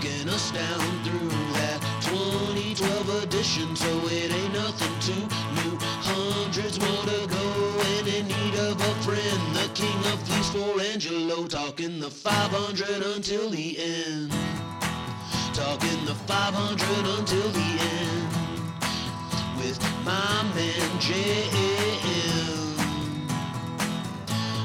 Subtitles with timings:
[0.00, 5.28] Walking us down through that 2012 edition, so it ain't nothing too
[5.60, 5.76] new.
[6.00, 9.54] Hundreds more to go, and in need of a friend.
[9.54, 14.30] The king of fleece for Angelo, talking the 500 until the end.
[15.52, 18.28] Talking the 500 until the end
[19.58, 22.40] with my man JM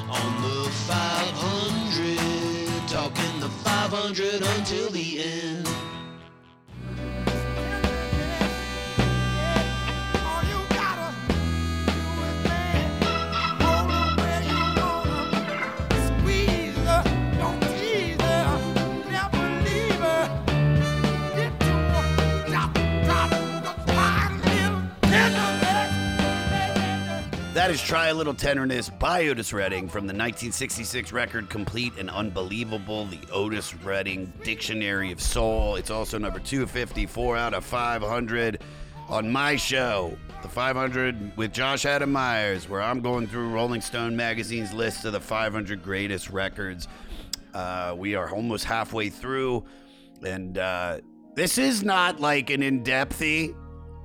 [0.09, 1.64] on the 500, talking the
[3.89, 5.84] 500 until the end.
[27.65, 32.11] That is Try a Little Tenderness by Otis Redding from the 1966 record Complete and
[32.11, 35.75] Unbelievable, the Otis Redding Dictionary of Soul.
[35.75, 38.61] It's also number 254 out of 500
[39.09, 44.15] on my show, The 500 with Josh Adam Meyers, where I'm going through Rolling Stone
[44.15, 46.87] magazine's list of the 500 greatest records.
[47.55, 49.65] Uh, we are almost halfway through,
[50.23, 50.99] and uh,
[51.33, 53.55] this is not like an in depthy.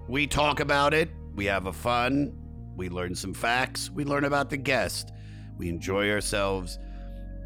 [0.09, 2.40] We talk about it, we have a fun,
[2.81, 3.91] we learn some facts.
[3.91, 5.13] We learn about the guest.
[5.59, 6.79] We enjoy ourselves.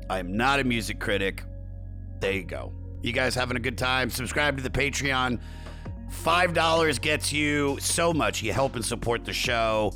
[0.08, 1.42] I'm not a music critic.
[2.20, 2.72] There you go.
[3.02, 4.10] You guys having a good time?
[4.10, 5.40] Subscribe to the Patreon.
[6.08, 8.44] $5 gets you so much.
[8.44, 9.92] You help and support the show.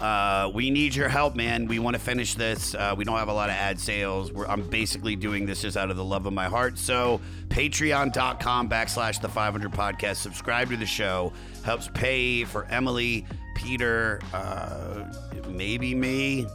[0.00, 1.66] Uh, we need your help, man.
[1.66, 2.74] We want to finish this.
[2.74, 4.32] Uh, we don't have a lot of ad sales.
[4.32, 6.78] We're, I'm basically doing this just out of the love of my heart.
[6.78, 10.16] So, patreon.com backslash the 500 podcast.
[10.16, 11.32] Subscribe to the show.
[11.64, 13.26] Helps pay for Emily,
[13.56, 15.12] Peter, uh,
[15.48, 16.46] maybe me.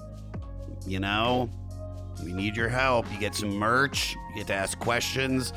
[0.85, 1.49] You know,
[2.23, 3.11] we need your help.
[3.11, 4.15] You get some merch.
[4.29, 5.51] You get to ask questions.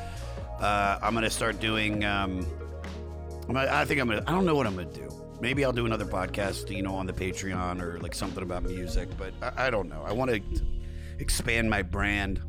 [0.60, 2.04] Uh, I'm gonna start doing.
[2.04, 2.46] Um,
[3.54, 4.24] I think I'm gonna.
[4.26, 5.15] I don't know what I'm gonna do.
[5.40, 9.08] Maybe I'll do another podcast, you know, on the Patreon or like something about music.
[9.18, 10.02] But I, I don't know.
[10.06, 10.40] I want to
[11.18, 12.40] expand my brand.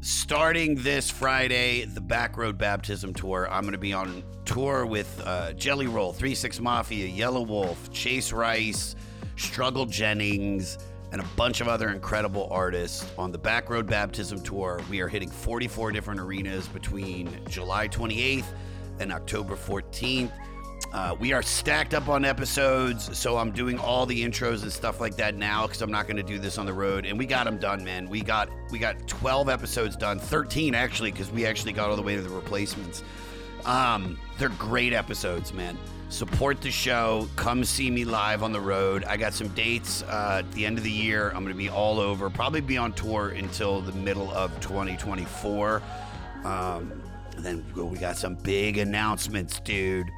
[0.00, 3.48] Starting this Friday, the Backroad Baptism Tour.
[3.50, 8.32] I'm going to be on tour with uh, Jelly Roll, Three Six Mafia, Yelawolf, Chase
[8.32, 8.96] Rice,
[9.36, 10.78] Struggle Jennings,
[11.12, 14.82] and a bunch of other incredible artists on the Backroad Baptism Tour.
[14.90, 18.46] We are hitting 44 different arenas between July 28th
[18.98, 20.32] and October 14th.
[20.94, 25.00] Uh, we are stacked up on episodes, so I'm doing all the intros and stuff
[25.00, 27.04] like that now because I'm not going to do this on the road.
[27.04, 28.08] And we got them done, man.
[28.08, 32.02] We got we got 12 episodes done, 13 actually, because we actually got all the
[32.02, 33.02] way to the replacements.
[33.64, 35.76] Um, they're great episodes, man.
[36.10, 37.28] Support the show.
[37.34, 39.02] Come see me live on the road.
[39.02, 41.30] I got some dates uh, at the end of the year.
[41.30, 42.30] I'm going to be all over.
[42.30, 45.82] Probably be on tour until the middle of 2024.
[46.44, 47.02] Um,
[47.38, 50.08] then we got some big announcements, dude.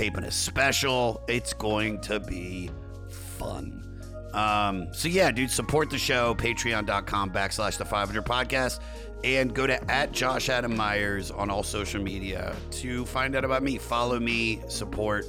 [0.00, 1.22] Taping a special.
[1.28, 2.70] It's going to be
[3.10, 4.02] fun.
[4.32, 6.34] Um, so yeah, dude, support the show.
[6.36, 8.80] Patreon.com backslash the 500 podcast.
[9.24, 13.62] And go to at Josh Adam Meyers on all social media to find out about
[13.62, 13.76] me.
[13.76, 15.26] Follow me, support.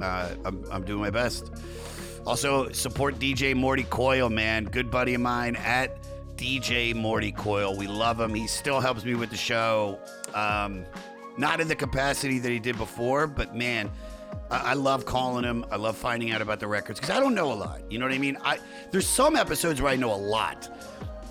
[0.00, 1.52] Uh, I'm, I'm doing my best.
[2.26, 4.64] Also, support DJ Morty Coyle, man.
[4.64, 5.96] Good buddy of mine at
[6.34, 7.76] DJ Morty Coyle.
[7.76, 8.34] We love him.
[8.34, 10.00] He still helps me with the show.
[10.34, 10.84] Um,
[11.40, 13.90] not in the capacity that he did before, but man,
[14.50, 15.64] I, I love calling him.
[15.70, 17.80] I love finding out about the records because I don't know a lot.
[17.90, 18.36] You know what I mean?
[18.44, 18.58] I
[18.90, 20.68] there's some episodes where I know a lot,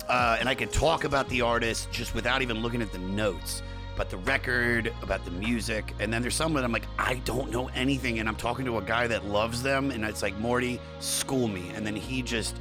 [0.08, 3.62] uh, and I can talk about the artist just without even looking at the notes,
[3.94, 7.50] about the record, about the music, and then there's some that I'm like, I don't
[7.50, 10.80] know anything, and I'm talking to a guy that loves them, and it's like Morty,
[10.98, 12.56] school me, and then he just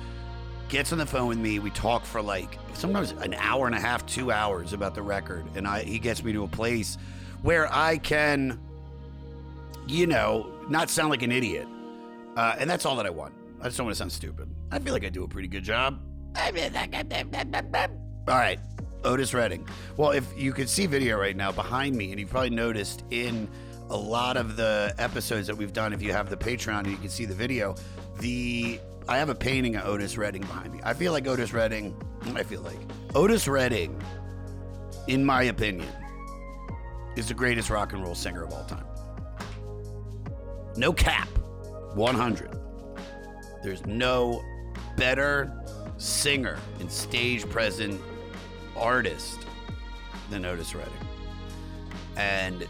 [0.67, 1.57] gets on the phone with me.
[1.57, 5.47] We talk for like sometimes an hour and a half, two hours about the record,
[5.55, 6.99] and I he gets me to a place
[7.41, 8.59] where I can,
[9.87, 11.67] you know, not sound like an idiot,
[12.35, 13.33] uh, and that's all that I want.
[13.61, 14.49] I just don't want to sound stupid.
[14.71, 15.99] I feel like I do a pretty good job.
[18.27, 18.59] All right,
[19.03, 19.67] Otis Redding.
[19.97, 23.49] Well, if you could see video right now behind me, and you probably noticed in
[23.89, 26.97] a lot of the episodes that we've done, if you have the Patreon and you
[26.97, 27.75] can see the video,
[28.19, 30.79] the I have a painting of Otis Redding behind me.
[30.83, 31.95] I feel like Otis Redding.
[32.35, 32.77] I feel like
[33.15, 33.99] Otis Redding,
[35.07, 35.87] in my opinion,
[37.19, 38.85] is the greatest rock and roll singer of all time.
[40.77, 41.27] No cap,
[41.93, 42.57] 100.
[43.61, 44.41] There's no
[44.95, 45.51] better
[45.97, 47.99] singer and stage present
[48.77, 49.39] artist
[50.29, 50.93] than Otis Redding.
[52.15, 52.65] And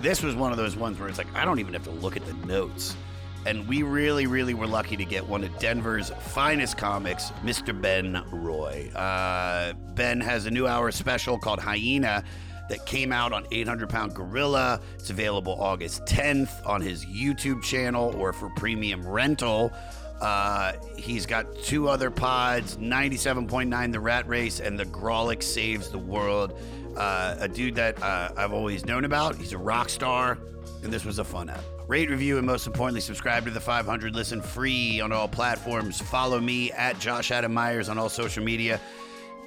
[0.00, 2.16] this was one of those ones where it's like, I don't even have to look
[2.16, 2.96] at the notes.
[3.44, 7.78] And we really, really were lucky to get one of Denver's finest comics, Mr.
[7.78, 8.88] Ben Roy.
[8.94, 12.22] Uh, ben has a new hour special called Hyena
[12.68, 14.80] that came out on 800 Pound Gorilla.
[14.98, 19.72] It's available August 10th on his YouTube channel or for premium rental.
[20.20, 25.98] Uh, he's got two other pods 97.9 The Rat Race and The Grawlix Saves the
[25.98, 26.58] World.
[26.96, 29.36] Uh, a dude that uh, I've always known about.
[29.36, 30.36] He's a rock star,
[30.82, 31.62] and this was a fun app.
[31.86, 34.14] Rate, review, and most importantly, subscribe to the 500.
[34.14, 36.00] Listen free on all platforms.
[36.00, 38.80] Follow me at Josh Adam Meyers on all social media.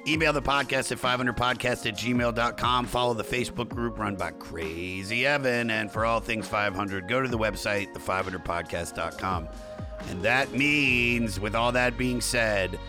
[0.06, 2.86] Email the podcast at 500podcast at gmail.com.
[2.86, 5.70] Follow the Facebook group run by Crazy Evan.
[5.70, 9.48] And for all things 500, go to the website, the500podcast.com.
[10.08, 12.80] And that means, with all that being said,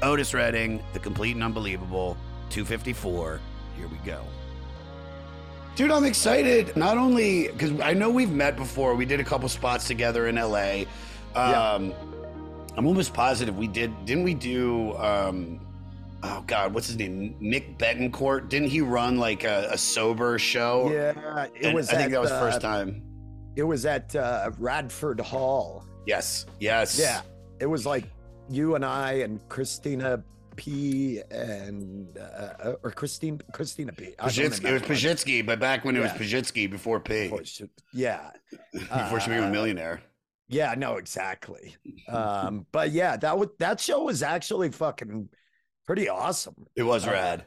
[0.00, 2.16] Otis Redding, the complete and unbelievable,
[2.48, 3.40] 254.
[3.76, 4.24] Here we go.
[5.76, 6.74] Dude, I'm excited.
[6.74, 10.36] Not only because I know we've met before, we did a couple spots together in
[10.36, 10.84] LA.
[11.34, 11.92] Um,
[12.76, 14.04] I'm almost positive we did.
[14.06, 14.94] Didn't we do?
[14.96, 15.60] Um,
[16.22, 17.36] oh God, what's his name?
[17.40, 18.48] Nick Betancourt.
[18.48, 20.90] Didn't he run like a, a sober show?
[20.92, 21.88] Yeah, it And was.
[21.90, 23.02] I think at, that was uh, first time.
[23.56, 25.84] It was at uh, Radford Hall.
[26.06, 26.46] Yes.
[26.60, 26.98] Yes.
[26.98, 27.20] Yeah,
[27.60, 28.04] it was like
[28.48, 30.22] you and I and Christina
[30.56, 34.14] P and uh, or Christine Christina P.
[34.18, 34.82] Pazsitzky, it was.
[34.82, 36.12] Pazsitzky, but back when it Yeah.
[36.12, 38.30] was Pazsitzky before P, Before she- Yeah,
[38.72, 40.02] before she became a Uh, millionaire.
[40.48, 41.74] yeah, no, exactly.
[42.08, 45.28] Um, but yeah, that was that show was actually fucking
[45.86, 46.66] pretty awesome.
[46.76, 47.44] It was uh, rad.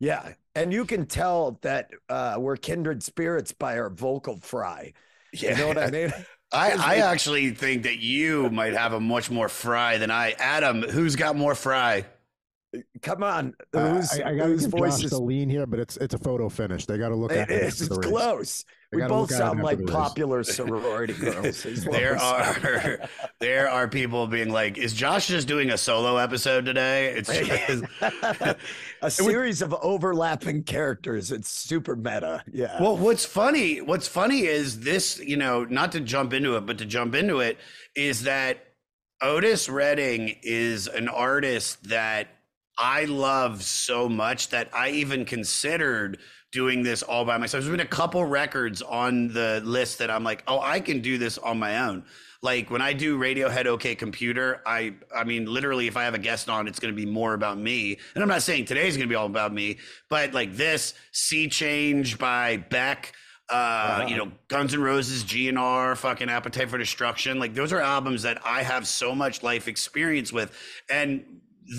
[0.00, 4.92] Yeah, and you can tell that uh, we're kindred spirits by our vocal fry.
[5.32, 5.50] Yeah.
[5.52, 6.12] You know what I mean?
[6.52, 10.32] I, I actually think that you might have a much more fry than I.
[10.38, 12.06] Adam, who's got more fry?
[13.02, 15.78] Come on, Uh, whose, I, I gotta whose give voice Josh is lean here, but
[15.78, 16.86] it's it's a photo finish.
[16.86, 17.62] They got to look It at it.
[17.62, 17.80] is.
[17.80, 18.08] after It's the race.
[18.08, 18.64] close.
[18.94, 21.66] We both look at it sound like popular sorority girls.
[21.84, 22.98] There are
[23.40, 27.84] there are people being like, "Is Josh just doing a solo episode today?" It's just,
[29.02, 31.30] a series of overlapping characters.
[31.30, 32.42] It's super meta.
[32.52, 32.80] Yeah.
[32.80, 33.80] well, what's funny?
[33.80, 35.18] What's funny is this.
[35.18, 37.58] You know, not to jump into it, but to jump into it
[37.94, 38.58] is that
[39.20, 42.28] Otis Redding is an artist that
[42.76, 46.18] I love so much that I even considered
[46.54, 47.64] doing this all by myself.
[47.64, 51.18] There's been a couple records on the list that I'm like, oh, I can do
[51.18, 52.04] this on my own.
[52.42, 56.18] Like when I do Radiohead OK Computer, I I mean literally if I have a
[56.18, 57.98] guest on, it's gonna be more about me.
[58.14, 59.78] And I'm not saying today's gonna be all about me,
[60.08, 63.14] but like this Sea Change by Beck,
[63.48, 67.40] uh, you know, Guns N' Roses, GNR, fucking Appetite for Destruction.
[67.40, 70.56] Like those are albums that I have so much life experience with.
[70.88, 71.24] And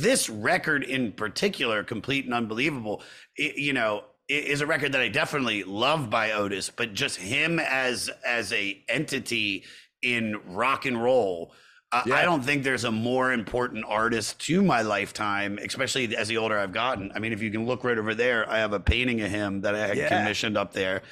[0.01, 3.03] this record in particular, Complete and Unbelievable,
[3.39, 7.59] i you know, is a record that I definitely love by Otis, but just him
[7.59, 9.63] as as a entity
[10.01, 11.53] in rock and roll.
[11.91, 16.37] Uh, I don't think there's a more important artist to my lifetime, especially as the
[16.37, 17.11] older I've gotten.
[17.15, 19.61] I mean, if you can look right over there, I have a painting of him
[19.61, 20.09] that I had Yeah.
[20.09, 21.03] commissioned up there.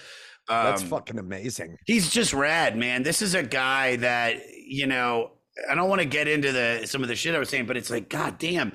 [0.49, 1.77] That's Um, fucking amazing.
[1.85, 3.03] he's just rad, man.
[3.03, 5.31] This is a guy that you know.
[5.69, 7.77] I don't want to get into the some of the shit I was saying, but
[7.77, 8.73] it's like, god damn,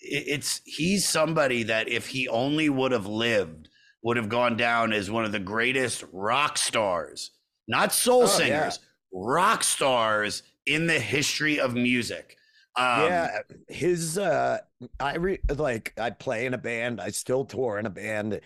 [0.00, 3.63] it's he's somebody that if he only would have lived,
[4.04, 7.32] would have gone down as one of the greatest rock stars,
[7.66, 8.28] not soul Oh, yeah.
[8.70, 8.78] singers,
[9.12, 12.36] rock stars in the history of music.
[12.76, 14.58] Um, yeah, his uh
[15.00, 18.40] I re- like I play in a band, I still tour in a band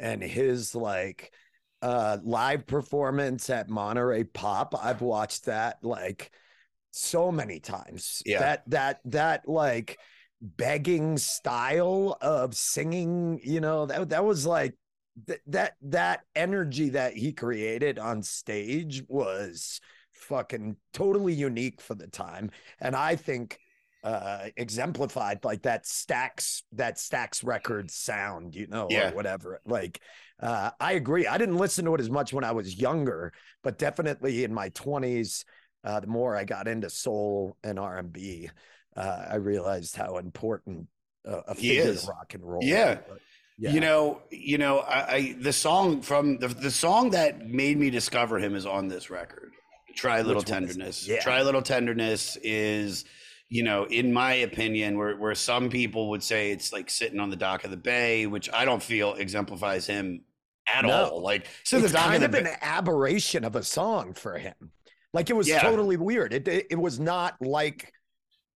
[0.00, 1.32] and his like
[1.82, 6.30] uh live performance at Monterey Pop, I've watched that like
[6.92, 8.22] so many times.
[8.24, 8.38] Yeah.
[8.40, 9.98] That that that like
[10.40, 14.74] begging style of singing, you know, that that was like
[15.26, 19.80] th- that that energy that he created on stage was
[20.12, 23.58] fucking totally unique for the time and i think
[24.04, 29.10] uh exemplified like that Stax that Stax record sound you know Yeah.
[29.10, 30.00] or whatever like
[30.40, 33.78] uh i agree i didn't listen to it as much when i was younger but
[33.78, 35.44] definitely in my 20s
[35.84, 38.48] uh, the more I got into soul and R and B,
[38.96, 40.86] uh, I realized how important
[41.28, 42.64] uh, a figure rock and roll.
[42.64, 43.00] Yeah.
[43.06, 43.18] But,
[43.58, 43.70] yeah.
[43.72, 47.90] You know, you know, I, I the song from the the song that made me
[47.90, 49.52] discover him is on this record.
[49.96, 50.72] Try a little Which one is it?
[50.74, 51.08] tenderness.
[51.08, 51.20] Yeah.
[51.22, 53.04] Try a little tenderness is,
[53.48, 57.30] you know, in my opinion, where where some people would say it's like sitting on
[57.30, 60.24] the dock of the bay, which I don't feel exemplifies him
[60.74, 60.90] at No.
[61.12, 61.22] all.
[61.22, 62.56] Like so the it's dock kind of of the an bay.
[62.60, 64.54] aberration of a song for him.
[65.12, 65.60] Like it was Yeah.
[65.60, 66.32] totally weird.
[66.32, 67.92] It, it it was not like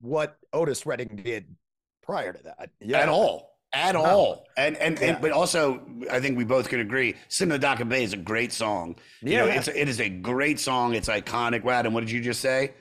[0.01, 1.55] what Otis Redding did
[2.03, 2.71] prior to that.
[2.81, 2.99] Yeah.
[2.99, 3.58] at all.
[3.73, 4.03] At No.
[4.05, 4.47] all.
[4.57, 5.07] And, and Yeah.
[5.13, 8.03] and but also I think we both could agree, Sitting on the Dock of Bay
[8.03, 8.97] is a great song.
[9.21, 9.59] You know, Yeah.
[9.59, 10.95] it's it is a great song.
[10.95, 11.65] It's iconic.
[11.65, 12.73] Wow, and what did you just say?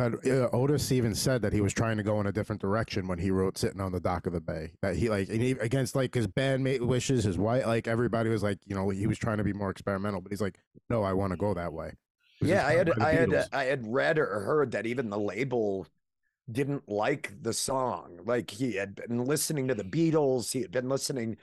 [0.00, 3.08] And, uh, Otis even said that he was trying to go in a different direction
[3.08, 5.52] when he wrote "Sitting on the Dock of the Bay." That he like and he,
[5.52, 9.18] against like his bandmate wishes, his wife, like everybody was like, you know, he was
[9.18, 10.58] trying to be more experimental, but he's like,
[10.88, 11.92] no, I want to go that way.
[12.40, 15.18] Yeah, I had inspired by I had I had read or heard that even the
[15.18, 15.86] label
[16.50, 18.20] didn't like the song.
[18.24, 21.36] Like he had been listening to the Beatles, he had been listening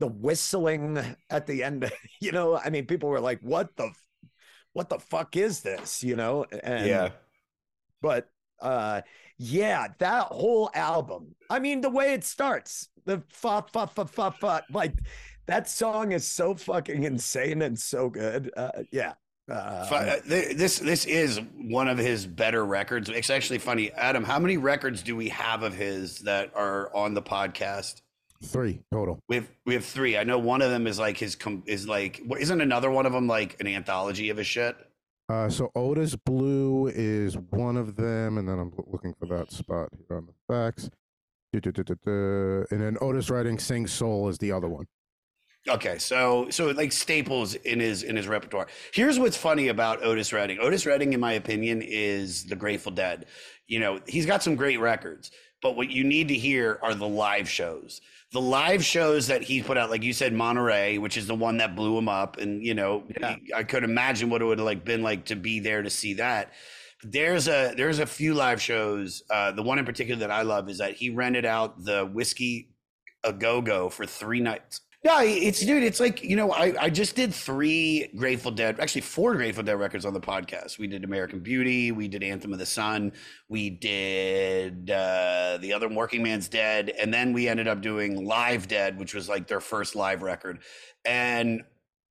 [0.00, 0.98] the whistling
[1.30, 1.90] at the end.
[2.20, 3.90] You know, I mean, people were like, "What the,
[4.72, 7.08] what the fuck is this?" You know, and yeah.
[8.00, 8.30] but
[8.60, 9.02] uh,
[9.36, 11.34] yeah, that whole album.
[11.50, 14.94] I mean, the way it starts, the fa fa fa fa fa, like
[15.46, 18.50] that song is so fucking insane and so good.
[18.56, 19.14] Uh, yeah.
[19.48, 23.08] Uh, uh, This this is one of his better records.
[23.08, 24.24] It's actually funny, Adam.
[24.24, 28.00] How many records do we have of his that are on the podcast?
[28.42, 29.18] Three total.
[29.28, 30.16] We have we have three.
[30.16, 31.36] I know one of them is like his
[31.66, 34.76] is like isn't another one of them like an anthology of his shit?
[35.28, 39.88] Uh, so Otis Blue is one of them, and then I'm looking for that spot
[39.96, 40.90] here on the facts.
[41.52, 44.86] And then Otis Redding Sing Soul is the other one.
[45.68, 48.66] Okay, so so like staples in his in his repertoire.
[48.92, 50.58] Here's what's funny about Otis Redding.
[50.60, 53.26] Otis Redding, in my opinion, is the Grateful Dead.
[53.66, 55.30] You know, he's got some great records,
[55.62, 58.02] but what you need to hear are the live shows.
[58.32, 61.56] The live shows that he put out, like you said, Monterey, which is the one
[61.58, 63.36] that blew him up, and you know, Yeah.
[63.54, 66.14] I could imagine what it would have like been like to be there to see
[66.14, 66.52] that.
[67.02, 69.22] There's a there's a few live shows.
[69.30, 72.70] Uh, the one in particular that I love is that he rented out the whiskey
[73.22, 74.82] a go go for three nights.
[75.04, 75.82] No, it's dude.
[75.82, 79.78] It's like you know, I I just did three Grateful Dead, actually four Grateful Dead
[79.78, 80.78] records on the podcast.
[80.78, 83.12] We did American Beauty, we did Anthem of the Sun,
[83.50, 88.98] we did uh, the other Workingman's Dead, and then we ended up doing Live Dead,
[88.98, 90.60] which was like their first live record.
[91.04, 91.64] And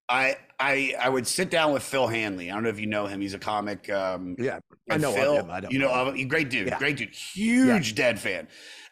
[0.08, 2.52] I I I would sit down with Phil Hanley.
[2.52, 3.22] I don't know if you know him.
[3.22, 3.90] He's a comic.
[3.90, 4.60] Um, yeah,
[4.90, 5.50] I know Phil, him.
[5.50, 6.26] I don't you know, know.
[6.26, 6.78] great dude, Yeah.
[6.78, 8.48] great dude, huge Dead fan.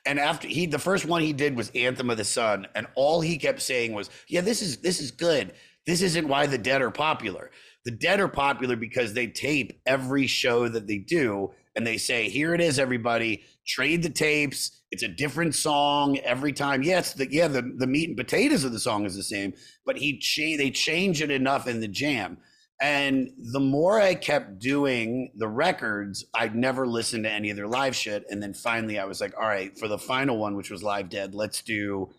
[0.06, 3.22] And after he, the first one he did was Anthem of the Sun, and all
[3.22, 5.54] he kept saying was, "Yeah, this is this is good.
[5.86, 7.52] This isn't why the Dead are popular.
[7.86, 12.30] The Dead are popular because they tape every show that they do, and they say,
[12.30, 14.82] here it is, everybody, trade the tapes.
[14.92, 16.84] It's a different song every time.
[16.84, 19.54] Yes, the yeah, the the meat and potatoes of the song is the same,
[19.86, 22.38] but he cha- they change it enough in the jam."
[22.82, 27.68] And the more I kept doing the records, I'd never listened to any of their
[27.68, 28.26] live shit.
[28.30, 31.08] And then finally, I was like, all right, for the final one, which was Live
[31.10, 32.10] Dead, let's do,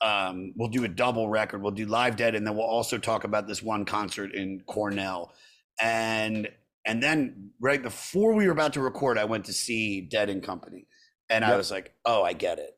[0.00, 1.62] um, we'll do a double record.
[1.62, 5.32] We'll do Live Dead, and then we'll also talk about this one concert in Cornell.
[5.80, 6.48] And
[6.84, 10.42] and then right before we were about to record, I went to see Dead and
[10.42, 10.86] Company,
[11.28, 12.76] and I was like, oh, I get it.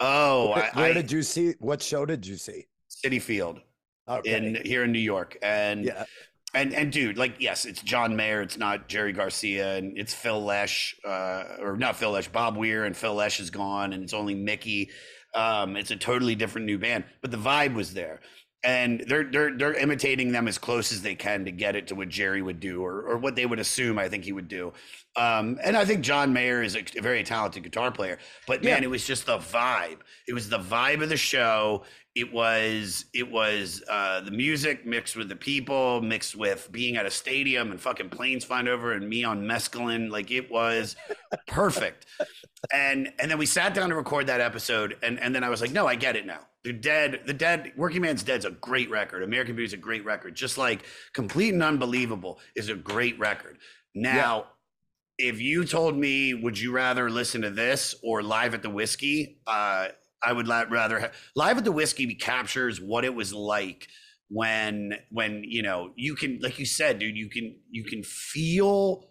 [0.00, 1.54] Oh, Where, I, where did you see?
[1.58, 2.66] What show did you see?
[2.88, 3.60] Citi Field
[4.08, 4.36] Okay.
[4.36, 6.04] in here in New York, and yeah.
[6.54, 10.42] And and dude, like yes, it's John Mayer, it's not Jerry Garcia, and it's Phil
[10.42, 14.14] Lesh, uh, or not Phil Lesh, Bob Weir, and Phil Lesh is gone, and it's
[14.14, 14.90] only Mickey.
[15.34, 18.20] Um, it's a totally different new band, but the vibe was there,
[18.64, 21.94] and they're they're they're imitating them as close as they can to get it to
[21.94, 24.72] what Jerry would do, or or what they would assume I think he would do.
[25.16, 28.82] Um, and I think John Mayer is a, a very talented guitar player, but man,
[28.82, 29.98] it was just the vibe.
[30.26, 31.84] It was the vibe of the show.
[32.18, 37.06] It was it was uh, the music mixed with the people, mixed with being at
[37.06, 40.10] a stadium and fucking planes flying over and me on mescaline.
[40.10, 40.96] Like it was
[41.46, 42.06] perfect.
[42.72, 45.60] And and then we sat down to record that episode, and and then I was
[45.60, 46.40] like, no, I get it now.
[46.64, 49.22] The Dead, the Dead, Workingman's Dead's a great record.
[49.22, 50.34] American Beauty's a great record.
[50.34, 53.58] Just like Complete and Unbelievable is a great record.
[53.94, 54.46] Now,
[55.18, 59.38] if you told me, would you rather listen to this or Live at the Whiskey?
[59.46, 59.88] Uh,
[60.22, 63.88] I would rather ha- Live at the Whiskey captures what it was like
[64.30, 69.08] when when you know you can like you said dude you can you can feel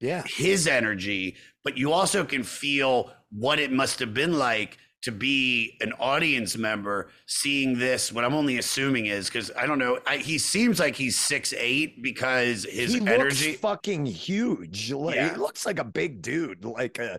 [0.00, 0.24] Yeah.
[0.26, 5.76] his energy but you also can feel what it must have been like to be
[5.80, 10.16] an audience member seeing this what i'm only assuming is because i don't know I,
[10.16, 14.90] he seems like he's six eight because his he energy looks fucking huge.
[14.92, 15.30] Like Yeah.
[15.30, 16.64] he looks like a big dude.
[16.64, 17.18] Like uh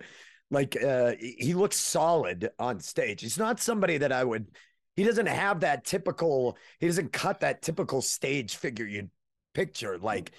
[0.50, 3.22] like uh he looks solid on stage.
[3.22, 4.48] He's not somebody that I would
[4.96, 9.10] he doesn't have that typical he doesn't cut that typical stage figure you'd
[9.54, 9.98] picture.
[9.98, 10.32] Like,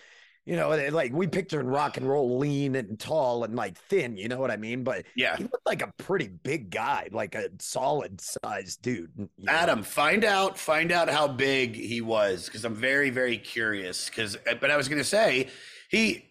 [0.47, 4.17] you know, like we picture in rock and roll lean and tall and like thin,
[4.17, 4.83] you know what I mean?
[4.83, 9.11] But yeah he looked like a pretty big guy, like a solid sized dude.
[9.17, 9.53] you know?
[9.53, 14.09] Adam, find out find out how big he was because I'm very very curious.
[14.09, 15.49] Because but I was gonna say
[15.91, 16.25] he.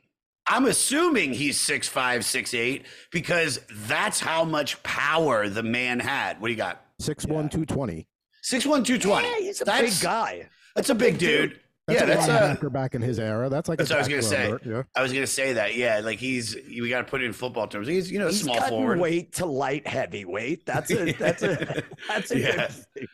[0.49, 6.39] I'm assuming he's six five, six eight, because that's how much power the man had.
[6.41, 6.81] What do you got?
[6.99, 8.07] Six one two twenty.
[8.41, 9.27] Six one two twenty.
[9.27, 10.49] Yeah, he's a that's, big guy.
[10.75, 11.49] That's a big, Big dude.
[11.51, 11.59] dude.
[11.87, 12.31] That's yeah, a that's a.
[12.31, 13.47] linebacker uh, back in his era.
[13.47, 14.69] That's like That's a what I was gonna tackler say.
[14.69, 14.83] Yeah.
[14.95, 15.75] I was gonna say that.
[15.75, 17.87] Yeah, like he's we got to put it in football terms.
[17.87, 18.99] He's you know He's small forward.
[18.99, 20.65] weight to light heavyweight.
[20.65, 22.55] That's a that's a that's a Yeah.
[22.55, 23.07] good thing.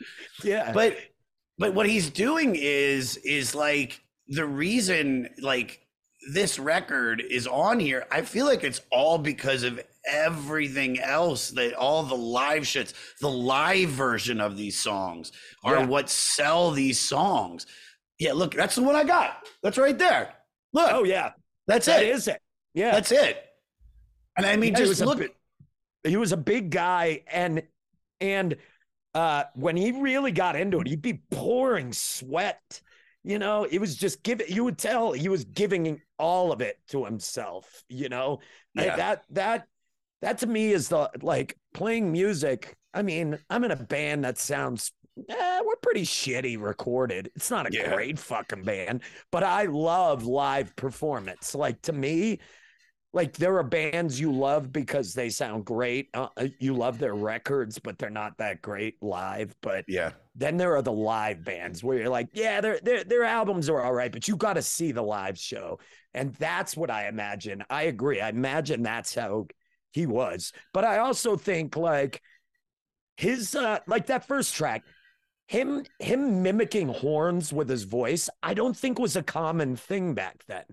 [0.43, 0.71] yeah.
[0.71, 0.97] but
[1.59, 5.79] but what he's doing is is like the reason like
[6.31, 9.79] this record is on here i feel like it's all because of
[10.11, 15.31] everything else that all the live shits the live version of these songs
[15.63, 15.85] are Yeah.
[15.85, 17.65] what sell these songs.
[18.19, 19.47] Yeah look that's the one i got.
[19.63, 20.33] That's right there.
[20.73, 20.89] Look.
[20.91, 21.31] Oh yeah,
[21.67, 22.09] that's that it.
[22.09, 22.41] is it.
[22.73, 23.43] Yeah, that's it.
[24.37, 25.29] And i mean Yeah, just a look bi-
[26.09, 27.63] he was a big guy, and
[28.19, 28.57] and
[29.15, 32.81] uh, when he really got into it, he'd be pouring sweat.
[33.23, 34.47] You know, it was just giving.
[34.49, 37.83] You would tell he was giving all of it to himself.
[37.87, 38.39] You know,
[38.75, 38.95] Yeah.
[38.97, 39.67] that that
[40.21, 42.75] that to me is the like playing music.
[42.93, 44.91] I mean, I'm in a band that sounds.
[45.29, 47.31] Eh, we're pretty shitty recorded.
[47.35, 47.93] It's not a Yeah.
[47.93, 51.53] great fucking band, but I love live performance.
[51.55, 52.39] Like to me,
[53.13, 56.09] like there are bands you love because they sound great.
[56.13, 59.55] Uh, uh, you love their records, but they're not that great live.
[59.61, 63.23] But yeah then there are the live bands where you're like, yeah, their their their
[63.23, 65.79] albums are all right, but you got to see the live show,
[66.13, 67.63] and that's what I imagine.
[67.69, 68.19] I agree.
[68.19, 69.47] I imagine that's how
[69.91, 72.21] he was, but I also think like
[73.17, 74.83] his uh like that first track.
[75.47, 80.43] Him him mimicking horns with his voice, I don't think was a common thing back
[80.47, 80.63] then.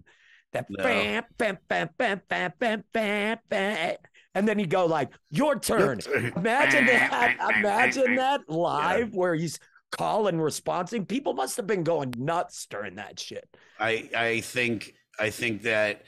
[0.53, 0.83] That No.
[0.83, 3.97] bam, bam, bam, bam, bam, bam, bam, bam.
[4.35, 6.01] and then he go like, "Your turn."
[6.37, 7.37] Imagine that.
[7.59, 9.59] Imagine that live where he's
[9.93, 11.07] calling, responding.
[11.07, 13.49] People must have been going nuts during that shit.
[13.79, 16.03] I I think I think that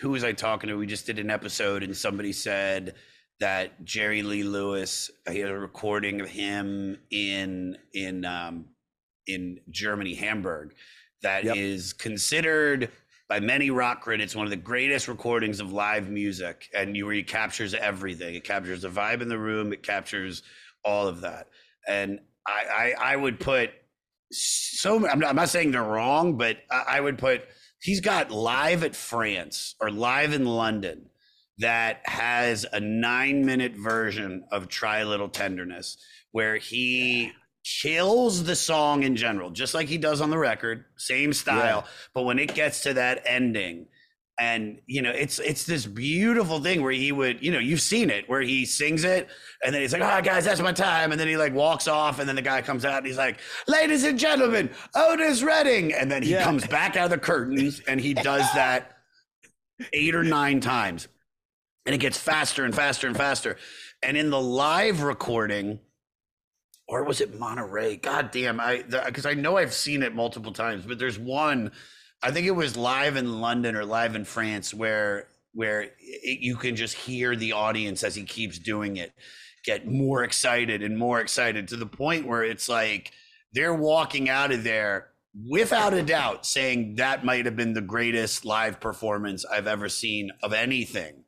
[0.00, 0.76] who was I talking to?
[0.76, 2.94] We just did an episode and somebody said
[3.40, 8.66] that Jerry Lee Lewis he had a recording of him in in um
[9.26, 10.74] in Germany, Hamburg,
[11.22, 11.98] that is Yep.
[11.98, 12.90] considered
[13.28, 17.14] by many rock critics one of the greatest recordings of live music and you where
[17.14, 18.34] he captures everything.
[18.34, 20.42] It captures the vibe in the room, it captures
[20.84, 21.48] all of that.
[21.86, 23.70] And I I, I would put
[24.30, 27.42] so I'm not, I'm not saying they're wrong, but I, I would put
[27.80, 31.10] he's got live at France or live in London
[31.58, 35.98] that has a nine minute version of Try a Little Tenderness
[36.32, 37.32] where he
[37.82, 41.84] kills the song in general, just like he does on the record, same style.
[42.14, 43.86] But when it gets to that ending,
[44.40, 48.08] and you know, it's it's this beautiful thing where he would, you know, you've seen
[48.08, 49.28] it where he sings it
[49.64, 51.88] and then he's like, "All right, guys, that's my time," and then he like walks
[51.88, 55.92] off, and then the guy comes out and he's like, "Ladies and gentlemen, Otis Redding,"
[55.92, 56.44] and then he Yeah.
[56.44, 58.96] comes back out of the curtains and he does that
[59.92, 61.08] eight or nine times,
[61.84, 63.56] and it gets faster and faster and faster,
[64.04, 65.80] and in the live recording.
[66.88, 67.96] Or was it Monterey?
[67.96, 71.72] God damn, I because I know I've seen it multiple times, but there's one
[72.22, 76.56] I think it was live in London or live in France where where it, you
[76.56, 79.12] can just hear the audience as he keeps doing it
[79.64, 83.12] get more excited and more excited to the point where it's like
[83.52, 85.08] they're walking out of there
[85.50, 90.30] without a doubt saying that might have been the greatest live performance I've ever seen
[90.42, 91.24] of anything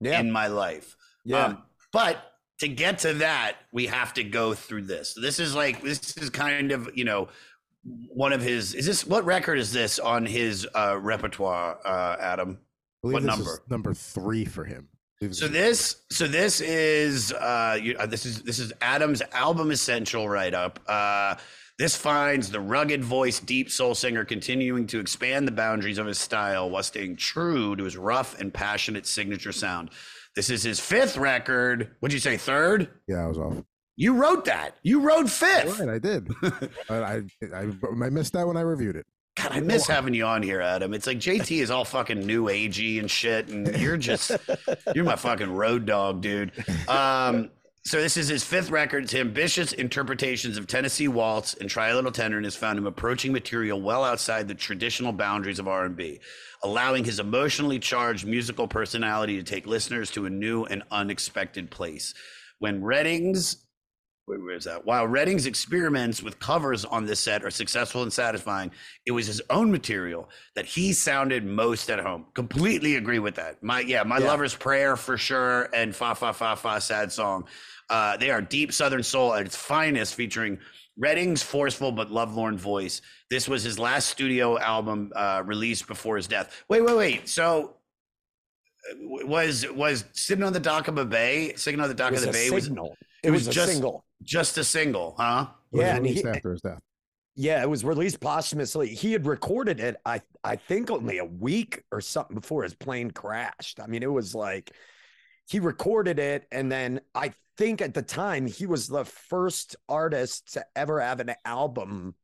[0.00, 0.96] Yeah, in my life.
[1.24, 1.46] yeah.
[1.46, 2.29] Um, but
[2.60, 5.14] to get to that, we have to go through this.
[5.14, 7.28] This is like this is kind of you know
[7.82, 8.74] one of his.
[8.74, 12.58] Is this what record is this on his uh, repertoire, uh, Adam?
[13.00, 13.62] What this is number?
[13.68, 14.88] number three for him.
[15.32, 20.28] So this so this is uh, you, uh, this is this is Adam's album essential
[20.28, 20.80] write up.
[20.86, 21.36] Uh,
[21.78, 26.18] this finds the rugged voiced, deep soul singer continuing to expand the boundaries of his
[26.18, 29.90] style while staying true to his rough and passionate signature sound.
[30.36, 31.96] This is his fifth record.
[32.00, 32.88] Would you say third?
[33.08, 33.54] yeah, I was off.
[33.96, 34.76] You wrote that.
[34.82, 35.78] You wrote fifth.
[35.78, 36.28] Right, I did.
[36.88, 37.22] I, I
[37.54, 37.72] I
[38.04, 39.06] I missed that when I reviewed it.
[39.36, 40.92] God, I miss having you on here, Adam.
[40.94, 44.32] It's like JT is all fucking new agey and shit, and you're just
[44.94, 46.52] you're my fucking road dog, dude.
[46.88, 47.50] Um,
[47.82, 49.04] So this is his fifth record.
[49.10, 53.80] His ambitious interpretations of Tennessee Waltz and Try a Little Tenderness found him approaching material
[53.80, 56.20] well outside the traditional boundaries of R&B,
[56.62, 62.14] allowing his emotionally charged musical personality to take listeners to a new and unexpected place.
[62.58, 63.66] When Redding's
[64.26, 64.84] where- where's that?
[64.84, 68.70] While Redding's experiments with covers on this set are successful and satisfying,
[69.04, 72.26] it was his own material that he sounded most at home.
[72.34, 73.60] Completely agree with that.
[73.60, 74.28] My yeah, my Yeah.
[74.28, 77.48] lover's prayer for sure, and fa fa fa fa sad song.
[77.88, 80.60] Uh, they are deep Southern soul at its finest, featuring
[81.00, 83.00] Redding's forceful but lovelorn voice.
[83.30, 86.62] This was his last studio album uh, released before his death.
[86.68, 87.28] Wait, wait, wait.
[87.28, 87.76] So.
[88.92, 92.20] uh, Was was sitting on the dock of a bay, sitting on the dock of
[92.20, 92.96] the a bay was signal.
[93.22, 94.04] it It was was a just- single.
[94.22, 95.46] just a single, huh?
[95.72, 96.80] It was Yeah, and released he- after his death.
[97.36, 98.88] Yeah, it was released posthumously.
[98.88, 103.10] He had recorded it, I I think only a week or something before his plane
[103.12, 103.80] crashed.
[103.80, 104.70] I mean, it was like
[105.46, 110.54] he recorded it, and then I think at the time he was the first artist
[110.54, 112.14] to ever have an album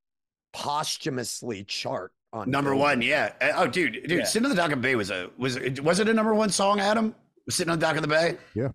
[0.55, 2.88] posthumously chart on Number Billboard.
[2.99, 3.33] one, yeah.
[3.40, 4.25] Uh, Oh, dude, dude, Yeah.
[4.25, 6.35] sitting on the dock of the bay was a was it, was it a number
[6.35, 7.14] one song, Adam?
[7.51, 8.38] Sitting on the dock of the bay.
[8.55, 8.68] Yeah.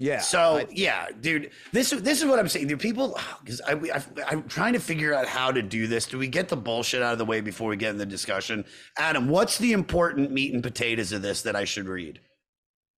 [0.00, 0.18] Yeah.
[0.20, 2.66] So I- yeah, dude, this this is what I'm saying.
[2.66, 3.16] Do people?
[3.44, 6.06] Because I, I I'm trying to figure out how to do this.
[6.06, 8.64] Do we get the bullshit out of the way before we get in the discussion?
[8.98, 12.20] Adam, what's the important meat and potatoes of this that I should read?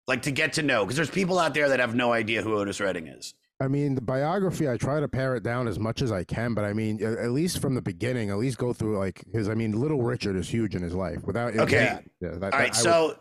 [0.08, 2.56] Like to get to know, because there's people out there that have no idea who
[2.56, 3.34] Otis Redding is.
[3.62, 6.54] I mean, the biography, I try to pare it down as much as I can,
[6.54, 9.48] but I mean, at least from the beginning, at least go through like his.
[9.48, 11.24] I mean, Little Richard is huge in his life.
[11.24, 12.00] Without Okay.
[12.20, 13.20] yeah, that, All that- right, I would- so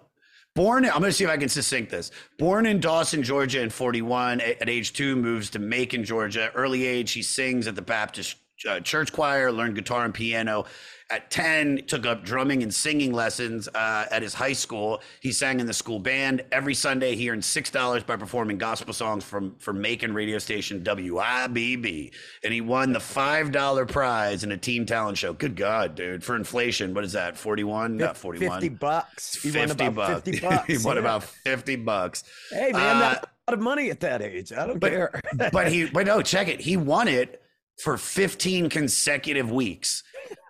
[0.56, 2.10] born, I'm going to see if I can succinct this.
[2.38, 6.50] Born in Dawson, Georgia in 41, at age two, moves to Macon, Georgia.
[6.54, 10.64] Early age, he sings at the Baptist uh, church choir, learned guitar and piano.
[11.10, 15.02] At 10, took up drumming and singing lessons uh, at his high school.
[15.20, 16.42] He sang in the school band.
[16.50, 22.12] Every Sunday, he earned $6 by performing gospel songs from, from Macon radio station WIBB.
[22.44, 25.34] And he won the $5 prize in a teen talent show.
[25.34, 26.24] Good God, dude.
[26.24, 27.36] For inflation, what is that?
[27.36, 27.98] 41?
[27.98, 28.60] Not 41.
[28.62, 29.42] 50 bucks.
[29.42, 30.24] He won 50 about bucks.
[30.30, 30.66] 50 bucks.
[30.66, 31.00] he won yeah.
[31.00, 32.24] about 50 bucks.
[32.50, 34.50] Hey man, Uh, that's a lot of money at that age.
[34.52, 35.20] I don't but- care.
[35.52, 36.60] But he, but no, check it.
[36.60, 37.41] He won it
[37.80, 40.02] for 15 consecutive weeks.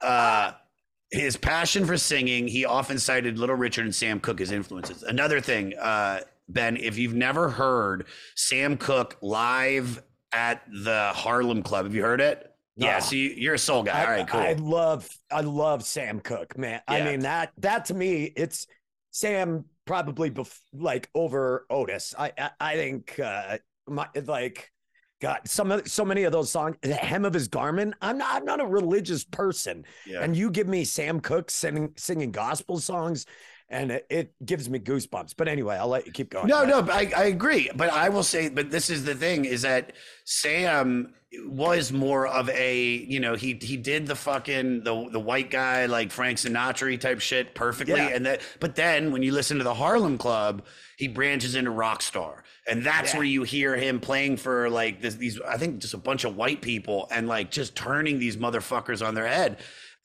[0.02, 0.52] Uh,
[1.11, 5.02] his passion for singing, he often cited Little Richard and Sam Cooke as influences.
[5.02, 11.85] Another thing, uh, Ben, if you've never heard Sam Cooke live at the Harlem Club,
[11.87, 12.48] have you heard it?
[12.76, 13.00] Yeah, No.
[13.00, 14.00] so you, you're a soul guy.
[14.00, 14.40] I, All right, cool.
[14.40, 16.80] I love I love Sam Cooke, man.
[16.88, 18.66] I mean that that to me it's
[19.11, 22.14] Sam probably bef- like over Otis.
[22.18, 24.72] I I, I think uh my like
[25.22, 27.94] God, some of so many of those songs, the hem of his garment.
[28.02, 30.20] I'm not I'm not a religious person, yeah.
[30.20, 33.26] and you give me Sam Cooke singing singing gospel songs,
[33.72, 35.35] and it, it gives me goosebumps.
[35.37, 36.46] But anyway, I'll let you keep going.
[36.46, 37.68] No, no, but I, I agree.
[37.74, 39.92] But I will say, but this is the thing is that
[40.24, 41.14] Sam
[41.46, 45.87] was more of a, you know, he he did the fucking the the white guy
[45.87, 47.94] like Frank Sinatra type shit perfectly.
[47.96, 48.08] Yeah.
[48.08, 50.62] And that but then when you listen to the Harlem Club,
[50.98, 52.44] he branches into rock star.
[52.68, 53.18] And that's Yeah.
[53.18, 56.37] where you hear him playing for like this, these I think just a bunch of
[56.37, 59.56] white people and like just turning these motherfuckers on their head.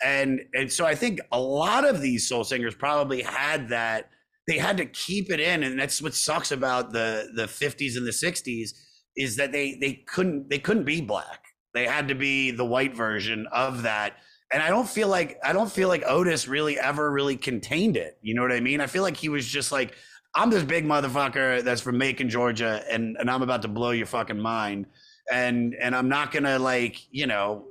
[0.03, 4.09] And and so I think a lot of these soul singers probably had that
[4.47, 8.07] they had to keep it in and that's what sucks about the the 50s and
[8.07, 8.69] the 60s
[9.17, 11.43] is that they they couldn't they couldn't be black.
[11.73, 14.13] They had to be the white version of that.
[14.53, 18.17] And i don't feel like i don't feel like otis really ever really contained it.
[18.21, 18.79] You know what i mean?
[18.79, 19.95] I feel like he was just like
[20.35, 24.05] i'm this big motherfucker that's from macon georgia and and i'm about to blow your
[24.05, 24.85] fucking mind.
[25.31, 27.65] And and i'm not gonna like you know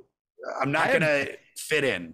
[0.61, 1.25] i'm not I gonna
[1.57, 2.13] fit in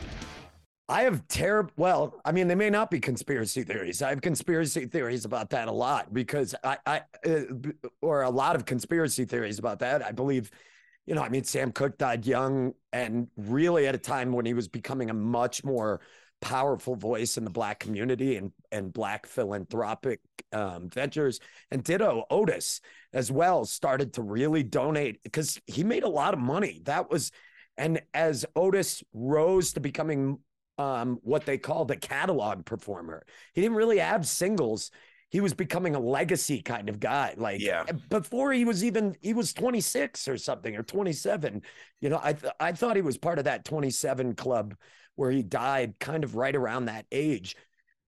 [0.91, 1.71] I have terrible.
[1.77, 4.01] Well, I mean, they may not be conspiracy theories.
[4.01, 7.43] I have conspiracy theories about that a lot because I, I, uh,
[8.01, 10.03] or a lot of conspiracy theories about that.
[10.05, 10.51] I believe,
[11.05, 14.53] you know, I mean, Sam Cooke died young and really at a time when he
[14.53, 16.01] was becoming a much more
[16.41, 20.19] powerful voice in the black community and and black philanthropic
[20.51, 21.39] um, ventures.
[21.71, 22.81] And ditto Otis
[23.13, 26.81] as well started to really donate because he made a lot of money.
[26.83, 27.31] That was,
[27.77, 30.39] and as Otis rose to becoming
[30.77, 33.23] um, what they called the catalog performer.
[33.53, 34.91] He didn't really have singles.
[35.29, 37.35] He was becoming a legacy kind of guy.
[37.37, 37.85] Like Yeah.
[38.09, 41.61] before he was even he was 26 or something or 27.
[42.01, 44.75] You know, I th- I thought he was part of that 27 club
[45.15, 47.55] where he died kind of right around that age.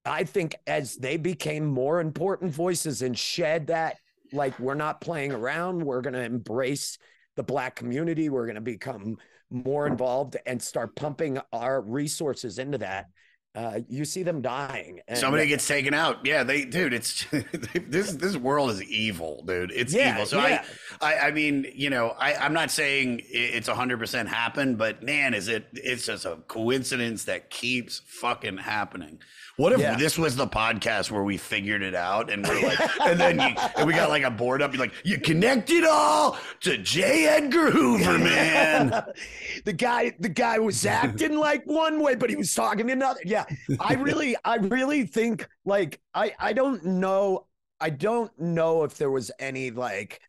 [0.05, 3.97] I think as they became more important voices and shed that
[4.33, 6.97] like we're not playing around, we're going to embrace
[7.35, 9.17] the black community, we're going to become
[9.53, 13.07] more involved and start pumping our resources into that.
[13.55, 14.99] Uh, you see them dying.
[15.07, 16.25] And Somebody gets taken out.
[16.25, 16.91] Yeah, they, dude.
[16.91, 17.23] It's
[17.87, 18.13] this.
[18.13, 19.71] This world is evil, dude.
[19.71, 20.25] It's Yeah, evil.
[20.25, 20.65] So yeah.
[21.01, 25.03] I, I, I mean, you know, I, I'm not saying it's hundred percent happened, but
[25.03, 25.67] man, is it?
[25.73, 29.19] It's just a coincidence that keeps fucking happening.
[29.57, 29.95] What if Yeah.
[29.97, 33.55] this was the podcast where we figured it out and we're like, and then you,
[33.77, 37.27] and we got like a board up, you're like, you connect it all to J.
[37.27, 39.03] Edgar Hoover, man.
[39.65, 43.45] the guy the guy was acting like one way but he was talking another yeah
[43.79, 47.45] i really i really think like i i don't know
[47.79, 50.19] i don't know if there was any like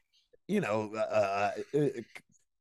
[0.46, 1.80] you know uh, uh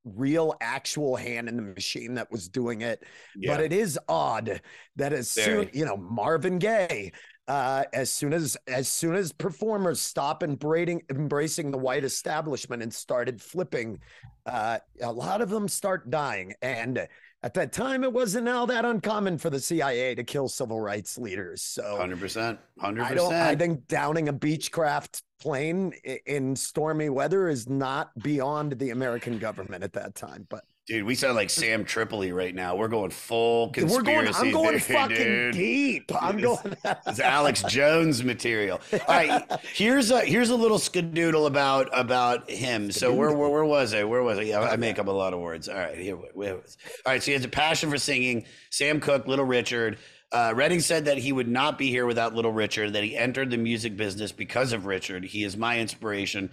[0.05, 3.03] real actual hand in the machine that was doing it
[3.35, 3.55] Yeah.
[3.55, 4.61] but it is odd
[4.97, 5.69] that as soon Very.
[5.73, 7.11] you know marvin gaye
[7.47, 12.93] uh, as soon as as soon as performers stop embracing embracing the white establishment and
[12.93, 13.99] started flipping,
[14.45, 16.53] uh, a lot of them start dying.
[16.61, 17.05] And
[17.43, 21.17] at that time, it wasn't all that uncommon for the CIA to kill civil rights
[21.17, 21.61] leaders.
[21.61, 23.33] So Hundred percent, hundred I don't.
[23.33, 25.93] I think downing a Beechcraft plane
[26.25, 30.47] in stormy weather is not beyond the American government at that time.
[30.49, 32.75] But Dude, we sound like Sam Tripoli right now.
[32.75, 33.95] We're going full conspiracy.
[33.95, 34.35] we're going.
[34.35, 35.53] I'm going fucking dude.
[35.53, 36.11] deep.
[36.21, 36.75] I'm It's- going.
[37.07, 38.81] It's Alex Jones material.
[38.91, 39.43] All right,
[39.73, 42.91] here's a here's a little skadoodle about about him.
[42.91, 44.03] So where, where where was I?
[44.03, 44.41] Where was I?
[44.41, 45.69] Yeah, I make up a lot of words.
[45.69, 46.17] All right, here.
[46.17, 48.45] Where was, all right, so he has a passion for singing.
[48.69, 49.97] Sam Cooke, Little Richard.
[50.33, 52.91] Uh, Redding said that he would not be here without Little Richard.
[52.93, 55.23] That he entered the music business because of Richard.
[55.23, 56.49] He is my inspiration.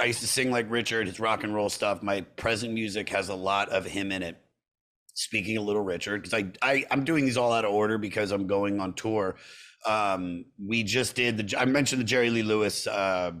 [0.00, 1.06] I used to sing like Richard.
[1.06, 2.02] His rock and roll stuff.
[2.02, 4.38] My present music has a lot of him in it
[5.14, 8.30] speaking of little richard because I, I i'm doing these all out of order because
[8.30, 9.36] i'm going on tour
[9.86, 13.32] um we just did the i mentioned the jerry lee lewis uh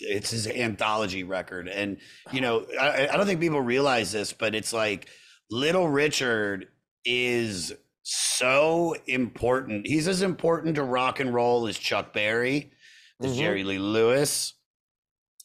[0.00, 1.98] it's his anthology record and
[2.32, 5.10] you know I, I don't think people realize this but it's like
[5.50, 6.68] little richard
[7.04, 12.72] is so important he's as important to rock and roll as chuck berry
[13.22, 13.36] as Mhm.
[13.36, 14.54] jerry lee lewis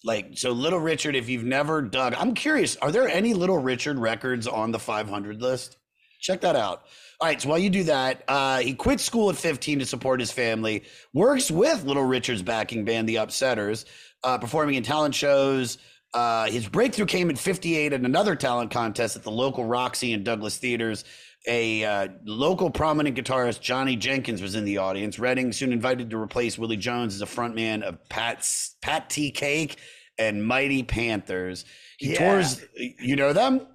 [0.06, 4.00] like so little richard if you've never dug i'm curious are there any little richard
[4.00, 5.78] records on the 500 list?
[6.22, 6.86] Check that out.
[7.20, 10.20] All right so while you do that uh, he quit school at 15 to support
[10.20, 13.86] his family works with little richard's backing band the upsetters
[14.24, 15.78] uh, performing in talent shows.
[16.14, 20.24] Uh, his breakthrough came in 58 at another talent contest at the local roxy and
[20.24, 21.04] douglas theaters
[21.48, 25.20] a uh, local prominent guitarist johnny jenkins was in the audience.
[25.20, 29.32] Redding soon invited to replace willie jones as a frontman of pat's pat t.
[29.32, 29.78] Cake
[30.18, 31.66] and mighty panthers.
[31.98, 32.32] He Yeah.
[32.34, 33.68] tours you know them?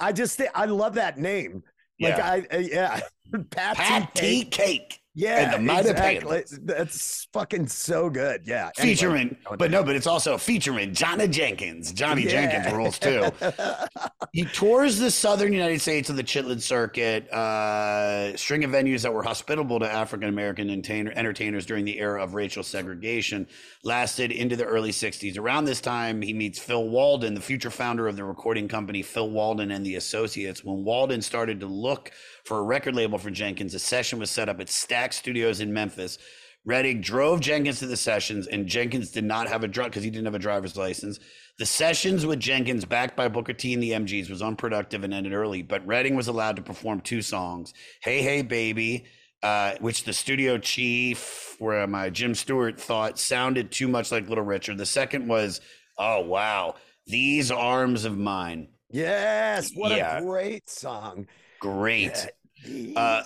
[0.00, 1.62] I just think I love that name.
[2.00, 2.30] Like Yeah.
[2.30, 3.00] I, uh, yeah,
[3.50, 4.44] Pat, pat t.
[4.44, 6.44] Cake Yeah, and the exactly.
[6.62, 8.42] That's fucking so good.
[8.46, 8.94] Yeah, Anyway.
[8.94, 13.30] featuring but no but it's also featuring johnny jenkins johnny jenkins rules too
[14.32, 19.12] he tours the southern united states with the chitlin circuit uh string of venues that
[19.12, 23.46] were hospitable to african american entertainer, entertainers during the era of racial segregation
[23.84, 28.08] lasted into the early 60s around this time he meets phil walden the future founder
[28.08, 32.10] of the recording company phil walden and the associates when walden started to look
[32.44, 35.72] for a record label for jenkins a session was set up at stax studios in
[35.72, 36.18] memphis
[36.64, 40.10] Redding drove Jenkins to the sessions, and Jenkins did not have a drug because he
[40.10, 41.18] didn't have a driver's license.
[41.58, 45.32] The sessions with Jenkins, backed by Booker T and the MGs, was unproductive and ended
[45.32, 45.62] early.
[45.62, 49.06] But Redding was allowed to perform two songs: "Hey Hey Baby"
[49.42, 54.28] uh, which the studio chief, where am I, Jim Stewart, thought sounded too much like
[54.28, 54.78] Little Richard.
[54.78, 55.60] The second was,
[55.98, 56.76] oh, wow,
[57.06, 58.68] These Arms of Mine.
[58.90, 60.18] Yes, what Yeah.
[60.18, 61.26] a great song.
[61.62, 62.26] Great.
[62.64, 63.22] These Uh,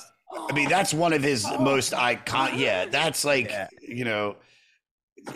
[0.49, 2.59] I mean, that's one of his Oh, most icon.
[2.59, 3.68] Yeah, that's like, Yeah.
[3.81, 4.37] you know,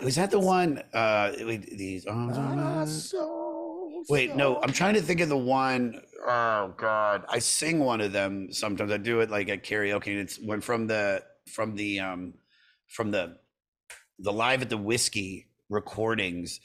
[0.03, 0.83] was that the one?
[0.93, 2.87] Uh, wait, These Arms of are Mine?
[2.87, 8.01] so Wait, no, I'm trying to think of the one oh God, I sing one
[8.01, 8.91] of them sometimes.
[8.91, 10.07] I do it like at karaoke.
[10.07, 12.33] And it's when from the from the um
[12.87, 13.37] from the
[14.19, 16.59] the live at the whiskey recordings.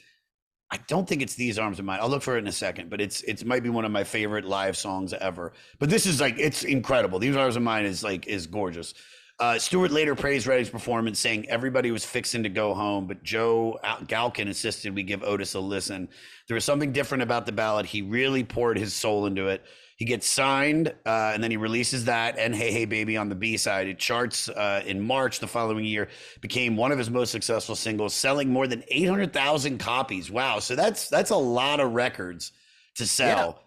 [0.69, 1.99] I don't think it's these arms of mine.
[2.01, 4.03] I'll look for it in a second, but it's it's might be one of my
[4.03, 5.53] favorite live songs ever.
[5.79, 7.19] But this is like it's incredible.
[7.19, 8.93] These arms of mine is like is gorgeous.
[9.39, 13.79] Uh, Stewart later praised Redding's performance, saying everybody was fixing to go home, but Joe
[13.83, 16.09] Galkin insisted we give Otis a listen.
[16.47, 17.85] There was something different about the ballad.
[17.85, 19.63] He really poured his soul into it.
[19.97, 23.35] He gets signed, uh, and then he releases that and "Hey Hey Baby" on the
[23.35, 23.87] B side.
[23.87, 26.07] It charts uh, in March the following year,
[26.39, 30.29] became one of his most successful singles, selling more than eight hundred thousand copies.
[30.29, 30.59] Wow!
[30.59, 32.51] So that's that's a lot of records
[32.95, 33.63] to sell.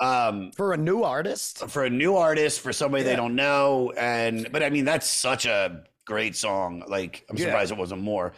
[0.00, 1.68] Um, for a new artist.
[1.68, 5.44] for a new artist, for somebody they don't know, and but I mean that's such
[5.44, 6.84] a great song.
[6.86, 7.46] Like I'm Yeah.
[7.46, 8.32] surprised it wasn't more.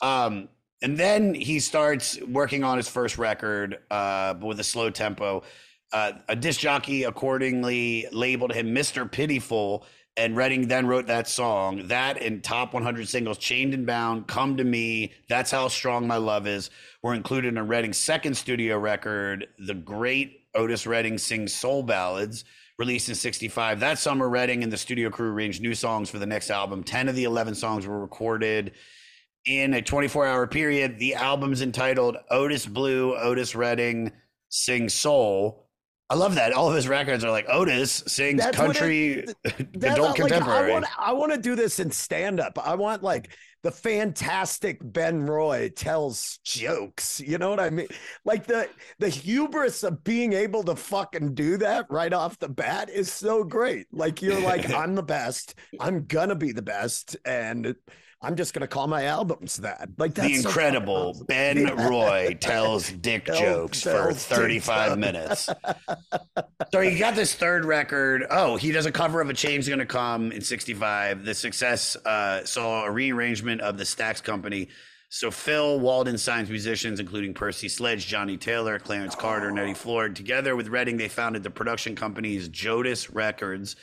[0.00, 0.48] Um,
[0.80, 5.42] and then he starts working on his first record, uh, but with a slow tempo.
[5.92, 9.10] Uh, a disc jockey accordingly labeled him Mr.
[9.10, 9.86] Pitiful,
[10.18, 11.86] and Redding then wrote that song.
[11.86, 16.16] That and top 100 singles, Chained and Bound, Come to Me, That's How Strong My
[16.16, 16.70] Love Is,
[17.02, 22.44] were included in Redding's second studio record, The Great Otis Redding Sings Soul Ballads,
[22.78, 23.80] released in 65.
[23.80, 26.82] That summer, Redding and the studio crew arranged new songs for the next album.
[26.82, 28.72] 10 of the 11 songs were recorded
[29.46, 30.98] in a 24 hour period.
[30.98, 34.12] The album's entitled Otis Blue, Otis Redding
[34.48, 35.67] Sings Soul.
[36.10, 36.52] I love that.
[36.54, 39.60] All of his records are like Otis sings That's country, That's
[39.94, 40.70] adult not- like, contemporary.
[40.70, 42.58] I want, I want to do this in stand up.
[42.58, 43.30] I want like
[43.62, 47.20] the fantastic Ben Roy tells jokes.
[47.20, 47.88] You know what I mean?
[48.24, 48.68] Like the
[49.00, 53.44] the hubris of being able to fucking do that right off the bat is so
[53.44, 53.86] great.
[53.92, 55.56] Like you're like, I'm the best.
[55.78, 57.74] I'm gonna be the best, and
[58.20, 59.88] I'm just gonna call my albums that.
[59.96, 61.26] Like that's the so incredible awesome.
[61.26, 61.88] Ben Yeah.
[61.88, 64.98] Roy tells dick Tells- jokes for tells dick 35 jokes.
[64.98, 65.48] minutes.
[66.72, 68.26] so he got this third record.
[68.30, 71.24] Oh, he does a cover of A Change Gonna Come in 65.
[71.24, 74.68] The success uh, saw a rearrangement of the Stax Company.
[75.10, 80.14] So Phil Walden signs musicians, including Percy Sledge, Johnny Taylor, Clarence Carter, and Eddie Floyd.
[80.14, 83.76] Together with Redding, they founded the production companies Jotis Records,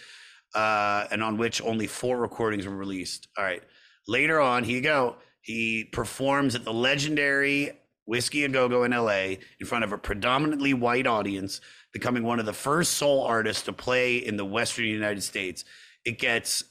[0.54, 3.28] uh, and on which only four recordings were released.
[3.38, 3.64] All right.
[4.08, 5.16] Later on, here you go.
[5.42, 7.72] He performs at the legendary
[8.06, 12.40] Whiskey a Go Go in LA in front of a predominantly white audience, becoming one
[12.40, 15.66] of the first soul artists to play in the Western United States.
[16.06, 16.64] It gets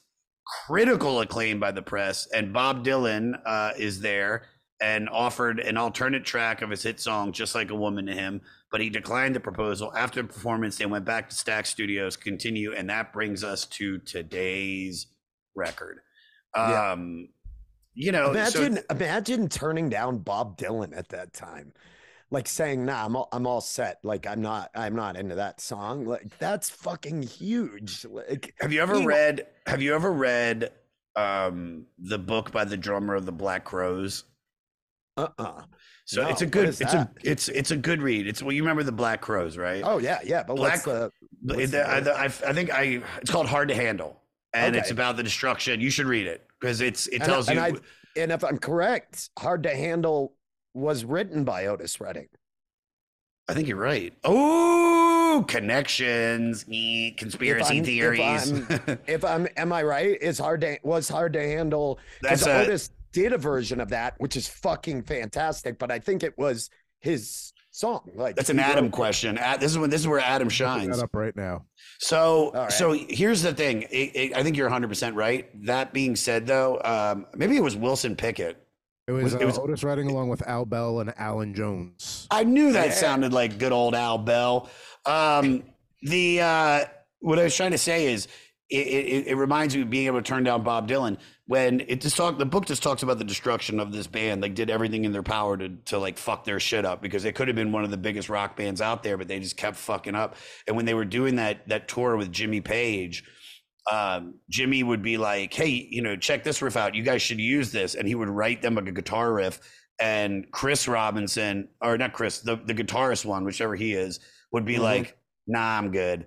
[0.66, 4.44] critical acclaim by the press, and Bob Dylan uh, is there
[4.81, 8.42] and offered an alternate track of his hit song, Just Like a Woman, to him,
[8.70, 9.92] but he declined the proposal.
[9.97, 13.99] After the performance, they went back to Stax Studios, continue, and that brings us to
[13.99, 15.07] today's
[15.55, 16.01] record.
[16.57, 16.93] Yeah.
[16.93, 17.29] Um,
[17.95, 21.73] you know, so- imagine imagine turning down Bob Dylan at that time.
[22.31, 23.99] Like saying, nah, I'm all, I'm all set.
[24.03, 26.05] Like I'm not I'm not into that song.
[26.05, 28.05] Like that's fucking huge.
[28.05, 29.47] Like Have you ever read?
[29.67, 30.73] Have you ever read
[31.14, 34.25] um, the book by the drummer of the Black Crowes?
[35.17, 35.62] Uh-uh.
[36.07, 36.69] So No, it's a good.
[36.71, 36.95] It's that?
[36.95, 37.11] a.
[37.23, 38.27] It's it's a good read.
[38.27, 39.83] It's well, you remember the Black Crowes, right?
[39.87, 40.43] Oh yeah, yeah.
[40.43, 41.11] But Black- the
[41.43, 43.01] The- what's the- the- I, I think I.
[43.21, 44.21] It's called Hard to Handle,
[44.55, 45.81] and it's about the destruction.
[45.81, 47.62] You should read it because it's it and, I- tells and you.
[47.62, 50.35] I, and if I'm correct, Hard to Handle
[50.73, 52.29] was written by Otis Redding.
[53.49, 54.14] I think you're right.
[54.25, 58.53] Oh, connections, If conspiracy if theories.
[58.53, 60.17] I'm- If I'm am I right?
[60.21, 64.14] It's hard to was hard to handle That's a- Otis did a version of that,
[64.19, 68.09] which is fucking fantastic, but I think it was his song.
[68.15, 69.37] Like That's an Adam question.
[69.39, 71.03] Ad- This is when this is where Adam shines.
[71.03, 71.65] up right now.
[71.99, 72.73] So, right.
[72.73, 73.83] so here's the thing.
[73.91, 75.49] It, it, I think you're 100 percent right.
[75.67, 78.57] That being said, though, um, maybe it was Wilson Pickett.
[79.07, 82.27] It was, Was- it uh, was- Otis Redding along with Al Bell and Alan Jones.
[82.31, 82.95] I knew that Yeah.
[82.95, 84.71] sounded like good old Al Bell.
[85.07, 85.65] Um,
[86.03, 86.85] the uh,
[87.21, 88.29] what I was trying to say is,
[88.71, 92.01] it, it, it reminds me of being able to turn down Bob Dylan when it
[92.01, 92.38] just talk.
[92.38, 94.42] The book just talks about the destruction of this band.
[94.42, 97.32] Like, did everything in their power to to like fuck their shit up because they
[97.32, 99.76] could have been one of the biggest rock bands out there, but they just kept
[99.76, 100.36] fucking up.
[100.66, 103.24] And when they were doing that that tour with Jimmy Page.
[103.92, 106.95] um, Jimmy would be like, "Hey, you know, check this riff out.
[106.95, 109.61] You guys should use this," and he would write them a guitar riff.
[110.01, 114.20] And Chris Robinson, or not Chris, the the guitarist one, whichever he is,
[114.53, 114.80] would be Mhm.
[114.80, 116.24] like, "Nah, I'm good."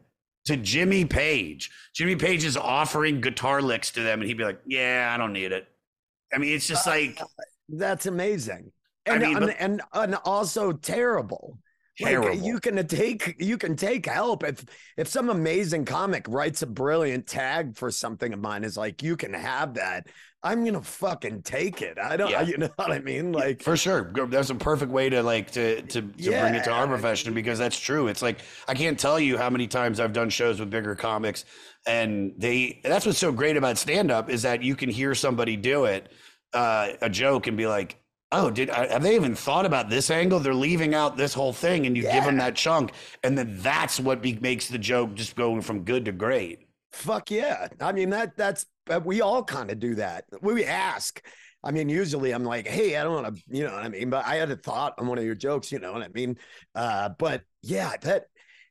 [0.47, 1.71] To Jimmy Page.
[1.93, 5.33] Jimmy Page is offering guitar licks to them, and he'd be like, "Yeah, I don't
[5.33, 5.67] need it."
[6.33, 7.19] I mean, it's just uh, like
[7.69, 8.71] That's amazing.
[9.09, 11.59] I And mean, and, and and also terrible.
[11.99, 12.35] Like, Terrible.
[12.35, 14.63] you can take you can take help if
[14.97, 19.17] if some amazing comic writes a brilliant tag for something of mine is like you
[19.17, 20.07] can have that.
[20.43, 21.97] I'm gonna fucking take it.
[21.97, 22.29] I don't.
[22.29, 22.41] Yeah.
[22.41, 23.31] You know what I mean?
[23.31, 26.71] Like for sure that's a perfect way to like to to, to bring it to
[26.71, 30.13] our profession because that's true it's like i can't tell you how many times i've
[30.13, 31.45] done shows with bigger comics
[31.85, 35.55] and they that's what's so great about stand up is that you can hear somebody
[35.55, 36.11] do it
[36.53, 37.97] uh a joke and be like
[38.31, 41.85] oh did have they even thought about this angle they're leaving out this whole thing
[41.85, 42.91] and you give them that chunk
[43.23, 47.31] and then that's what be, makes the joke just going from good to great Fuck
[47.31, 47.67] yeah.
[47.81, 50.25] I mean that that's uh, we all kind of do that.
[50.41, 51.21] We ask.
[51.63, 54.09] I mean, usually I'm like, hey, I don't want to, you know what I mean?
[54.09, 56.37] But I had a thought on one of your jokes, you know what I mean?
[56.75, 58.27] Uh, but yeah, that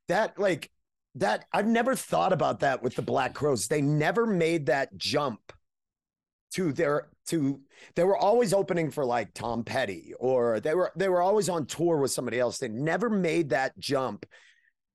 [0.09, 0.71] that like
[1.17, 3.69] that I've never thought about that with the Black Crowes.
[3.69, 5.53] They never made that jump
[6.55, 7.61] to their to
[7.97, 11.67] they were always opening for like Tom Petty or they were they were always on
[11.67, 12.59] tour with somebody else.
[12.59, 14.25] They never made that jump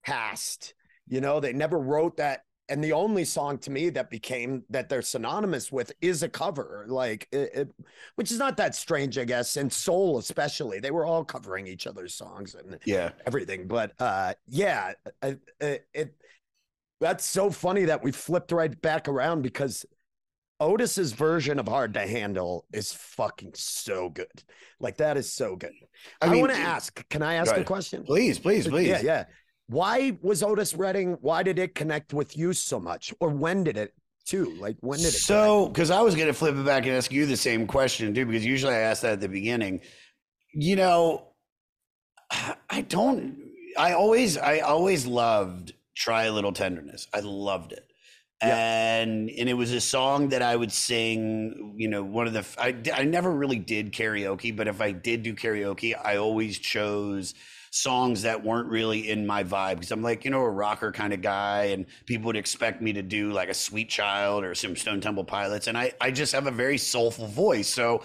[0.03, 0.73] past,
[1.07, 2.41] you know, they never wrote that
[2.71, 6.85] and the only song to me that became that they're synonymous with is a cover
[6.87, 7.75] like it, it-
[8.15, 11.85] which is not that strange i guess and soul especially they were all covering each
[11.85, 16.15] other's songs and yeah everything but uh yeah uh, it
[17.01, 19.85] that's so funny that we flipped right back around because
[20.61, 24.43] Otis's version of Hard to Handle is fucking so good.
[24.79, 25.73] Like that is so good.
[26.21, 28.03] I I, mean, want to ask, can I ask a question?
[28.03, 29.23] please please please Yeah, yeah.
[29.71, 31.17] Why was Otis Redding?
[31.21, 33.13] Why did it connect with you so much?
[33.21, 33.93] Or when did it
[34.25, 34.53] too?
[34.59, 35.13] Like when did it?
[35.13, 38.13] So, because I was going to flip it back and ask you the same question,
[38.13, 39.79] too, because usually I ask that at the beginning.
[40.53, 41.27] You know,
[42.69, 43.37] I don't.
[43.77, 47.85] I always, I always loved "Try a Little Tenderness." I loved it,
[48.41, 51.75] and and it was a song that I would sing.
[51.77, 52.45] You know, one of the.
[52.57, 57.33] I I never really did karaoke, but if I did do karaoke, I always chose
[57.71, 61.13] songs that weren't really in my vibe because I'm like, you know, a rocker kind
[61.13, 64.75] of guy, and people would expect me to do like a Sweet Child or some
[64.75, 68.03] Stone Temple Pilots, and I I just have a very soulful voice, so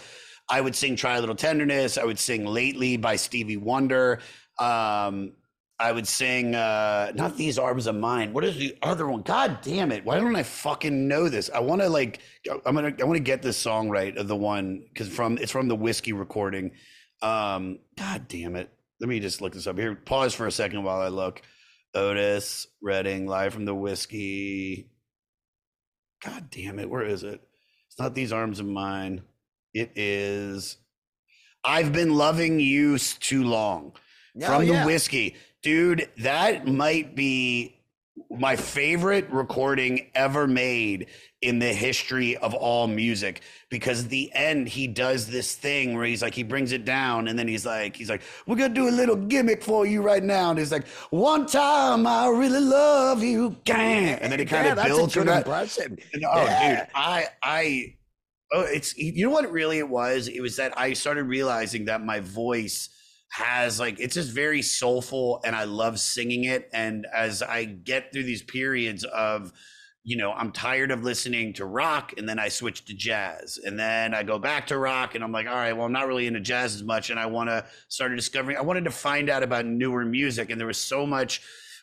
[0.48, 4.20] I would sing "Try a Little Tenderness." I would sing "Lately" by Stevie Wonder.
[4.58, 5.32] Um,
[5.78, 9.22] I would sing uh, not "These Arms of Mine." What is the other one?
[9.22, 10.04] God damn it!
[10.04, 11.50] Why don't I fucking know this?
[11.52, 12.20] I want to like.
[12.64, 12.94] I'm gonna.
[13.00, 15.76] I want to get this song right of the one because from it's from the
[15.76, 16.70] whiskey recording.
[17.20, 18.70] Um, God damn it!
[19.00, 19.94] Let me just look this up here.
[19.94, 21.42] Pause for a second while I look.
[21.94, 24.90] Otis Redding live from the whiskey.
[26.24, 26.88] God damn it!
[26.90, 27.40] Where is it?
[27.88, 29.22] It's not these arms of mine.
[29.74, 30.78] It is.
[31.64, 33.92] I've been loving you too long
[34.42, 34.86] Oh, from the yeah.
[34.86, 36.08] whiskey, dude.
[36.18, 37.75] That might be
[38.30, 41.06] my favorite recording ever made
[41.42, 46.22] in the history of all music because the end he does this thing where he's
[46.22, 48.90] like he brings it down and then he's like he's like we're gonna do a
[48.90, 53.54] little gimmick for you right now and he's like one time I really love you
[53.64, 55.98] gang and then it kind Yeah, of builds to good that impression.
[56.14, 56.58] and, oh, Yeah.
[56.78, 57.96] dude, I, I,
[58.52, 60.28] oh, it's you know what really it was.
[60.28, 62.88] It was that I started realizing that my voice
[63.36, 66.70] has like it's just very soulful, and I love singing it.
[66.72, 69.52] And as I get through these periods of,
[70.04, 73.78] you know, I'm tired of listening to rock, and then I switch to jazz, and
[73.78, 76.26] then I go back to rock, and I'm like, all right, well, I'm not really
[76.26, 78.56] into jazz as much, and I want to start discovering.
[78.56, 81.42] I wanted to find out about newer music, and there was so much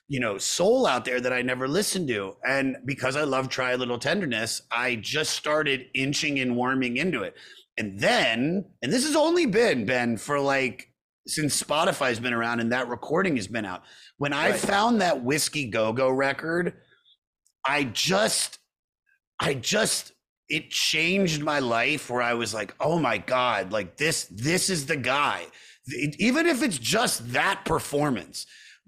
[0.10, 2.36] you know, soul out there that I never listened to.
[2.46, 7.24] And because I love Try a Little Tenderness, I just started inching and warming into
[7.24, 7.36] it.
[7.78, 10.93] And then, and this has only been, Ben, for like
[11.28, 13.84] since Spotify's been around and that recording has been out.
[14.18, 14.60] When I Right.
[14.60, 16.74] found that Whiskey Go Go record,
[17.66, 18.60] I just,
[19.40, 20.12] I just,
[20.50, 24.86] it changed my life where I was like, oh my God, like this, this is
[24.86, 25.48] the guy.
[25.88, 28.46] It- even if it's just that performance,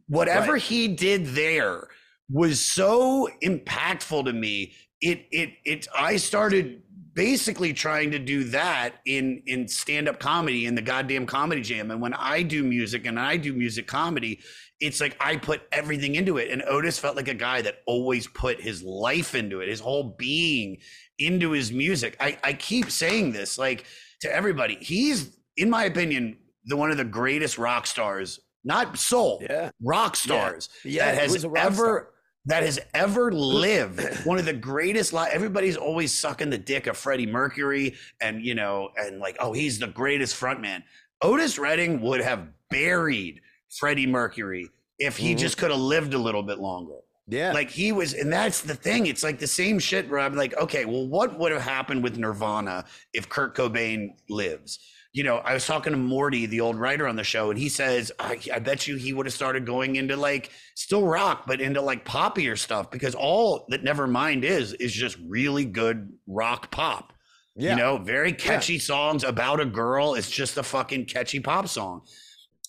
[0.07, 0.61] whatever Right.
[0.61, 1.87] he did there
[2.29, 4.73] was so impactful to me.
[5.01, 6.81] It, it, it, I started
[7.15, 12.01] basically trying to do that in in stand-up comedy in the goddamn comedy jam and
[12.01, 14.39] when i do music and i do music comedy
[14.81, 18.27] it's like i put everything into it and otis felt like a guy that always
[18.27, 20.77] put his life into it his whole being
[21.17, 23.85] into his music i i keep saying this like
[24.21, 29.41] to everybody he's in my opinion the one of the greatest rock stars not soul
[29.49, 29.69] Yeah.
[29.81, 32.09] rock stars Yeah, that has was a rock ever star.
[32.47, 33.99] That has ever lived.
[34.25, 35.13] One of the greatest.
[35.13, 39.53] Li- Everybody's always sucking the dick of Freddie Mercury, and you know, and like, oh,
[39.53, 40.83] he's the greatest frontman.
[41.21, 43.41] Otis Redding would have buried
[43.79, 44.69] Freddie Mercury
[44.99, 45.39] if he Mhm.
[45.39, 46.95] just could have lived a little bit longer.
[47.27, 47.53] Yeah.
[47.53, 49.07] Like he was, and that's the thing.
[49.07, 52.17] It's like the same shit where I'm like, okay, well, what would have happened with
[52.17, 54.77] Nirvana if Kurt Cobain lives?
[55.15, 57.69] You know, I was talking to Morty, the old writer on the show, and he
[57.69, 61.61] says, I, I bet you he would have started going into like still rock, but
[61.61, 67.13] into like poppier stuff because all that Nevermind is is just really good rock pop.
[67.55, 67.69] Yeah.
[67.69, 70.15] You know, very catchy songs about a girl.
[70.15, 72.01] It's just a fucking catchy pop song.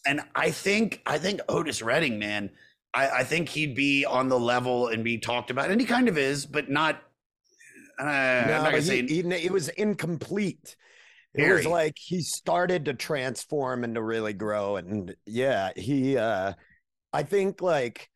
[0.06, 2.50] And I think, I think Otis Redding, man,
[2.94, 6.06] I, I think he'd be on the level and be talked about, and he kind
[6.06, 7.02] of is, but not.
[7.98, 10.76] Uh, no, I'm not gonna but say he, he, it was incomplete.
[11.36, 14.76] It was like he started to transform and to really grow.
[14.76, 16.54] And yeah, he, uh,
[17.12, 18.08] I think like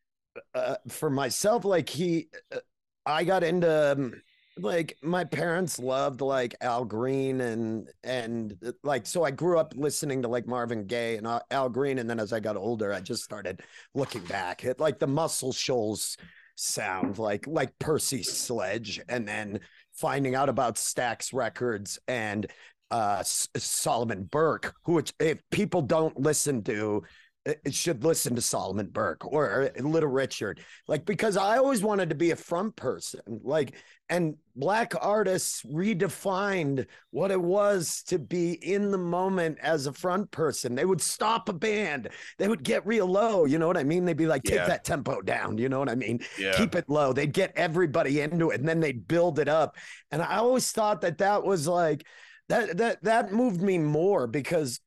[0.55, 2.59] uh, for myself, like he, uh,
[3.05, 4.23] I got into um,
[4.59, 9.75] like my parents loved like Al Green and, and uh, like, so I grew up
[9.77, 11.99] listening to like Marvin Gaye and Al Green.
[11.99, 13.61] And then as I got older, I just started
[13.95, 16.17] looking back at like the Muscle Shoals
[16.57, 19.01] sound, like, like Percy Sledge.
[19.09, 19.61] And then
[19.93, 22.47] finding out about Stax Records and
[22.91, 27.03] uh, S- Solomon Burke, who if people don't listen to,
[27.47, 32.15] it should listen to Solomon Burke or Little Richard, like because I always wanted to
[32.15, 33.77] be a front person, like,
[34.11, 40.31] and black artists redefined what it was to be in the moment as a front
[40.33, 40.75] person.
[40.75, 44.05] They would stop a band, they would get real low, you know what I mean?
[44.05, 44.67] They'd be like, take Yeah.
[44.67, 46.21] that tempo down, you know what I mean?
[46.39, 46.57] Yeah.
[46.59, 47.15] Keep it low.
[47.15, 49.77] They'd get everybody into it, and then they'd build it up.
[50.11, 52.05] And I always thought that that was like
[52.51, 54.81] that that that moved me more because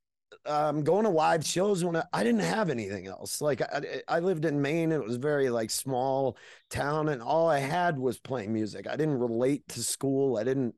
[0.45, 3.41] um going to live shows when I, I didn't have anything else.
[3.41, 4.91] Like I, I lived in maine.
[4.91, 6.37] It was very like small
[6.69, 8.85] town and all i had was playing music.
[8.87, 10.37] I didn't relate to school.
[10.37, 10.75] I didn't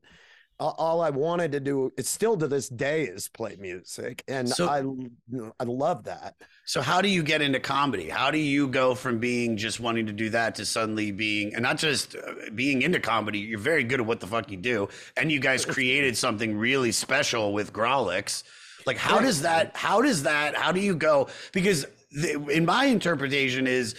[0.60, 4.68] all- i wanted to do it's still to this day is play music and So-
[4.68, 6.36] i you know, i love that
[6.66, 8.10] So how do you get into comedy?
[8.10, 11.62] How do you go from being just wanting to do that to suddenly being, and
[11.62, 13.38] not just uh, being into comedy?
[13.38, 16.92] You're very good at what the fuck you do, and you guys created something really
[16.92, 18.42] special with Grawlix.
[18.88, 19.76] Like, how does that?
[19.76, 20.56] How does that?
[20.56, 21.28] How do you go?
[21.54, 23.94] Because the, in my interpretation is.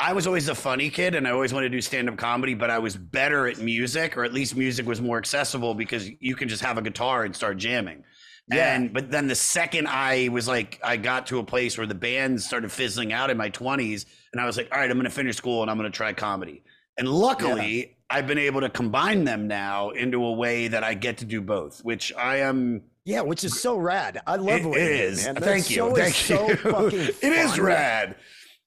[0.00, 2.54] I was always a funny kid and I always wanted to do stand up comedy,
[2.54, 6.36] but I was better at music, or at least music was more accessible because you
[6.36, 8.04] can just have a guitar and start jamming.
[8.50, 8.74] Yeah.
[8.76, 11.96] And but then the second I was like, I got to a place where the
[11.96, 15.10] band started fizzling out in my 20s, and I was like, all right, I'm gonna
[15.10, 16.62] finish school and I'm gonna try comedy.
[16.96, 21.18] And luckily, I've been able to combine them now into a way that I get
[21.18, 22.82] to do both, which I am.
[23.04, 25.24] yeah which is so rad i love It do, is.
[25.26, 25.34] man.
[25.34, 25.94] That Thank you.
[25.96, 26.56] is Thank so you.
[26.72, 27.60] fucking it is fun.
[27.62, 28.16] rad.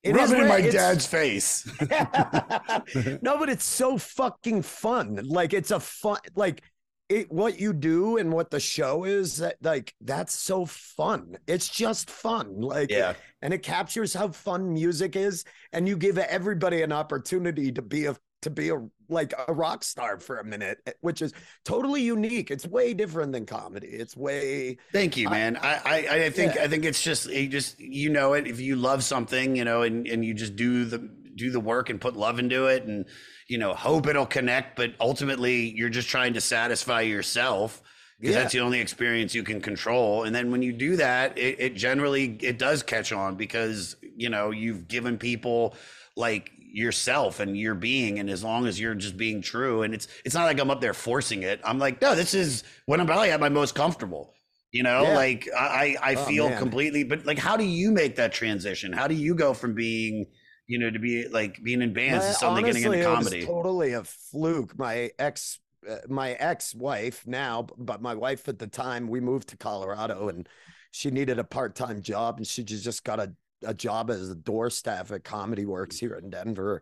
[0.04, 1.66] It Rub it in my It's- dad's face.
[3.22, 5.20] no, but it's so fucking fun.
[5.24, 6.64] Like it's a fun like
[7.10, 11.38] it what you do and what the show is that like that's so fun.
[11.47, 12.62] It's just fun.
[12.62, 13.14] Like Yeah.
[13.41, 15.43] and it captures how fun music is
[15.74, 18.78] and you give everybody an opportunity to be a to be a
[19.10, 21.34] like a rock star for a minute, eh, which is
[21.66, 22.50] totally unique.
[22.52, 23.88] It's way different than comedy.
[23.88, 25.58] It's way Thank you, man.
[25.58, 26.64] I, I, I think Yeah.
[26.64, 29.82] I think it's just you just you know it if you love something, you know,
[29.84, 30.98] and, and you just do the
[31.36, 33.06] do the work and put love into it and
[33.48, 37.82] you know hope it'll connect, but ultimately you're just trying to satisfy yourself
[38.20, 38.42] because Yeah.
[38.42, 40.24] that's the only experience you can control.
[40.24, 44.30] And then when you do that, it, it generally it does catch on because you
[44.30, 45.76] know you've given people
[46.16, 50.08] like yourself and your being and as long as you're just being true and it's
[50.26, 53.08] it's not like i'm up there forcing it i'm like no this is when i'm
[53.08, 54.34] probably at my most comfortable
[54.72, 55.16] you know Yeah.
[55.16, 56.58] like i i I Oh, feel man.
[56.58, 60.28] completely but like how do you make that transition how do you go from being
[60.68, 64.04] you know to be like being in bands to suddenly getting into comedy totally a
[64.04, 64.78] fluke.
[64.80, 65.60] My ex,
[65.90, 70.48] uh, my ex-wife now, but my wife at the time, we moved to Colorado, and
[70.92, 74.36] she needed a part-time job, and she just just got a a job as a
[74.36, 76.82] door staff at Comedy Works here in Denver.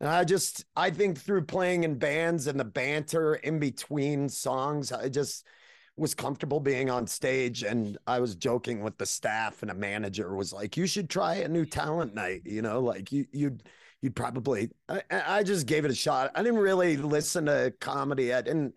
[0.00, 4.90] And I just, I think through playing in bands and the banter in between songs,
[4.92, 5.46] I just
[5.96, 7.62] was comfortable being on stage.
[7.62, 11.36] And I was joking with the staff, and a manager was like, "You should try
[11.36, 13.62] a new talent night." You know, like you, you'd,
[14.00, 14.70] you'd probably.
[14.88, 16.32] I, I just gave it a shot.
[16.34, 18.34] I didn't really listen to comedy.
[18.34, 18.74] I didn't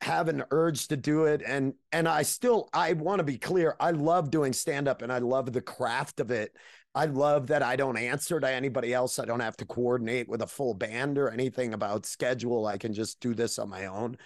[0.00, 1.42] have an urge to do it.
[1.46, 5.12] And and I still I want to be clear I love doing stand up and
[5.12, 6.56] I love the craft of it.
[6.94, 9.18] I love that I don't answer to anybody else.
[9.18, 12.66] I don't have to coordinate with a full band or anything about schedule.
[12.66, 14.16] I can just do this on my own.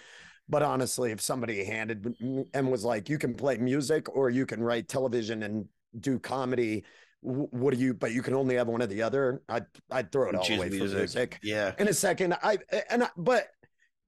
[0.47, 2.15] But honestly if somebody handed
[2.53, 5.65] and was like you can play music or you can write television and
[5.99, 6.85] do comedy.
[7.21, 10.29] What do you but you can only have one or the other I'd I'd throw
[10.29, 11.39] it all Choose away for music.
[11.41, 11.73] Yeah.
[11.79, 12.59] In a second i
[12.89, 13.47] and I, but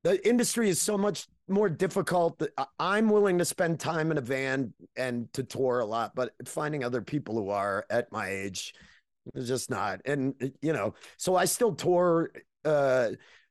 [0.07, 4.17] the industry is so much more difficult that I- i'm willing to spend time in
[4.17, 8.29] a van and to tour a lot but finding other people who are at my
[8.29, 8.73] age
[9.35, 9.99] It's just not.
[10.05, 10.19] And
[10.61, 12.31] you know, so I still tour
[12.63, 13.09] uh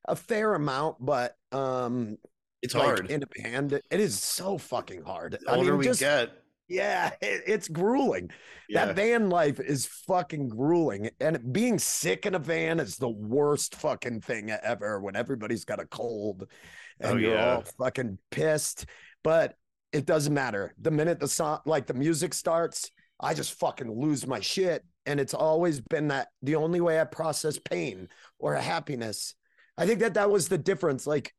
[0.08, 2.16] a fair amount, but um
[2.62, 3.10] It's like, hard.
[3.10, 3.72] in a band.
[3.74, 5.32] It is so fucking hard.
[5.44, 6.30] The older we just- get,
[6.68, 8.30] yeah, it, it's grueling.
[8.68, 8.86] Yeah.
[8.86, 11.10] That van life is fucking grueling.
[11.20, 15.80] And being sick in a van is the worst fucking thing ever when everybody's got
[15.80, 17.54] a cold oh, and Oh, you're yeah.
[17.56, 18.86] all fucking pissed.
[19.22, 19.54] But
[19.92, 20.74] it doesn't matter.
[20.80, 22.90] The minute the song, like the music starts,
[23.20, 24.84] I just fucking lose my shit.
[25.06, 28.08] And it's always been that the only way I process pain
[28.38, 29.34] or happiness.
[29.78, 31.06] I think that that was the difference.
[31.06, 31.32] Like,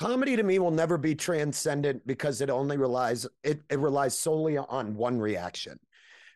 [0.00, 4.56] comedy to me will never be transcendent because it only relies it, it relies solely
[4.56, 5.78] on one reaction.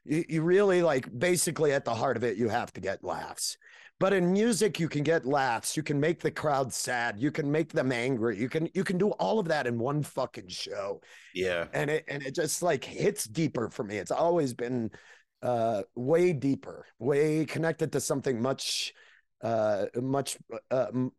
[0.04, 3.56] You, you really like basically at the heart of it you have to get laughs.
[3.98, 5.78] But in music you can get laughs.
[5.78, 7.16] You can make the crowd sad.
[7.18, 8.38] You can make them angry.
[8.38, 11.00] You can you can do all of that in one fucking show.
[11.34, 11.66] Yeah.
[11.72, 13.96] and it and it just like hits deeper for me.
[13.96, 14.90] It's always been
[15.42, 18.92] uh way deeper way connected to something much
[19.44, 20.38] uh much
[20.70, 21.12] uh m-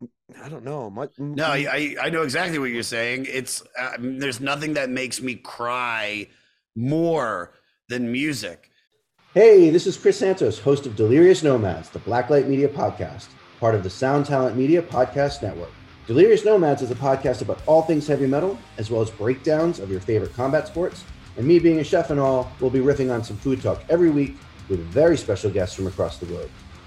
[0.44, 3.26] i don't know much No, I, I I know exactly what you're saying.
[3.28, 6.26] It's uh, there's nothing that makes me cry
[6.74, 7.52] more
[7.88, 8.70] than music.
[9.32, 13.28] Hey, this is Chris Santos, host of Delirious Nomads, the Blacklight Media podcast,
[13.60, 15.70] part of the Sound Talent Media Podcast Network.
[16.06, 19.90] Delirious Nomads is a podcast about all things heavy metal, as well as breakdowns of
[19.90, 21.04] your favorite combat sports.
[21.36, 24.10] And me being a chef and all, we'll be riffing on some food talk every
[24.10, 24.36] week
[24.68, 26.50] with very special guests from across the globe.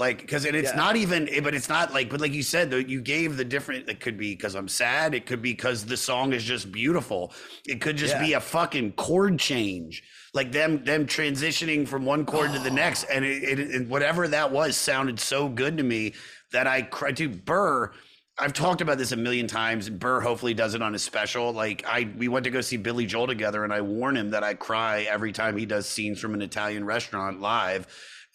[0.00, 0.76] Like, because and it's Yeah.
[0.76, 3.44] not even, eh, but it's not like, but like you said, though, you gave the
[3.44, 3.86] different.
[3.88, 5.14] It could be because I'm sad.
[5.14, 7.34] It could be because the song is just beautiful.
[7.66, 8.24] It could just Yeah.
[8.24, 13.04] be a fucking chord change, like them them transitioning from one chord to the next,
[13.12, 16.14] and it, it, it- whatever that was sounded so good to me
[16.52, 17.18] that I cried.
[17.18, 17.92] to Burr.
[18.38, 21.52] I've talked about this a million times, Burr hopefully does it on his special.
[21.52, 24.42] Like I, we went to go see Billy Joel together, and I warn him that
[24.42, 27.86] I cry every time he does scenes from an Italian restaurant live,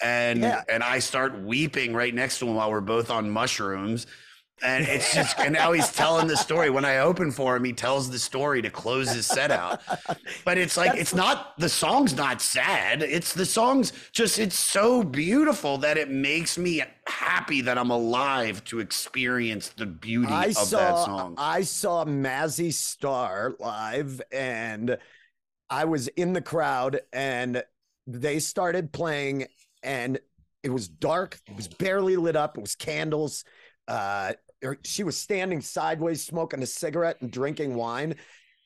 [0.02, 0.64] and Yeah.
[0.70, 4.08] and I start weeping right next to him while we're both on mushrooms.
[4.64, 6.70] And it's just, and now he's telling the story.
[6.70, 9.82] When I open for him, he tells the story to close his set out.
[10.46, 13.04] But it's like, it's not, the song's not sad.
[13.04, 18.64] It's the song's just, it's so beautiful that it makes me happy that I'm alive
[18.66, 21.36] to experience the beauty I of saw that song.
[21.38, 24.98] I saw Mazzy Star live and
[25.70, 27.62] I was in the crowd and
[28.08, 29.48] they started playing
[29.86, 30.20] and
[30.64, 33.46] it was dark, it was barely lit up, it was candles.
[33.88, 34.34] Uh
[34.64, 38.16] er- she was standing sideways smoking a cigarette and drinking wine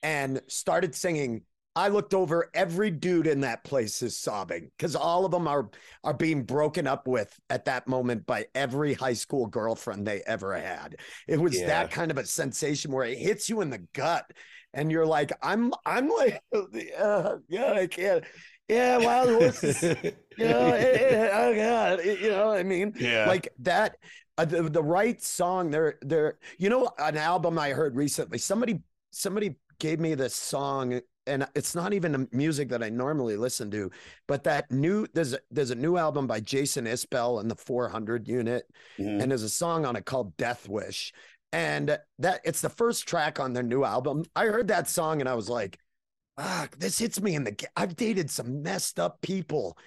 [0.02, 1.44] and started singing
[1.76, 5.70] I looked over every dude in that place is sobbing because all of them are
[6.04, 10.58] are being broken up with at that moment by every high school girlfriend they ever
[10.58, 10.96] had.
[11.28, 11.68] It was Yeah.
[11.68, 14.26] that kind of a sensation where it hits you in the gut,
[14.74, 16.42] and you're like, I'm I'm like,
[17.00, 18.26] uh, yeah, I can't.
[18.70, 19.82] Yeah, wild horses.
[20.38, 22.94] you know, eh, eh, oh god, eh, you know what I mean?
[22.98, 23.26] Yeah.
[23.28, 23.98] Like that.
[24.38, 25.70] Uh, the, the right song.
[25.72, 26.38] There, there.
[26.58, 28.38] You know, an album I heard recently.
[28.38, 28.80] Somebody,
[29.12, 33.70] somebody gave me this song, and it's not even the music that I normally listen
[33.72, 33.90] to,
[34.28, 38.28] but that new there's a, there's a new album by Jason Isbell and the 400
[38.28, 38.64] Unit,
[39.00, 39.22] Mhm.
[39.22, 41.12] and there's a song on it called Death Wish,
[41.52, 44.24] and that it's the first track on their new album.
[44.36, 45.80] I heard that song and I was like,
[46.40, 47.68] fuck, this hits me in the.
[47.76, 49.78] I've dated some messed up people.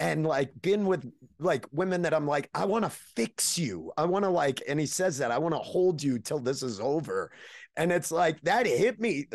[0.00, 3.90] And like been with like women that I'm like, I want to fix you.
[3.96, 6.62] I want to like, and he says that I want to hold you till this
[6.62, 7.32] is over.
[7.76, 9.26] And it's like that hit me.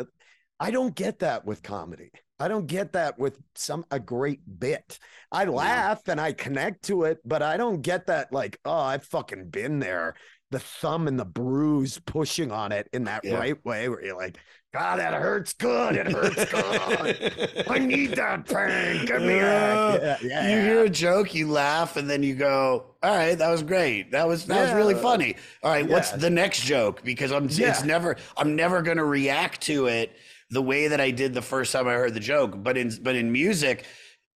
[0.58, 2.12] I don't get that with comedy.
[2.40, 4.98] I don't get that with some a great bit.
[5.30, 9.04] I laugh and I connect to it, but I don't get that like, oh, I've
[9.04, 10.14] fucking been there.
[10.50, 13.34] The thumb and the bruise pushing on it in that Yeah.
[13.36, 14.38] right way where you're like,
[14.74, 15.94] God, that hurts good.
[15.94, 17.64] It hurts good.
[17.70, 19.06] I need that pain.
[19.06, 20.20] Give me that.
[20.20, 23.62] Yeah, You hear a joke, you laugh, and then you go, "All right, that was
[23.62, 24.10] great.
[24.10, 25.36] That was that was really funny.
[25.62, 27.04] All right, what's the next joke?
[27.04, 30.16] Because I'm it's never I'm never gonna react to it
[30.50, 32.60] the way that I did the first time I heard the joke.
[32.60, 33.84] But in but in music,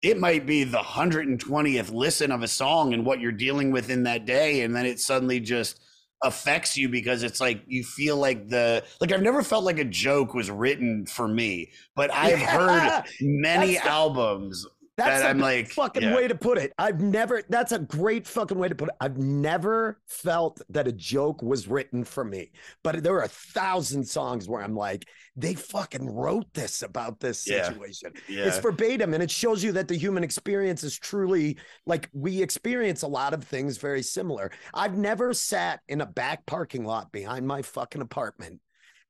[0.03, 4.03] it might be the 120th listen of a song and what you're dealing with in
[4.03, 5.79] that day, and then it suddenly just
[6.23, 9.83] affects you because it's like you feel like the like I've never felt like a
[9.85, 14.65] joke was written for me, but I've heard many the- albums
[14.97, 16.15] That's that a I'm like fucking yeah.
[16.15, 16.73] way to put it.
[16.79, 17.43] I've never.
[17.49, 18.95] That's a great fucking way to put it.
[18.99, 22.51] I've never felt that a joke was written for me.
[22.83, 27.43] But there are a thousand songs where I'm like, they fucking wrote this about this
[27.43, 28.11] situation.
[28.27, 28.45] Yeah.
[28.45, 28.47] situation.
[28.47, 33.03] It's verbatim, and it shows you that the human experience is truly like we experience
[33.03, 34.51] a lot of things very similar.
[34.73, 38.61] I've never sat in a back parking lot behind my fucking apartment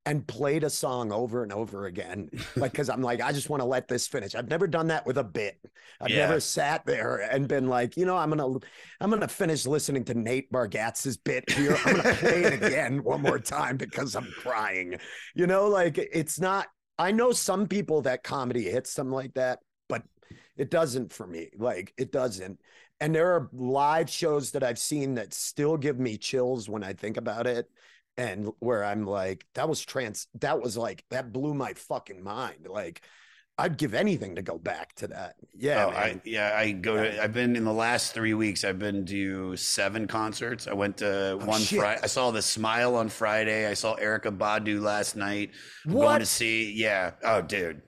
[0.08, 2.30] and played a song over and over again.
[2.55, 4.36] Like, cause I'm like, I just want to let this finish.
[4.36, 5.60] I've never done that with a bit.
[5.99, 6.28] I've Yeah.
[6.28, 8.58] never sat there and been like, you know, I'm gonna
[9.01, 11.78] I'm gonna finish listening to Nate Bargatze's bit here.
[11.86, 14.95] I'm gonna play it again one more time because I'm crying.
[15.36, 19.60] You know, like it's not I know some people that comedy hits them like that,
[19.89, 20.03] but
[20.55, 21.49] it doesn't for me.
[21.58, 22.62] Like it doesn't.
[23.01, 26.93] And there are live shows that I've seen that still give me chills when I
[26.93, 27.68] think about it
[28.18, 32.68] and where I'm like, that was trans, that was like, that blew my fucking mind.
[32.68, 33.01] Like,
[33.59, 35.36] I'd give anything to go back to that.
[35.57, 35.89] Yeah, Oh.
[35.89, 37.24] I, yeah, I go to.
[37.24, 38.63] I've been in the last three weeks.
[38.63, 40.68] I've been to seven concerts.
[40.68, 41.80] I went to oh, one Oh, shit.
[41.80, 42.01] Friday.
[42.03, 43.68] I saw the Smile on Friday.
[43.68, 45.51] I saw Erykah Badu last night.
[45.86, 46.05] What?
[46.05, 46.72] Going to see.
[46.74, 47.11] Yeah.
[47.24, 47.82] Oh, dude.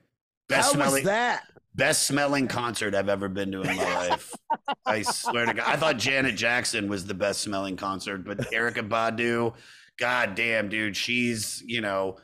[0.48, 1.44] Best How was that?
[1.76, 4.34] Best smelling concert I've ever been to in my life.
[4.86, 5.64] I swear to God.
[5.68, 9.54] I thought Janet Jackson was the best smelling concert, but Erykah Badu,
[10.00, 12.16] god damn, dude, she's, you know,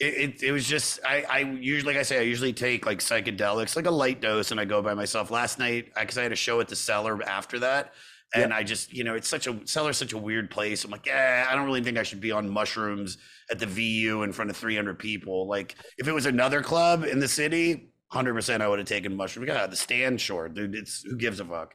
[0.00, 3.00] it, it, it was just I, I usually like I say I usually take like
[3.00, 5.30] psychedelics like a light dose and I go by myself.
[5.30, 7.94] Last night because I had a show at the cellar after that,
[8.32, 10.84] and I just you know it's such a cellar's such a weird place.
[10.84, 13.18] I'm like yeah I don't really think I should be on mushrooms
[13.50, 15.48] at the VU in front of 300 people.
[15.48, 19.16] Like if it was another club in the city, 100 percent I would have taken
[19.16, 19.48] mushrooms.
[19.48, 20.76] God, the stand short, dude.
[20.76, 21.74] It's who gives a fuck.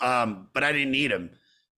[0.00, 1.30] Um, but I didn't need them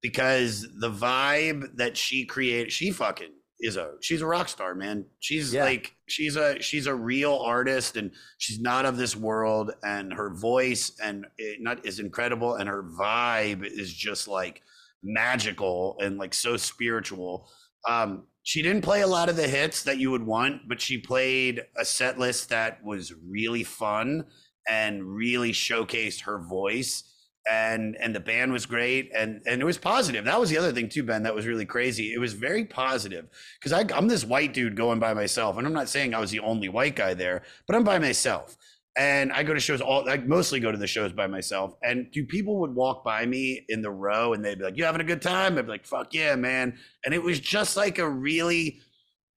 [0.02, 3.30] because the vibe that she created, she fucking
[3.60, 5.06] is a she's a rock star, man.
[5.20, 5.64] She's Yeah.
[5.64, 10.34] like she's a she's a real artist and she's not of this world and her
[10.34, 14.62] voice and it not is incredible and her vibe is just like
[15.02, 17.48] magical and like so spiritual.
[17.88, 20.98] Um she didn't play a lot of the hits that you would want, but she
[20.98, 24.24] played a set list that was really fun
[24.68, 27.04] and really showcased her voice
[27.50, 30.24] and and the band was great and and it was positive.
[30.24, 32.12] That was the other thing too ben that was really crazy.
[32.12, 33.26] It was very positive
[33.60, 36.40] because i'm this white dude going by myself and i'm not saying i was the
[36.40, 38.56] only white guy there but i'm by myself.
[38.96, 41.74] And i go to shows all i mostly go to the shows by myself.
[41.82, 44.84] And do people would walk by me in the row and they'd be like you
[44.84, 45.58] having a good time?
[45.58, 46.78] I'd be like fuck yeah man.
[47.04, 48.80] And it was just like a really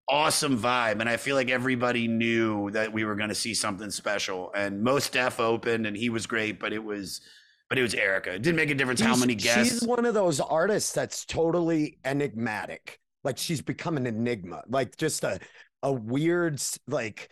[0.07, 3.89] awesome vibe and i feel like everybody knew that we were going to see something
[3.89, 4.51] special.
[4.55, 7.21] And most Def opened and he was great but it was
[7.75, 10.13] but it was erykah it didn't make a difference how many guests She's one of
[10.13, 12.99] those artists that's totally enigmatic.
[13.23, 14.63] Like she's become an enigma.
[14.69, 15.39] Like just a
[15.83, 17.29] a weird like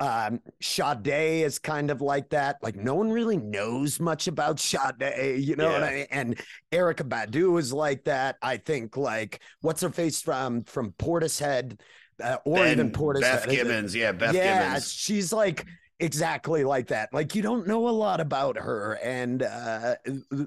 [0.00, 2.56] um Sade is kind of like that.
[2.62, 6.06] Like no one really knows much about Sade, you know what I mean?
[6.10, 6.40] And
[6.72, 8.36] Erykah Badu is like that.
[8.40, 11.78] I think like what's her face from from Portishead
[12.22, 13.20] uh, or Ben- even Portishead.
[13.20, 14.92] Beth Gibbons, yeah, Beth yeah, Gibbons.
[14.92, 15.66] she's like
[16.02, 17.14] exactly like that.
[17.14, 19.94] Like you don't know a lot about her, and uh,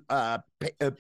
[0.10, 0.92] uh, Pa- uh,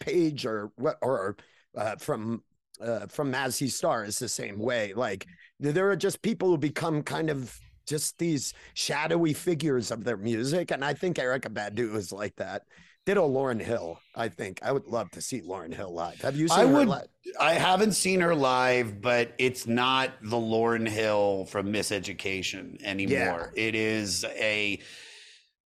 [0.45, 1.35] or what or
[1.77, 2.43] uh, from
[2.81, 4.93] uh, from Mazzy Star is the same way.
[4.93, 5.27] Like
[5.59, 10.71] there are just people who become kind of just these shadowy figures of their music,
[10.71, 12.63] and I think Erykah Badu is like that.
[13.05, 13.99] Ditto Lauryn Hill.
[14.15, 16.19] I think I would love to see Lauryn Hill live.
[16.21, 16.87] Have you seen I her would.
[16.87, 17.07] live?
[17.39, 23.53] I haven't seen her live, but it's not the Lauren Hill from Miseducation anymore.
[23.55, 24.79] It is a.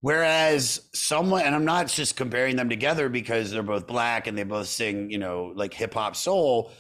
[0.01, 4.43] Whereas someone, and I'm not just comparing them together because they're both black and they
[4.43, 6.71] both sing, you know, like hip hop soul.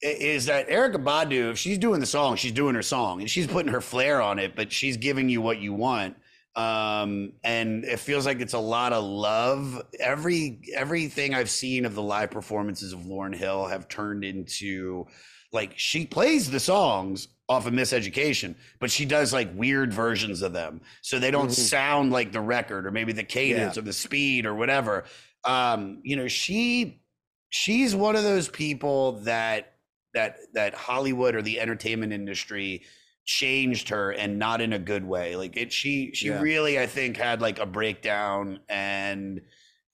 [0.00, 1.52] Is that Erykah Badu?
[1.52, 4.38] If she's doing the song, she's doing her song and she's putting her flair on
[4.38, 6.16] it, but she's giving you what you want
[6.56, 11.94] um and it feels like it's a lot of love every everything i've seen of
[11.96, 15.04] the live performances of lauryn hill have turned into
[15.52, 20.52] like she plays the songs off of miseducation but she does like weird versions of
[20.52, 21.68] them so they don't Mhm.
[21.68, 23.80] sound like the record or maybe the cadence Yeah.
[23.82, 25.04] or the speed or whatever
[25.44, 27.02] um you know she
[27.50, 29.72] she's one of those people that
[30.14, 32.82] that that hollywood or the entertainment industry
[33.24, 36.40] changed her and not in a good way like it she she Yeah.
[36.40, 39.38] really i think had like a breakdown and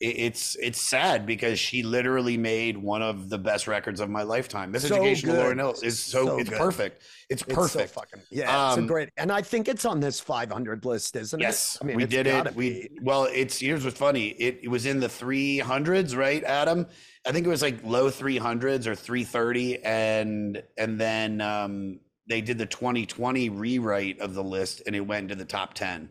[0.00, 4.22] it- it's it's sad because she literally made one of the best records of my
[4.22, 4.72] lifetime.
[4.72, 5.44] This So education of good.
[5.44, 6.58] Lauryn Hill is so, So it's good.
[6.58, 7.02] perfect.
[7.28, 7.90] It's It's so perfect.
[7.92, 11.38] fucking yeah, it's a Um, great, and I think it's on this 500 list, isn't
[11.38, 11.84] Yes, it?
[11.84, 12.54] I mean, we did it.
[12.54, 14.28] We well, it's here's what's funny.
[14.28, 16.86] It, it was in the three hundreds, right, Adam?
[17.26, 22.00] I think it was like low three hundreds or three thirty, and and then um,
[22.30, 25.74] they did the twenty twenty rewrite of the list, and it went into the top
[25.74, 26.10] ten.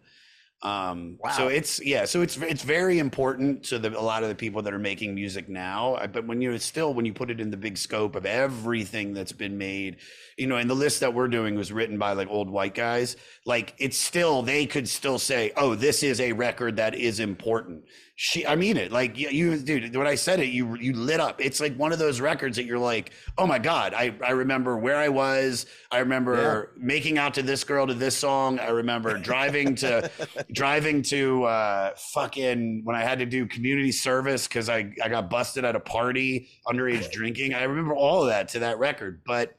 [0.61, 4.35] Um, So it's yeah, so it's it's very important to the, a lot of the
[4.35, 5.97] people that are making music now.
[6.11, 9.31] But when you still when you put it in the big scope of everything that's
[9.31, 9.97] been made,
[10.37, 13.15] you know, and the list that we're doing was written by like old white guys.
[13.45, 17.85] Like it's still they could still say, oh, this is a record that is important.
[18.21, 18.91] She, I mean it.
[18.91, 19.95] Like you, you, dude.
[19.95, 21.39] When I said it, you you lit up.
[21.39, 23.93] It's like one of those records that you're like, oh my god.
[23.93, 25.65] I I remember where I was.
[25.89, 28.59] I remember making out to this girl to this song.
[28.59, 30.11] I remember driving to
[30.51, 35.29] driving to uh fucking when I had to do community service because I I got
[35.29, 37.53] busted at a party underage drinking.
[37.53, 39.21] I remember all of that to that record.
[39.25, 39.55] But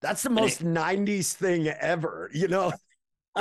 [0.00, 2.72] That's the most 90s thing ever, you know?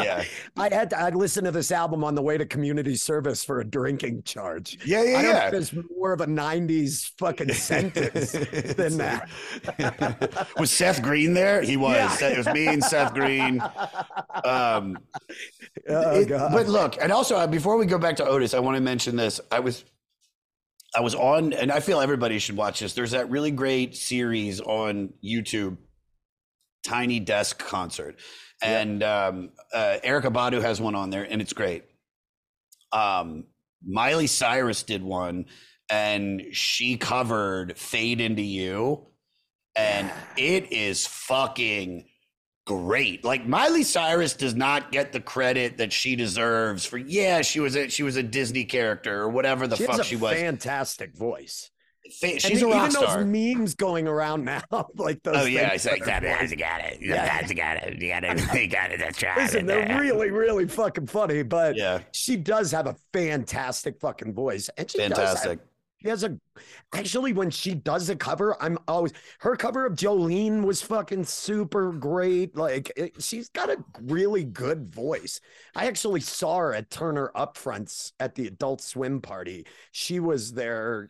[0.04, 0.24] Yeah.
[0.58, 3.60] I had to, I'd listen to this album on the way to community service for
[3.60, 4.78] a drinking charge.
[4.86, 5.39] Yeah, yeah, I don't yeah.
[5.41, 8.32] think there's more of a 90s fucking sentence
[8.76, 9.30] than that.
[10.58, 11.62] was Seth Green there?
[11.62, 12.22] He was.
[12.22, 12.30] Yeah.
[12.30, 13.62] It was me and Seth Green.
[14.43, 14.98] Um,
[15.89, 16.52] Oh, it- God.
[16.52, 19.16] but look, and also uh, before we go back to Otis, I want to mention
[19.16, 19.39] this.
[19.52, 19.86] I was,
[20.95, 22.93] I was on, and I feel everybody should watch this.
[22.93, 25.78] There's that really great series on YouTube,
[26.88, 28.15] Tiny Desk Concert,
[28.61, 31.83] and um, uh, Erykah Badu has one on there, and it's great.
[32.93, 33.43] Um,
[33.85, 35.45] Miley Cyrus did one,
[35.89, 39.05] and she covered "Fade Into You,"
[39.75, 42.05] and it is fucking
[42.65, 43.23] great.
[43.23, 46.97] Like Miley Cyrus does not get the credit that she deserves for.
[46.97, 49.99] Yeah, she was a she was a Disney character or whatever the she fuck has
[50.01, 50.33] a she was.
[50.33, 51.69] fantastic voice.
[52.14, 53.18] Fa- And she's a even rock star.
[53.18, 54.62] those memes going around now,
[54.95, 55.36] like those.
[55.38, 56.41] Oh yeah, things it's like that that.
[56.41, 56.97] are- You got it.
[57.01, 57.26] Yeah.
[57.26, 58.01] That's got it.
[58.01, 58.53] You got it.
[58.62, 58.99] You got it.
[58.99, 59.38] That's right.
[59.38, 61.99] Listen, they're really, really fucking funny, but Yeah.
[62.14, 65.60] she does have a fantastic fucking voice, and she does have- fantastic.
[66.02, 66.38] She has a
[66.93, 71.91] actually when she does a cover, I'm always her cover of Jolene was fucking super
[71.91, 72.56] great.
[72.56, 75.39] Like it, she's got a really good voice.
[75.76, 79.66] I actually saw her at Turner Upfronts at the Adult Swim party.
[79.91, 81.10] She was there,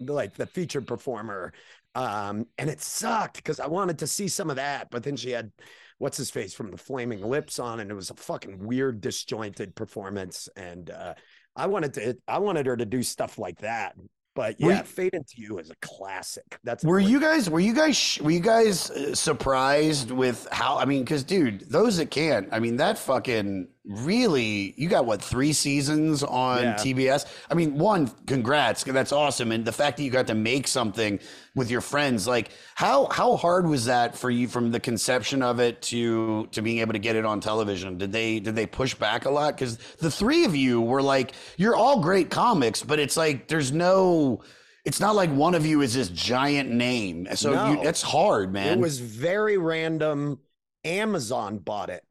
[0.00, 1.52] like the featured performer,
[1.94, 5.30] um, and it sucked because I wanted to see some of that, but then she
[5.30, 5.52] had
[5.98, 9.76] what's his face from the Flaming Lips on, and it was a fucking weird, disjointed
[9.76, 11.14] performance, and uh,
[11.54, 13.94] I wanted to, I wanted her to do stuff like that.
[14.34, 16.58] But yeah, you- Fade into You is a classic.
[16.64, 17.48] That's Were you guys?
[17.48, 18.18] Were you guys?
[18.20, 20.76] Were you guys uh, surprised with how?
[20.78, 22.48] I mean, because dude, those that can't.
[22.52, 24.74] I mean, that fucking really.
[24.76, 26.74] You got what three seasons on Yeah.
[26.76, 27.26] TBS?
[27.50, 31.18] I mean, one, congrats, that's awesome, and the fact that you got to make something
[31.54, 35.60] with your friends, like how how hard was that for you from the conception of
[35.60, 37.98] it to to being able to get it on television?
[37.98, 39.54] Did they did they push back a lot?
[39.54, 43.72] Because the three of you were like, you're all great comics, but it's like there's
[43.72, 44.42] no.
[44.84, 47.26] It's not like one of you is this giant name.
[47.36, 48.78] So you, it's hard, man.
[48.78, 50.40] It was very random.
[50.84, 52.04] Amazon bought it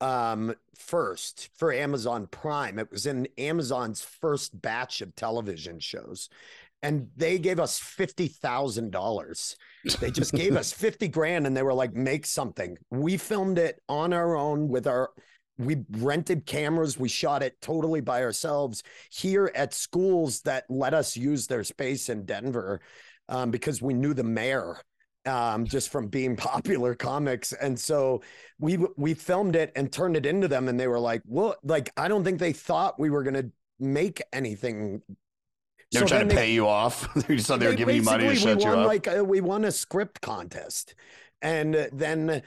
[0.00, 2.78] um first for Amazon Prime.
[2.78, 6.28] It was in Amazon's first batch of television shows.
[6.82, 9.56] And they gave us fifty thousand dollars.
[10.00, 12.76] They just gave us fifty grand and they were like, make something.
[12.90, 15.10] We filmed it on our own with our
[15.56, 16.98] we rented cameras.
[16.98, 22.08] We shot it totally by ourselves here at schools that let us use their space
[22.08, 22.80] in Denver
[23.28, 24.78] um, because we knew the mayor
[25.26, 27.52] um, just from being popular comics.
[27.52, 28.22] And so
[28.58, 31.90] we we filmed it and turned it into them, and they were like, "Well, like
[31.96, 33.46] I don't think they thought we were gonna
[33.78, 35.02] make anything."
[35.92, 37.12] They were So trying to they- pay you off.
[37.26, 38.86] they just thought they were giving you money to shut we you won up.
[38.86, 40.94] like uh, we won a script contest,
[41.42, 42.42] and then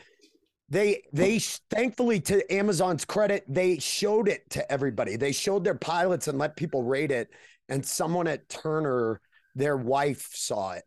[0.69, 5.15] they they thankfully to Amazon's credit they showed it to everybody.
[5.15, 7.30] They showed their pilots and let people rate it,
[7.69, 9.21] and someone at Turner,
[9.55, 10.84] their wife saw it.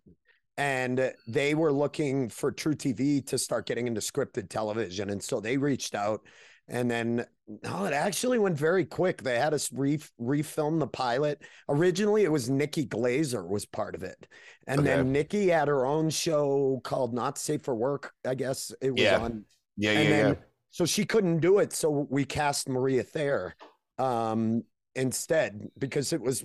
[0.57, 5.11] And they were looking for truTV to start getting into scripted television.
[5.11, 6.21] And so they reached out.
[6.69, 7.27] And then,
[7.65, 9.23] no, it actually went very quick.
[9.23, 11.43] They had us re- refilm the pilot.
[11.69, 14.29] Originally, it was Nikki Glazer was part of it,
[14.69, 14.89] and Okay.
[14.89, 18.13] then Nikki had her own show called Not Safe for Work.
[18.25, 19.19] I guess it was Yeah.
[19.19, 19.45] on.
[19.77, 20.41] Yeah, and yeah, then, yeah.
[20.71, 23.57] So she couldn't do it, so we cast Maria Thayer
[23.99, 24.63] um,
[24.95, 26.45] instead because it was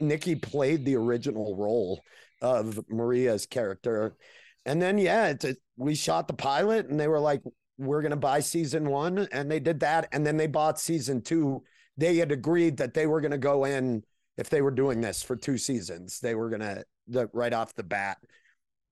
[0.00, 2.00] Nikki played the original role
[2.42, 4.16] of Maria's character,
[4.64, 7.42] and then yeah, it's a, we shot the pilot, and they were like,
[7.78, 11.62] "We're gonna buy season one," and they did that, and then they bought season two.
[11.96, 14.04] They had agreed that they were gonna go in
[14.36, 16.20] if they were doing this for two seasons.
[16.20, 18.18] They were gonna the, right off the bat.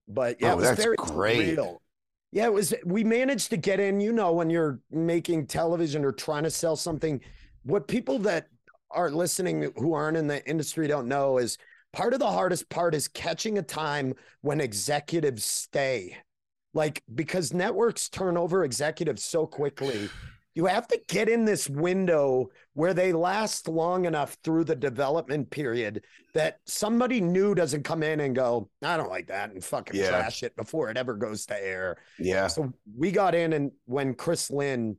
[0.08, 1.56] But yeah, Oh, it was that's very great.
[1.56, 1.78] surreal.
[2.32, 2.74] Yeah, it was.
[2.84, 4.00] We managed to get in.
[4.00, 7.20] You know, when you're making television or trying to sell something,
[7.62, 8.48] what people that
[8.90, 11.58] are listening who aren't in the industry don't know is
[11.92, 16.16] part of the hardest part is catching a time when executives stay.
[16.74, 20.10] Like because networks turn over executives so quickly,
[20.54, 25.50] you have to get in this window where they last long enough through the development
[25.50, 26.02] period
[26.34, 30.08] that somebody new doesn't come in and go, I don't like that and fucking Yeah.
[30.10, 31.96] trash it before it ever goes to air.
[32.18, 32.46] Yeah.
[32.46, 34.96] So we got in and when Chris Linn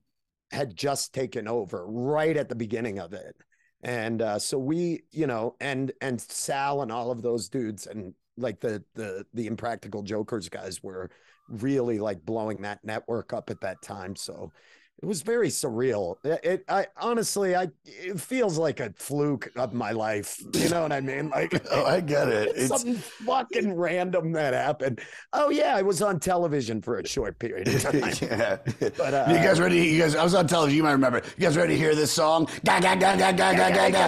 [0.52, 3.36] had just taken over right at the beginning of it.
[3.84, 8.14] And uh, so we, you know, and and Sal and all of those dudes and
[8.38, 11.10] like the the the impractical jokers guys were
[11.50, 14.16] really like blowing that network up at that time.
[14.16, 14.52] So
[15.00, 16.16] it was very surreal.
[16.24, 20.42] It, it I honestly I it feels like a fluke of my life.
[20.54, 21.30] You know what I mean?
[21.30, 22.50] Like Oh, I get it.
[22.56, 25.02] it's something fucking random that happened.
[25.34, 28.14] Oh yeah, I was on television for a short period of time.
[28.22, 28.58] yeah.
[28.98, 29.86] But uh, you guys ready?
[29.86, 30.78] You guys, I was on television.
[30.78, 31.22] You might remember.
[31.38, 32.48] You guys ready to hear this song?
[32.64, 33.92] Da, da, da, da, da, da, da,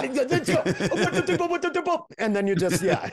[2.18, 3.10] and then you just yeah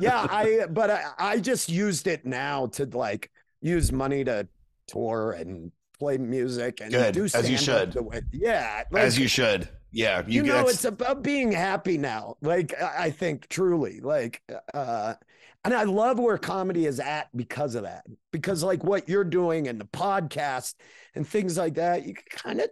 [0.00, 3.30] yeah i but I, I just used it now to like
[3.60, 4.48] use money to
[4.86, 7.92] tour and play music and Good, do as you should.
[7.92, 9.68] the way- yeah As you should.
[9.92, 10.22] Yeah.
[10.26, 14.40] you, know it's about being happy now like i think truly like
[14.72, 15.14] uh
[15.64, 19.66] and i love where comedy is at because of that because like what you're doing
[19.68, 20.74] and the podcast
[21.16, 22.70] and things like that you can kind of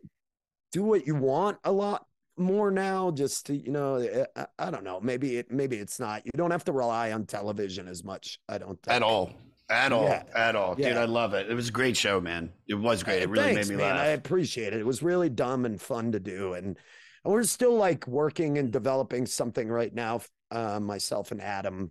[0.73, 2.07] do what you want a lot
[2.37, 5.99] more now just to you know eh, I, I don't know maybe it maybe it's
[5.99, 9.33] not you don't have to rely on television as much i don't think at all.
[9.71, 10.05] At all.
[10.05, 10.23] Yeah.
[10.35, 10.75] At all.
[10.75, 11.51] Dude, I love it.
[11.51, 12.51] It was a great show, man.
[12.67, 13.23] It was great.
[13.23, 13.97] It really Thanks, made me man.
[13.97, 14.05] laugh.
[14.07, 14.81] I appreciate it.
[14.81, 16.77] It was really dumb and fun to do, and,
[17.25, 20.23] we're still like working and developing something right now.
[20.51, 21.91] Uh, myself and Adam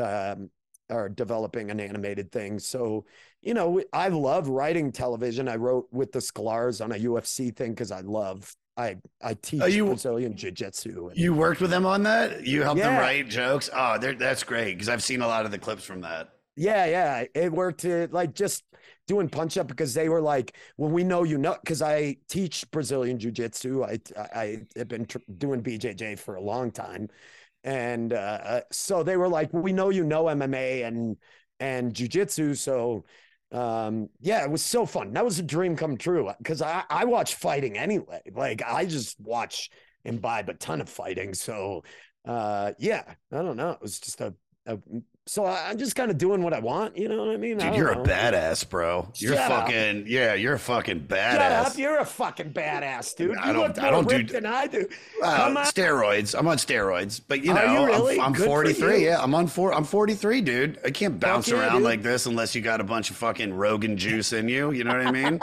[0.00, 0.48] um,
[0.90, 2.60] are developing an animated thing.
[2.60, 3.04] So,
[3.42, 5.48] you know, I love writing television.
[5.48, 8.54] I wrote with the Scholars on a UFC thing because I love.
[8.76, 11.10] I I teach Oh, you- Brazilian jiu jitsu.
[11.14, 12.46] You worked with them on that?
[12.46, 13.68] You helped them write jokes?
[13.74, 16.28] Oh, that's great because I've seen a lot of the clips from that.
[16.56, 17.24] Yeah, yeah.
[17.34, 18.64] It worked to like just
[19.06, 22.68] doing punch up because they were like, well, we know you know, because I teach
[22.70, 23.84] Brazilian Jiu Jitsu.
[23.84, 27.08] I, I, I have been tr- doing BJJ for a long time.
[27.64, 31.16] And uh, so they were like, we know you know MMA and,
[31.60, 32.54] and Jiu Jitsu.
[32.54, 33.04] So
[33.52, 35.12] um, yeah, it was so fun.
[35.14, 38.20] That was a dream come true because I, I watch fighting anyway.
[38.34, 39.70] Like I just watch,
[40.04, 41.34] and imbibe a ton of fighting.
[41.34, 41.84] So
[42.26, 43.70] uh, yeah, I don't know.
[43.72, 44.34] It was just a,
[44.66, 44.78] a
[45.28, 46.96] so I- I'm just kind of doing what I want.
[46.96, 47.58] You know what I mean?
[47.58, 48.02] Dude, don't you're know.
[48.02, 49.08] a badass, bro.
[49.16, 49.66] You're Shut up.
[49.66, 50.34] fucking yeah.
[50.34, 51.32] You're a fucking badass.
[51.32, 51.78] Shut up!
[51.78, 53.36] You're a fucking badass, dude.
[53.38, 54.86] I don't- look I don't do- than I do.
[55.22, 55.64] Uh, Come on.
[55.66, 56.38] steroids.
[56.38, 59.04] I'm on steroids, but you know, you I'm- I'm, for 43.
[59.04, 59.72] Yeah, I'm on four.
[59.74, 60.78] I'm 43, dude.
[60.84, 61.82] I can't bounce yeah, around dude.
[61.82, 64.70] like this unless you got a bunch of fucking Rogan juice in you.
[64.70, 65.40] You know what I mean?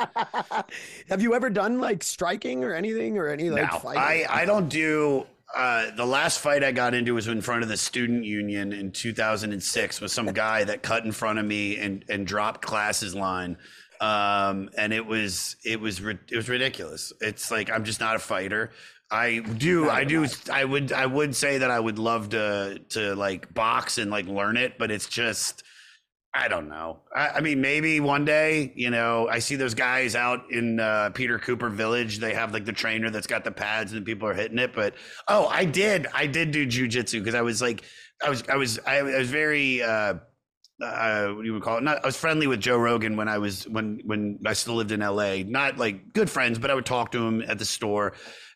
[1.10, 4.02] Have you ever done like striking or anything or any like no, fighting?
[4.02, 5.26] I I don't do.
[5.56, 8.92] Uh, the last fight I got into was in front of the student union in
[8.92, 13.58] 2006 with some guy that cut in front of me and and dropped classes line.
[14.02, 17.14] Um, and it was it was it was ridiculous.
[17.22, 18.72] It's like I'm just not a fighter.
[19.12, 23.14] I do I do I would I would say that I would love to to
[23.16, 25.64] like box and like learn it, but it's just
[26.36, 27.00] I don't know.
[27.16, 31.12] I, I mean, maybe one day, you know, I see those guys out in uh,
[31.14, 32.18] Peter Cooper Village.
[32.18, 34.74] They have like the trainer that's got the pads and people are hitting it.
[34.74, 34.96] But
[35.28, 37.84] oh, I did, I did do jujitsu because I was like,
[38.26, 40.16] I was, I was, I was very, uh,
[40.82, 41.84] uh, what do you would call it?
[41.84, 44.92] Not, I was friendly with Joe Rogan when I was when when I still lived
[44.92, 45.44] in LA.
[45.46, 48.14] Not like good friends, but I would talk to him at the store.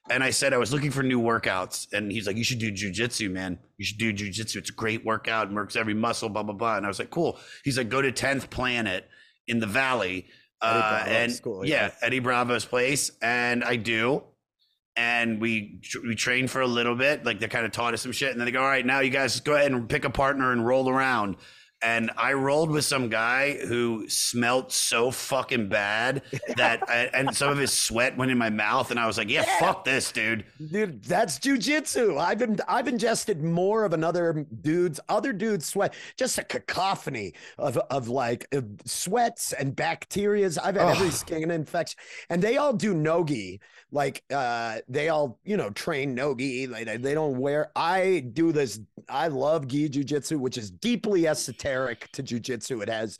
[0.09, 2.71] And I said I was looking for new workouts, and he's like, "You should do
[2.71, 3.59] jujitsu, man.
[3.77, 4.57] You should do jujitsu.
[4.57, 5.49] It's a great workout.
[5.49, 8.01] It works every muscle, blah blah blah." And I was like, "Cool." He's like, "Go
[8.01, 9.07] to Tenth Planet
[9.47, 10.27] in the Valley,
[10.61, 11.91] uh, and school, yeah, yeah.
[12.01, 14.23] Eddie Bravo's place." And I do,
[14.95, 17.25] and we we trained for a little bit.
[17.25, 18.99] Like they kind of taught us some shit, and then they go, "All right, now
[19.01, 21.35] you guys go ahead and pick a partner and roll around."
[21.81, 26.23] And I rolled with some guy who smelt so fucking bad
[26.55, 26.81] that,
[27.13, 29.85] and some of his sweat went in my mouth, and I was like, "Yeah, fuck
[29.85, 32.19] this, dude." Dude, that's jujitsu.
[32.19, 35.93] I've been I've ingested more of another dude's other dude's sweat.
[36.15, 40.57] Just a cacophony of of like uh, sweats and bacterias.
[40.57, 41.99] I've had every skin infection,
[42.31, 43.61] and they all do nogi.
[43.91, 46.65] Like uh, they all you know train nogi.
[46.65, 47.71] Like they, they don't wear.
[47.75, 48.79] I do this.
[49.07, 51.66] I love gi jujitsu, which is deeply esoteric
[52.13, 52.81] to jujitsu.
[52.81, 53.17] It has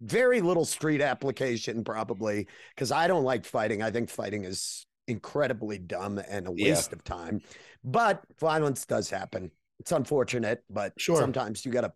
[0.00, 3.82] very little street application, probably because I don't like fighting.
[3.82, 6.70] I think fighting is incredibly dumb and a Yeah.
[6.70, 7.40] waste of time.
[7.84, 9.50] But violence does happen.
[9.78, 11.20] It's unfortunate, but Sure.
[11.20, 11.92] sometimes you got to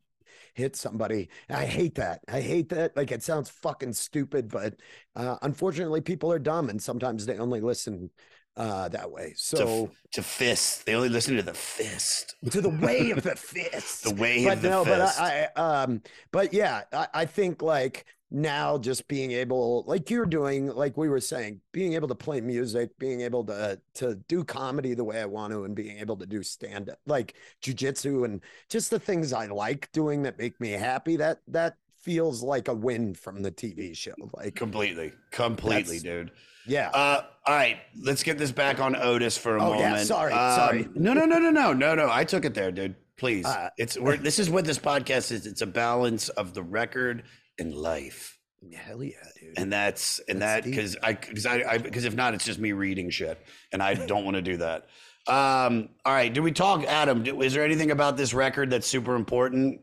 [0.55, 1.29] hit somebody.
[1.49, 2.21] I hate that.
[2.29, 2.97] I hate that.
[2.97, 4.75] Like it sounds fucking stupid, but
[5.17, 8.11] uh, unfortunately, people are dumb, and sometimes they only listen
[8.57, 9.33] uh, that way.
[9.37, 10.87] So to fist.
[10.87, 12.37] They only listen to the fist.
[12.51, 14.05] to the way of the fist.
[14.05, 15.19] The way but of the no, fist.
[15.19, 20.09] but I, I um, but yeah, I, I think like now just being able, like
[20.11, 24.17] you're doing, like we were saying, being able to play music, being able to to
[24.29, 27.35] do comedy the way I want to, and being able to do stand up, like
[27.63, 31.17] jujitsu, and just the things I like doing that make me happy.
[31.17, 34.15] That that feels like a win from the TV show.
[34.33, 36.31] Like completely, completely, dude.
[36.71, 36.91] Yeah.
[36.91, 39.81] Uh, all right, let's get this back on Otis for a Oh, moment.
[39.81, 40.89] yeah, sorry, Um, sorry.
[40.95, 42.09] No, no, no, no, no, no, no.
[42.11, 42.95] I took it there, dude.
[43.17, 45.47] Please, Uh, it's we're, this is what this podcast is.
[45.47, 47.25] It's a balance of the record
[47.59, 48.39] and life,
[48.75, 49.59] Hell yeah, dude.
[49.59, 52.59] and that's and That's that because I because I I because if not, it's just
[52.59, 53.39] me reading shit,
[53.73, 54.87] and I don't want to do that.
[55.27, 57.23] Um, all right, do we talk, Adam?
[57.23, 59.81] do- Is there anything about this record that's super important?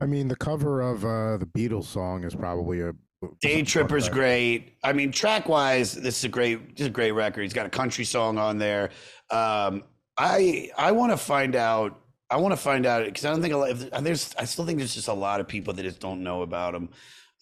[0.00, 2.92] I mean, the cover of uh, the Beatles song is probably a
[3.40, 4.78] Day Tripper's great.
[4.82, 7.42] I mean, track wise, this is a great, this is a great record.
[7.42, 8.90] He's got a country song on there.
[9.30, 9.84] Um,
[10.16, 11.98] I I want to find out.
[12.30, 13.70] I want to find out because I don't think a lot.
[13.70, 14.34] If, there's.
[14.38, 16.88] I still think there's just a lot of people that just don't know about him.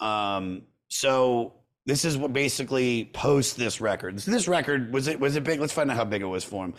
[0.01, 1.55] Um, so
[1.87, 4.21] this is what basically post this record.
[4.21, 5.61] So this record was it was it big?
[5.61, 6.75] Let's find out how big it was for him.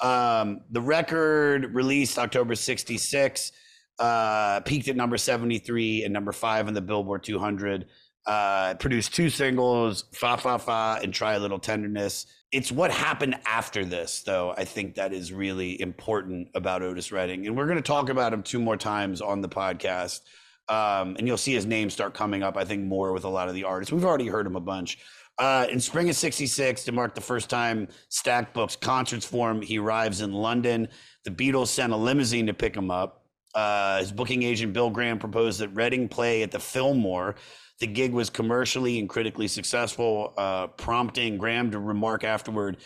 [0.00, 3.52] Um, the record released October '66,
[3.98, 7.86] uh, peaked at number 73 and number five on the Billboard 200.
[8.26, 13.36] Uh, produced two singles, "Fa Fa Fa" and "Try a Little Tenderness." It's what happened
[13.46, 14.54] after this, though.
[14.56, 18.32] I think that is really important about Otis Redding, and we're going to talk about
[18.32, 20.20] him two more times on the podcast.
[20.68, 23.48] Um, and you'll see his name start coming up, I think, more with a lot
[23.48, 23.92] of the artists.
[23.92, 24.98] We've already heard him a bunch.
[25.36, 29.62] Uh, in spring of 66, to mark the first time Stax books concerts for him,
[29.62, 30.86] he arrives in London.
[31.24, 33.24] The Beatles sent a limousine to pick him up.
[33.54, 37.34] Uh, his booking agent, Bill Graham, proposed that Redding play at the Fillmore.
[37.80, 42.76] The gig was commercially and critically successful, uh, prompting Graham to remark afterward,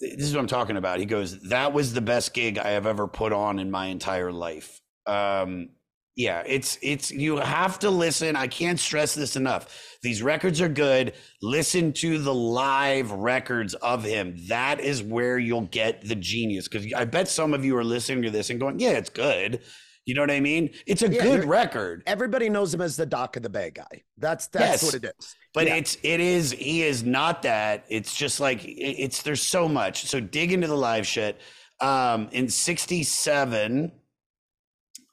[0.00, 0.98] this is what I'm talking about.
[0.98, 4.32] He goes, That was the best gig I have ever put on in my entire
[4.32, 4.80] life.
[5.06, 5.70] Um,
[6.16, 8.36] yeah, it's it's you have to listen.
[8.36, 9.96] I can't stress this enough.
[10.02, 11.14] These records are good.
[11.42, 14.36] Listen to the live records of him.
[14.46, 16.68] That is where you'll get the genius.
[16.68, 19.60] Because I bet some of you are listening to this and going, "Yeah, it's good."
[20.06, 20.70] You know what I mean?
[20.86, 22.02] It's a Yeah, good record.
[22.06, 24.02] Everybody knows him as the Dock of the Bay guy.
[24.18, 24.84] That's that's Yes.
[24.84, 25.34] what it is.
[25.54, 25.76] But Yeah.
[25.76, 27.86] it's it is he is not that.
[27.88, 30.04] It's just like it's there's so much.
[30.06, 31.40] So dig into the live shit.
[31.80, 33.92] Um in 67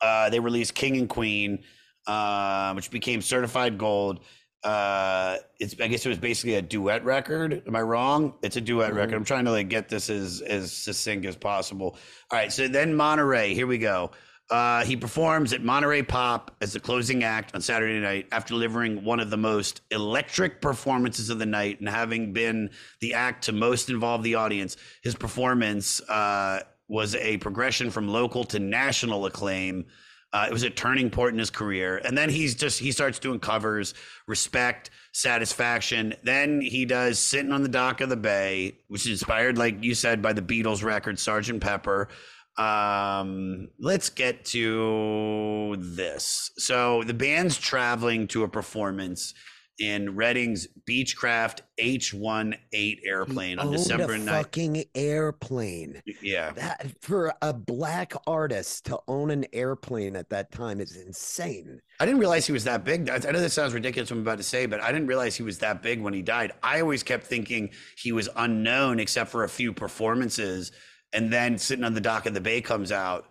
[0.01, 1.63] uh they released King and Queen
[2.07, 4.19] uh which became certified gold.
[4.61, 7.63] Uh it's I guess it was basically a duet record.
[7.65, 8.33] Am I wrong?
[8.43, 9.13] It's a duet record.
[9.15, 11.97] I'm trying to like get this as as succinct as possible.
[12.29, 14.11] All right, so then Monterey, here we go.
[14.51, 19.01] Uh, he performs at Monterey Pop as the closing act on Saturday night after delivering
[19.05, 23.53] one of the most electric performances of the night and having been the act to
[23.53, 24.75] most involve the audience.
[25.03, 29.85] His performance uh, was a progression from local to national acclaim.
[30.33, 33.19] Uh, it was a turning point in his career, and then he's just he starts
[33.19, 33.93] doing covers,
[34.27, 36.13] respect, satisfaction.
[36.23, 39.93] Then he does "Sitting on the Dock of the Bay," which is inspired, like you
[39.93, 42.09] said, by the Beatles record "Sergeant Pepper."
[42.57, 46.51] Um, let's get to this.
[46.57, 49.33] So the band's traveling to a performance
[49.79, 52.55] in Redding's Beechcraft H-18
[53.03, 54.29] airplane on December a 9th.
[54.29, 56.01] fucking airplane.
[56.21, 56.51] Yeah.
[56.51, 61.81] That for a black artist to own an airplane at that time is insane.
[61.99, 63.09] I didn't realize he was that big.
[63.09, 65.35] I I know that sounds ridiculous what I'm about to say, but I didn't realize
[65.35, 66.51] he was that big when he died.
[66.61, 70.71] I always kept thinking he was unknown except for a few performances.
[71.13, 73.25] And then sitting on the dock of the bay comes out,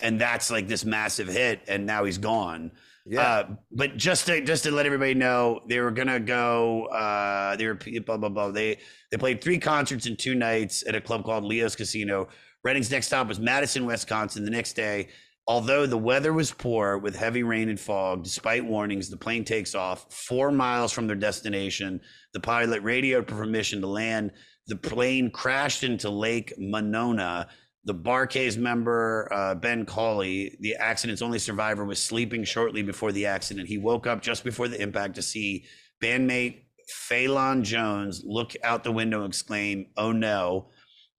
[0.00, 2.70] and that's like this massive hit, and now he's gone.
[3.06, 3.22] Yeah.
[3.22, 6.86] Uh, but just to just to let everybody know, they were gonna go.
[6.86, 8.50] Uh, they were blah blah blah.
[8.50, 8.78] They
[9.10, 12.28] they played three concerts in two nights at a club called Leo's Casino.
[12.64, 14.44] Redding's next stop was Madison, Wisconsin.
[14.44, 15.08] The next day,
[15.46, 19.74] although the weather was poor with heavy rain and fog, despite warnings, the plane takes
[19.74, 22.00] off four miles from their destination.
[22.32, 24.32] The pilot radioed for permission to land.
[24.66, 27.48] The plane crashed into Lake Monona.
[27.84, 33.26] The Bar-Kays member, uh, Ben Cauley, the accident's only survivor, was sleeping shortly before the
[33.26, 33.68] accident.
[33.68, 35.66] He woke up just before the impact to see
[36.02, 40.70] bandmate Phalon Jones look out the window and exclaim, Oh no.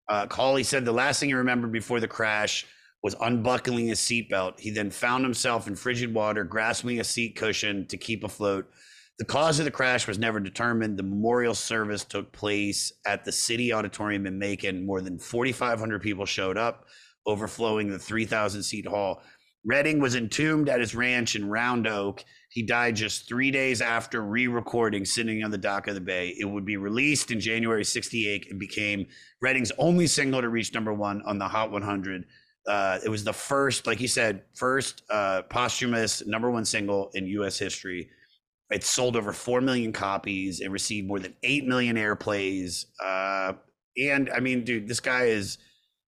[0.07, 2.65] Uh, Cauley said the last thing he remembered before the crash
[3.01, 4.59] was unbuckling his seatbelt.
[4.59, 8.69] He then found himself in frigid water, grasping a seat cushion to keep afloat.
[9.17, 10.97] The cause of the crash was never determined.
[10.97, 14.85] The memorial service took place at the City Auditorium in Macon.
[14.85, 16.85] More than 4,500 people showed up.
[17.27, 19.19] overflowing the 3,000 seat hall.
[19.65, 22.23] Redding was entombed at his ranch in Round Oak.
[22.49, 26.35] He died just three days after re recording Sitting on the Dock of the Bay.
[26.39, 29.07] It would be released in January 68 and became
[29.41, 32.25] Redding's only single to reach number one on the Hot 100.
[32.67, 37.25] Uh, it was the first, like you said, first uh, posthumous number one single in
[37.25, 38.09] US history.
[38.71, 40.59] It sold over 4 million copies.
[40.59, 42.85] It received more than 8 million airplays.
[43.03, 43.53] Uh,
[43.97, 45.57] and I mean, dude, this guy is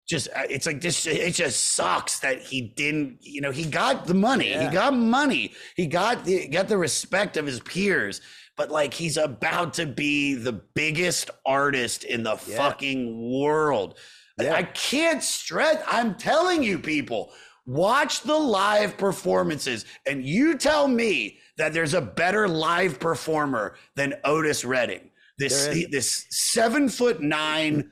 [0.09, 4.07] just uh, it's like this it just sucks that he didn't you know he got
[4.07, 4.69] the money Yeah.
[4.69, 8.21] he got money he got the got the respect of his peers
[8.57, 12.57] but like he's about to be the biggest artist in the Yeah.
[12.57, 13.99] fucking world
[14.39, 17.33] I- i can't stress i'm telling you people
[17.67, 24.15] watch the live performances and you tell me that there's a better live performer than
[24.25, 27.91] otis redding this this seven foot nine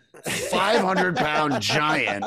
[0.51, 2.25] 500 pound giant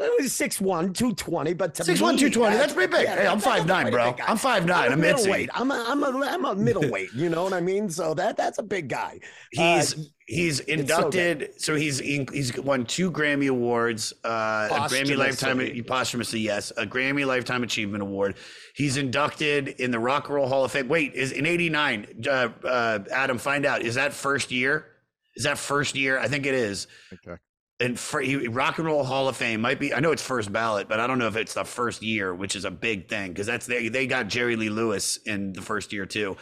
[0.00, 3.08] It was 6'1", 220, but to 6'1", me, 220, that's pretty big.
[3.08, 4.14] Hey, I'm five nine, bro.
[4.28, 5.50] I'm 5'9", I'm a I'm middleweight.
[5.52, 7.12] I'm a, I'm a, I'm a middleweight.
[7.14, 7.90] You know what I mean?
[7.90, 9.18] So that that's a big guy.
[9.50, 11.50] He's Uh, he's inducted.
[11.56, 17.26] so, he's he's won two Grammy awards, uh, a Grammy Lifetime posthumously, yes, a Grammy
[17.26, 18.36] Lifetime Achievement Award.
[18.78, 20.86] He's inducted in the Rock and Roll Hall of Fame.
[20.86, 22.24] Wait, is in '89?
[22.24, 23.82] Uh, uh, Adam, find out.
[23.82, 24.86] Is that first year?
[25.34, 26.16] Is that first year?
[26.16, 26.86] I think it is.
[27.12, 27.40] Okay.
[27.80, 29.92] And for, he, Rock and Roll Hall of Fame might be.
[29.92, 32.54] I know it's first ballot, but I don't know if it's the first year, which
[32.54, 35.92] is a big thing because that's they they got Jerry Lee Lewis in the first
[35.92, 36.36] year too,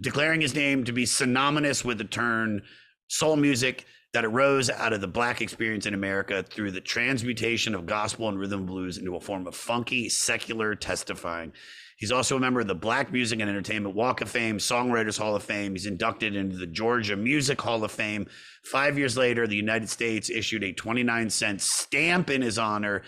[0.00, 2.62] declaring his name to be synonymous with the term
[3.08, 7.86] soul music that arose out of the black experience in America through the transmutation of
[7.86, 11.52] gospel and rhythm blues into a form of funky secular testifying.
[11.96, 15.36] He's also a member of the Black Music and Entertainment Walk of Fame, Songwriters Hall
[15.36, 15.72] of Fame.
[15.72, 18.26] He's inducted into the Georgia Music Hall of Fame.
[18.64, 23.02] Five years later, the United States issued a 29 cent stamp in his honor.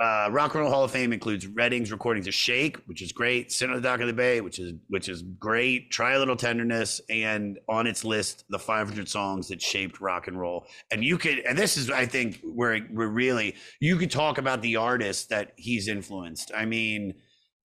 [0.00, 3.52] Uh, Rock and Roll Hall of Fame includes Redding's recordings of "Shake," which is great,
[3.52, 6.36] "Sit on the Dock of the Bay," which is which is great, "Try a Little
[6.36, 10.66] Tenderness," and on its list, the 500 songs that shaped rock and roll.
[10.90, 14.62] And you could, and this is, I think, where we're really you could talk about
[14.62, 16.50] the artists that he's influenced.
[16.56, 17.14] I mean,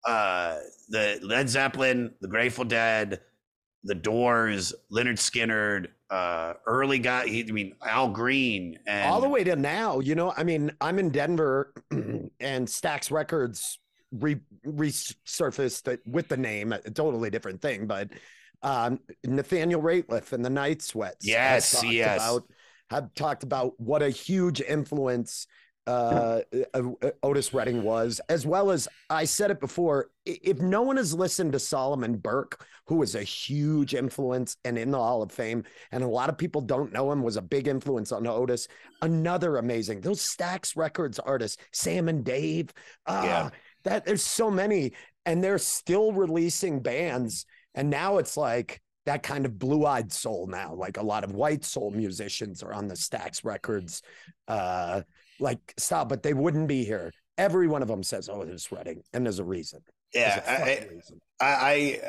[0.04, 0.58] uh,
[0.90, 3.22] the Led Zeppelin, the Grateful Dead,
[3.84, 7.28] the Doors, Lynyrd Skynyrd, uh, early guy.
[7.28, 10.00] He, I mean, Al Green, and all the way to now.
[10.00, 13.80] You know, I mean, I'm in Denver, and Stax Records
[14.12, 18.10] re- resurfaced with the name, a totally different thing, but
[18.62, 21.26] um, Nathaniel Rateliff and the Night Sweats.
[21.28, 22.16] have Yes, talked yes.
[22.18, 22.44] About,
[22.92, 25.48] have talked about what a huge influence
[25.86, 26.42] uh,
[26.74, 30.10] uh, uh, Otis Redding was, as well as I said it before.
[30.26, 34.92] If no one has listened to Solomon Burke, who was a huge influence and in
[34.92, 37.68] the Hall of Fame, and a lot of people don't know him, was a big
[37.68, 38.68] influence on Otis.
[39.02, 42.74] Another amazing, those Stax Records artists, Sam and Dave.
[43.06, 43.50] Ah, Yeah.
[43.84, 44.94] that there's so many,
[45.26, 47.46] and they're still releasing bands.
[47.76, 50.74] And now it's like that kind of blue-eyed soul now.
[50.74, 54.02] Like a lot of white soul musicians are on the Stax Records
[54.48, 55.02] uh
[55.40, 57.12] like stop, but they wouldn't be here.
[57.38, 59.82] Every one of them says, "Oh, it's Redding," and there's a reason.
[60.14, 61.22] There's yeah, a I, reason.
[61.42, 62.00] I,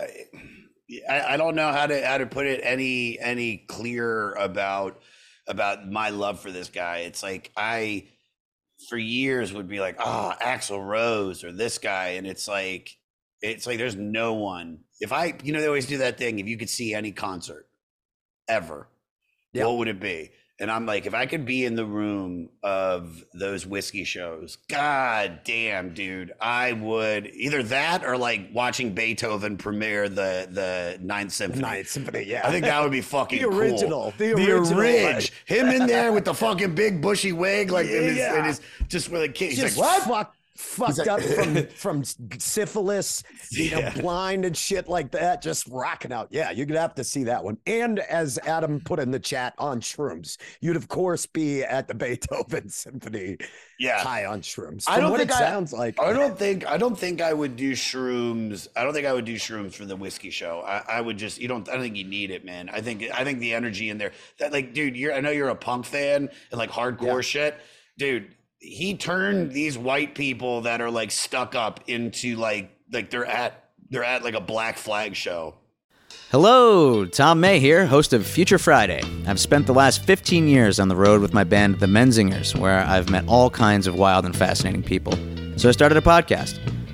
[1.08, 5.00] I, I, don't know how to how to put it any any clearer about
[5.46, 6.98] about my love for this guy.
[6.98, 8.08] It's like I,
[8.88, 12.96] for years, would be like, oh, Axl Rose or this guy, and it's like,
[13.40, 14.80] it's like there's no one.
[15.00, 16.38] If I, you know, they always do that thing.
[16.38, 17.66] If you could see any concert
[18.48, 18.88] ever,
[19.52, 19.66] Yeah.
[19.66, 20.30] what would it be?
[20.60, 25.40] And I'm like, if I could be in the room of those whiskey shows, god
[25.44, 31.60] damn, dude, I would either that or like watching Beethoven premiere the the Ninth Symphony.
[31.62, 32.46] Ninth Symphony, yeah.
[32.46, 35.04] I think that would be fucking The original, the the original, orig.
[35.16, 38.38] like- Him in there with the fucking big bushy wig, like in his, Yeah.
[38.38, 39.50] in his just with a kid.
[39.50, 40.26] He's Just like, what?
[40.28, 42.04] fuck, fucked like- up from from
[42.38, 43.94] syphilis, you know, Yeah.
[44.00, 46.28] blind and shit like that, just rocking out.
[46.30, 47.58] Yeah, you're gonna have to see that one.
[47.66, 51.94] And as Adam put in the chat on shrooms, you'd of course be at the
[52.04, 53.36] Beethoven Symphony,
[53.78, 53.98] Yeah.
[54.00, 54.84] high on shrooms.
[54.86, 56.00] I From don't what think it I, sounds like.
[56.00, 58.68] I don't think I don't think I would do shrooms.
[58.76, 60.60] I don't think I would do shrooms for the whiskey show.
[60.60, 61.68] I, I would just you don't.
[61.68, 62.68] I don't think you need it, man.
[62.72, 64.12] I think I think the energy in there.
[64.38, 65.12] That like, dude, you're.
[65.14, 67.56] I know you're a punk fan and like hardcore shit,
[67.98, 68.34] dude.
[68.64, 73.68] He turned these white people that are like stuck up into like like they're at
[73.90, 75.56] they're at like a Black Flag show.
[76.30, 79.02] Hello, Tom May here, host of Future Friday.
[79.26, 82.80] I've spent the last 15 years on the road with my band, The Menzingers, where
[82.80, 85.12] I've met all kinds of wild and fascinating people.
[85.56, 86.58] So I started a podcast.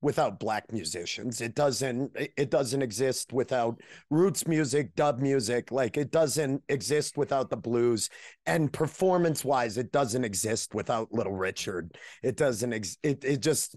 [0.00, 3.80] without black musicians it doesn't it doesn't exist without
[4.10, 8.08] roots music dub music like it doesn't exist without the blues
[8.46, 13.76] and performance wise it doesn't exist without little richard it doesn't ex- it, it just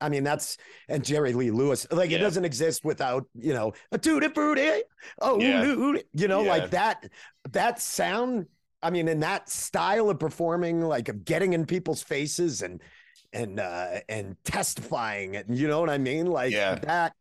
[0.00, 0.56] I mean, that's
[0.88, 1.86] and Jerry Lee Lewis.
[1.92, 2.16] Like Yeah.
[2.16, 4.82] it doesn't exist without you know a tutti frutti.
[5.20, 5.62] Oh, Yeah.
[6.12, 6.50] you know, Yeah.
[6.50, 7.08] like that.
[7.52, 8.46] That sound.
[8.82, 12.82] I mean, in that style of performing, like of getting in people's faces and
[13.32, 16.76] and uh and testifying, and you know what I mean, like Yeah.
[16.76, 17.14] that.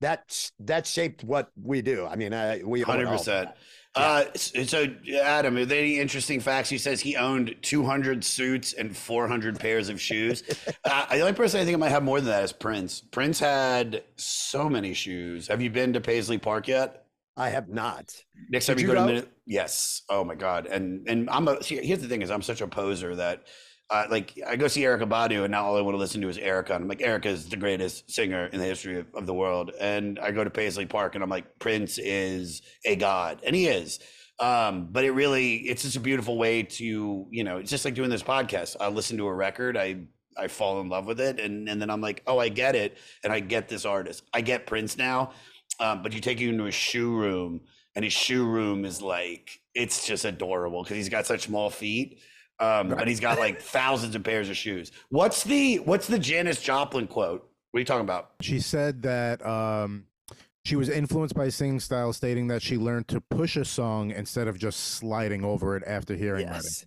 [0.00, 2.06] That that shaped what we do.
[2.06, 3.50] I mean, I we hundred percent.
[3.94, 4.86] Uh, so
[5.20, 6.68] Adam, are there any interesting facts?
[6.68, 10.44] He says he owned 200 suits and 400 pairs of shoes.
[10.84, 13.00] uh, the only person I think I might have more than that is Prince.
[13.00, 15.48] Prince had so many shoes.
[15.48, 17.04] Have you been to Paisley Park yet?
[17.36, 18.14] I have not.
[18.48, 19.06] Next Did time you, you go, to?
[19.06, 20.02] Minute, yes.
[20.08, 20.66] Oh my god.
[20.66, 23.44] And and I'm a here's the thing is I'm such a poser that
[23.90, 26.28] uh, like I go see Erykah Badu and now all I want to listen to
[26.28, 26.76] is Erykah.
[26.76, 29.72] And I'm like Erykah is the greatest singer in the history of, of the world.
[29.80, 33.66] And I go to Paisley Park and I'm like Prince is a god, and he
[33.66, 33.98] is.
[34.38, 37.94] Um, but it really it's just a beautiful way to you know it's just like
[37.94, 38.76] doing this podcast.
[38.80, 40.04] I listen to a record, I
[40.36, 42.96] I fall in love with it, and and then I'm like, oh, I get it,
[43.24, 44.22] and I get this artist.
[44.32, 45.32] I get Prince now.
[45.78, 47.60] Um, but you take you into a shoe room,
[47.94, 52.20] and his shoe room is like it's just adorable because he's got such small feet.
[52.60, 54.92] Um, but he's got like thousands of pairs of shoes.
[55.08, 57.48] What's the what's the Janis Joplin quote?
[57.70, 58.32] What are you talking about?
[58.42, 60.04] She said that um,
[60.64, 64.46] she was influenced by singing style, stating that she learned to push a song instead
[64.46, 66.84] of just sliding over it after hearing Yes.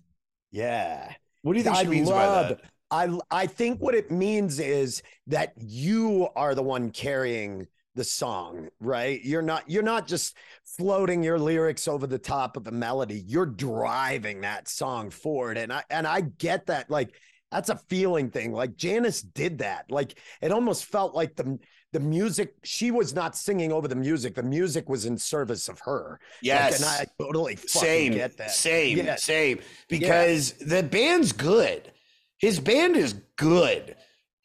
[0.52, 1.12] Yeah.
[1.42, 2.60] What do you think I she means by that?
[2.90, 8.68] I I think what it means is that you are the one carrying the song,
[8.80, 9.22] right?
[9.24, 10.36] You're not you're not just
[10.76, 13.22] floating your lyrics over the top of a melody.
[13.26, 15.56] You're driving that song forward.
[15.58, 16.90] And I and I get that.
[16.90, 17.14] Like
[17.50, 18.52] that's a feeling thing.
[18.52, 19.90] Like Janis did that.
[19.90, 21.58] Like it almost felt like the
[21.92, 24.34] the music, she was not singing over the music.
[24.34, 26.18] The music was in service of her.
[26.20, 26.76] Like, Yes.
[26.80, 28.50] and I totally same, get that.
[28.50, 29.14] same, Yeah.
[29.14, 29.60] same.
[29.88, 31.92] Because the band's good.
[32.38, 33.94] His band is good.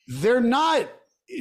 [0.07, 0.91] They're not.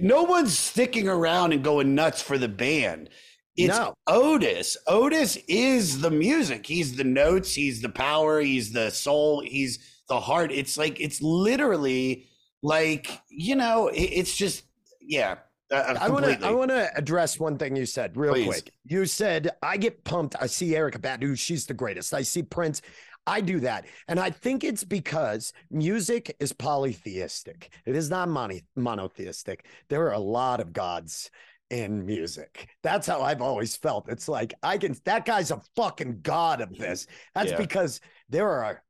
[0.00, 3.10] No one's sticking around and going nuts for the band.
[3.56, 3.94] It's No.
[4.06, 4.76] Otis.
[4.86, 6.66] Otis is the music.
[6.66, 7.54] He's the notes.
[7.54, 8.40] He's the power.
[8.40, 9.40] He's the soul.
[9.44, 9.78] He's
[10.08, 10.52] the heart.
[10.52, 12.28] It's like it's literally
[12.62, 13.88] like you know.
[13.88, 14.62] it- it's just
[15.00, 15.36] yeah.
[15.70, 16.46] Uh, I want to.
[16.46, 18.46] I want to address one thing you said real Please.
[18.46, 18.72] quick.
[18.84, 20.34] You said I get pumped.
[20.40, 22.14] I see Erykah Badu, she's the greatest.
[22.14, 22.80] I see Prince.
[23.28, 23.86] I do that.
[24.08, 27.72] And I think it's because music is polytheistic.
[27.86, 29.66] It is not mono- monotheistic.
[29.88, 31.30] There are a lot of gods
[31.70, 32.68] in music.
[32.82, 34.08] That's how I've always felt.
[34.08, 37.06] It's like I can that guy's a fucking god of this.
[37.34, 37.58] That's Yeah.
[37.58, 38.82] because there are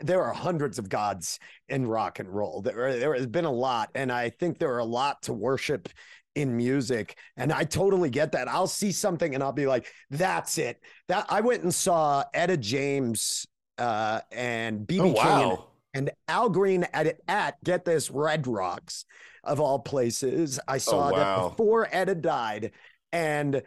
[0.00, 1.38] there are hundreds of gods
[1.68, 2.62] in rock and roll.
[2.62, 5.88] There, there has been a lot, and I think there are a lot to worship
[6.34, 7.16] in music.
[7.36, 8.48] And I totally get that.
[8.48, 12.56] I'll see something and I'll be like, "That's it." That I went and saw Etta
[12.56, 13.46] James
[13.78, 15.58] uh, and BB Oh, King
[15.94, 19.04] and, and Al Green at at get this Red Rocks
[19.44, 20.58] of all places.
[20.68, 21.16] I saw Oh, wow.
[21.42, 22.72] that before Etta died,
[23.12, 23.62] and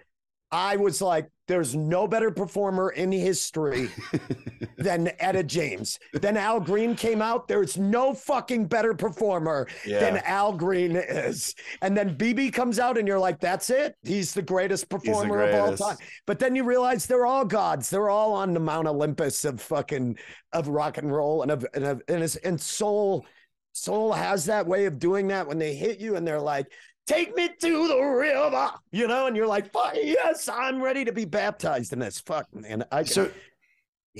[0.51, 3.89] I was like, "There's no better performer in history."
[4.77, 5.99] than Etta James.
[6.13, 7.47] Then Al Green came out.
[7.47, 11.55] There's no fucking better performer than Al Green is.
[11.81, 13.95] And then BB comes out and you're like, that's it.
[14.03, 15.97] He's the greatest performer of all time.
[16.25, 17.89] But then you realize they're all gods.
[17.89, 20.17] They're all on the Mount Olympus of fucking
[20.53, 23.25] of rock and roll and of and of and, it's, and soul
[23.73, 26.67] soul has that way of doing that when they hit you and they're like
[27.07, 31.11] Take me to the river, you know, and you're like, "Fuck yes, I'm ready to
[31.11, 33.31] be baptized in this." Fuck, man, I can, So,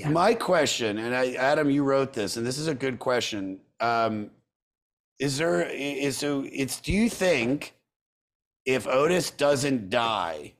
[0.08, 3.60] my question, and I, Adam, you wrote this, and this is a good question.
[3.80, 4.30] Um,
[5.18, 6.44] is there is so?
[6.50, 7.74] It's do you think
[8.64, 10.54] if Otis doesn't die,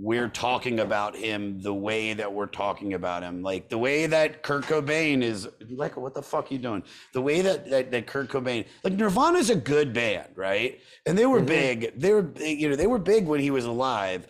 [0.00, 4.42] we're talking about him the way that we're talking about him, like the way that
[4.42, 6.84] Kurt Cobain is like, what the fuck you doing?
[7.14, 10.78] The way that that, that Kurt Cobain, like Nirvana's a good band, right?
[11.06, 11.46] And they were mm-hmm.
[11.46, 12.00] big.
[12.00, 14.28] They were, you know, they were big when he was alive,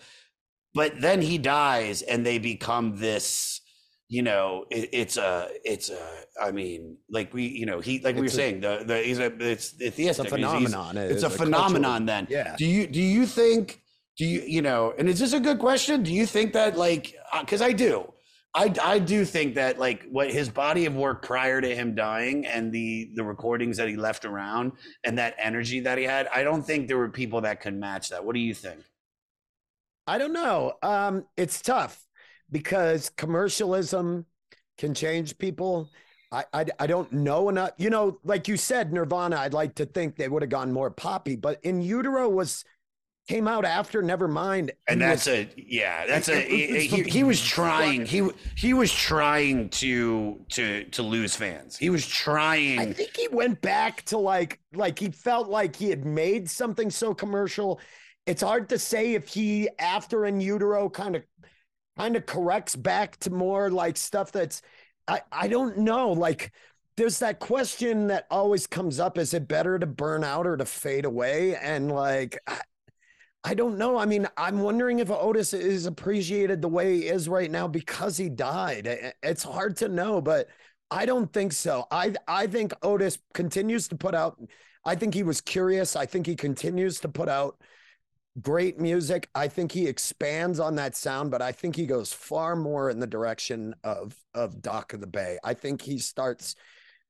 [0.74, 3.60] but then he dies, and they become this.
[4.10, 6.08] You know, it, it's a, it's a.
[6.42, 9.18] I mean, like we, you know, he, like we were a- saying, the, the, he's
[9.18, 9.98] a, it's, it's theistic.
[9.98, 10.96] He's- he's- phenomenon.
[10.96, 12.06] It's It's a a cultural- phenomenon.
[12.06, 12.56] Then, Yeah.
[12.56, 13.82] Do you, do you think?
[14.18, 17.14] Do you you know and is this a good question do you think that like
[17.40, 18.12] because i do
[18.54, 22.46] I I do think that like what his body of work prior to him dying
[22.46, 24.72] and the the recordings that he left around
[25.04, 28.08] and that energy that he had, I don't think there were people that could match
[28.08, 28.24] that.
[28.24, 28.80] What do you think?
[30.06, 30.72] I don't know.
[30.82, 32.04] Um, it's tough
[32.50, 34.24] because commercialism
[34.78, 35.90] can change people.
[36.32, 37.72] I, I I don't know enough.
[37.76, 39.36] You know, like you said, Nirvana.
[39.36, 42.64] I'd like to think they would have gone more poppy, but In Utero was
[43.28, 47.40] came out after Nevermind, And that's was- a yeah, that's a he, he, he was
[47.44, 51.76] trying he he was trying to to to lose fans.
[51.76, 55.90] He was trying I think he went back to like like he felt like he
[55.90, 57.80] had made something so commercial.
[58.26, 61.22] It's hard to say if he after in utero kind of
[61.98, 64.62] kind of corrects back to more like stuff that's
[65.06, 66.52] I I don't know like
[66.96, 70.64] there's that question that always comes up is it better to burn out or to
[70.64, 72.38] fade away and like
[73.44, 73.96] I, don't know.
[73.98, 78.16] I mean, I'm wondering if Otis is appreciated the way he is right now because
[78.16, 79.14] he died.
[79.22, 80.48] It's hard to know, but
[80.90, 81.86] I don't think so.
[81.90, 84.40] I I think Otis continues to put out.
[84.84, 85.96] I think he was curious.
[85.96, 87.60] I think he continues to put out
[88.40, 89.28] great music.
[89.34, 93.00] I think he expands on that sound, but I think he goes far more in
[93.00, 95.38] the direction of of Dock of the Bay.
[95.44, 96.54] I think he starts.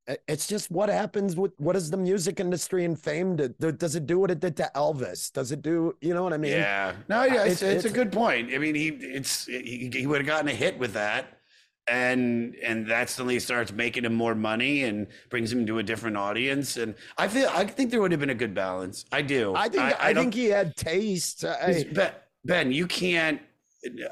[0.09, 3.49] It- It's just what happens with what does the music industry and fame do?
[3.61, 5.33] Do- Does it do what it did to Elvis?
[5.33, 6.53] Does it do you know what I mean?
[6.53, 8.53] Yeah, no, yeah, it's, It's- it's, a good point.
[8.55, 11.39] I mean, he it's he, he would have gotten a hit with that,
[11.87, 16.17] and and that suddenly starts making him more money and brings him to a different
[16.17, 16.77] audience.
[16.77, 19.05] And I feel I think there would have been a good balance.
[19.13, 19.55] I do.
[19.55, 21.45] I think I, don't- think he had taste.
[21.45, 22.13] I- Ben,
[22.45, 23.41] Ben, you can't.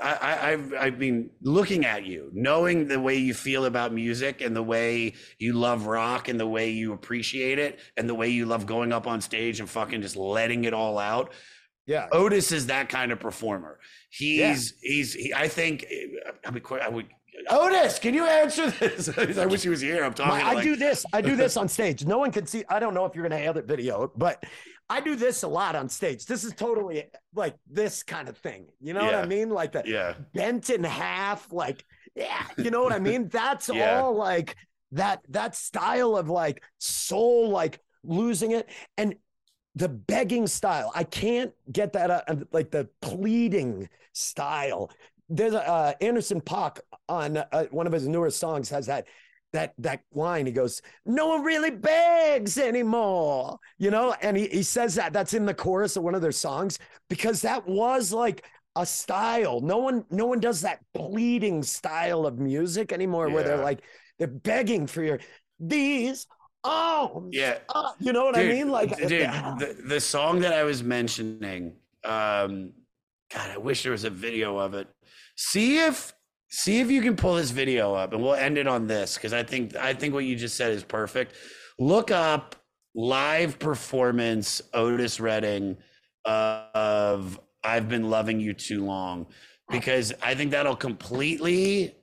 [0.00, 4.40] I, I, I've, I've been looking at you, knowing the way you feel about music
[4.40, 8.28] and the way you love rock and the way you appreciate it and the way
[8.28, 11.32] you love going up on stage and fucking just letting it all out.
[11.86, 12.06] Yeah.
[12.12, 13.78] Otis is that kind of performer.
[14.08, 15.84] He's, he's, he, I think,
[16.46, 17.06] I mean, I would,
[17.50, 19.10] Otis, can you answer this?
[19.38, 20.04] I wish he was here.
[20.04, 20.44] I'm talking.
[20.44, 21.04] My- I like- do this.
[21.12, 22.04] I do this on stage.
[22.04, 22.64] No one can see.
[22.68, 24.42] I don't know if you're going to have it video, but
[24.88, 26.26] I do this a lot on stage.
[26.26, 27.04] This is totally
[27.34, 28.66] like this kind of thing.
[28.80, 29.50] You know what I mean?
[29.50, 30.14] Like the Yeah.
[30.32, 31.52] bent in half.
[31.52, 31.84] Like,
[32.14, 33.28] yeah, you know what I mean?
[33.28, 34.00] That's Yeah.
[34.00, 34.56] all like
[34.92, 35.20] that.
[35.28, 39.16] That style of like soul, like losing it, and
[39.74, 40.92] the begging style.
[40.94, 42.10] I can't get that.
[42.10, 44.90] Uh, like the pleading style.
[45.28, 49.06] There's a uh, Anderson .Paak on uh, one of his newer songs has that
[49.56, 50.46] that that line.
[50.46, 54.14] He goes no one really begs anymore you know?
[54.22, 56.78] And he, he says that that's in the chorus of one of their songs
[57.08, 58.44] because that was like
[58.76, 59.60] a style.
[59.60, 63.80] No one no one does that pleading style of music anymore where they're like
[64.18, 65.18] they're begging for your
[65.58, 66.26] these
[66.64, 67.58] arms Yeah.
[67.74, 68.68] uh, you know what i mean?
[68.68, 72.72] Like dude, uh, the, the song that I was mentioning, um,
[73.32, 74.88] God, I wish there was a video of it.
[75.36, 76.12] See if
[76.48, 79.32] see if you can pull this video up, and we'll end it on this because
[79.32, 81.34] I think I think what you just said is perfect.
[81.78, 82.56] Look up
[82.94, 85.76] live performance Otis Redding
[86.24, 89.26] of "I've Been Loving You Too Long,"
[89.70, 91.94] because I think that'll completely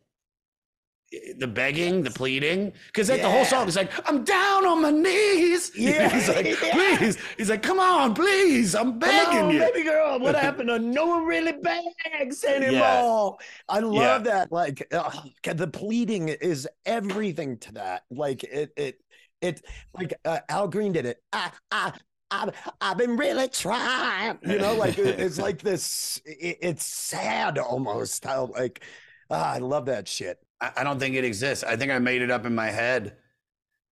[1.37, 4.91] the begging, the pleading, because that the whole song is like, "I'm down on my
[4.91, 6.95] knees." Yeah, he's like, yeah.
[6.97, 10.79] "Please," he's like, "Come on, please, I'm begging on, you." baby girl, what happened to
[10.79, 13.37] no one really begs anymore?
[13.39, 13.75] Yeah.
[13.75, 14.33] I love Yeah.
[14.33, 14.51] that.
[14.51, 18.03] Like ugh, the pleading is everything to that.
[18.09, 18.99] Like it, it,
[19.41, 19.61] it.
[19.93, 21.17] Like uh, Al Green did it.
[21.31, 21.93] I, I,
[22.31, 24.39] I, I've been really trying.
[24.43, 26.19] You know, like it- it's like this.
[26.25, 28.25] It, it's sad almost.
[28.25, 28.83] How like
[29.29, 30.37] ah, I love that shit.
[30.61, 31.63] I, don't think it exists.
[31.63, 33.17] I think I made it up in my head.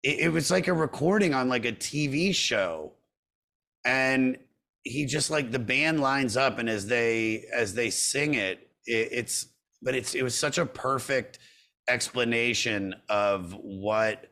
[0.03, 2.93] It, it was like a recording on like a TV show,
[3.85, 4.37] and
[4.83, 9.09] he just like the band lines up, and as they as they sing it, it
[9.11, 9.47] it's
[9.81, 11.39] but it's it was such a perfect
[11.87, 14.31] explanation of what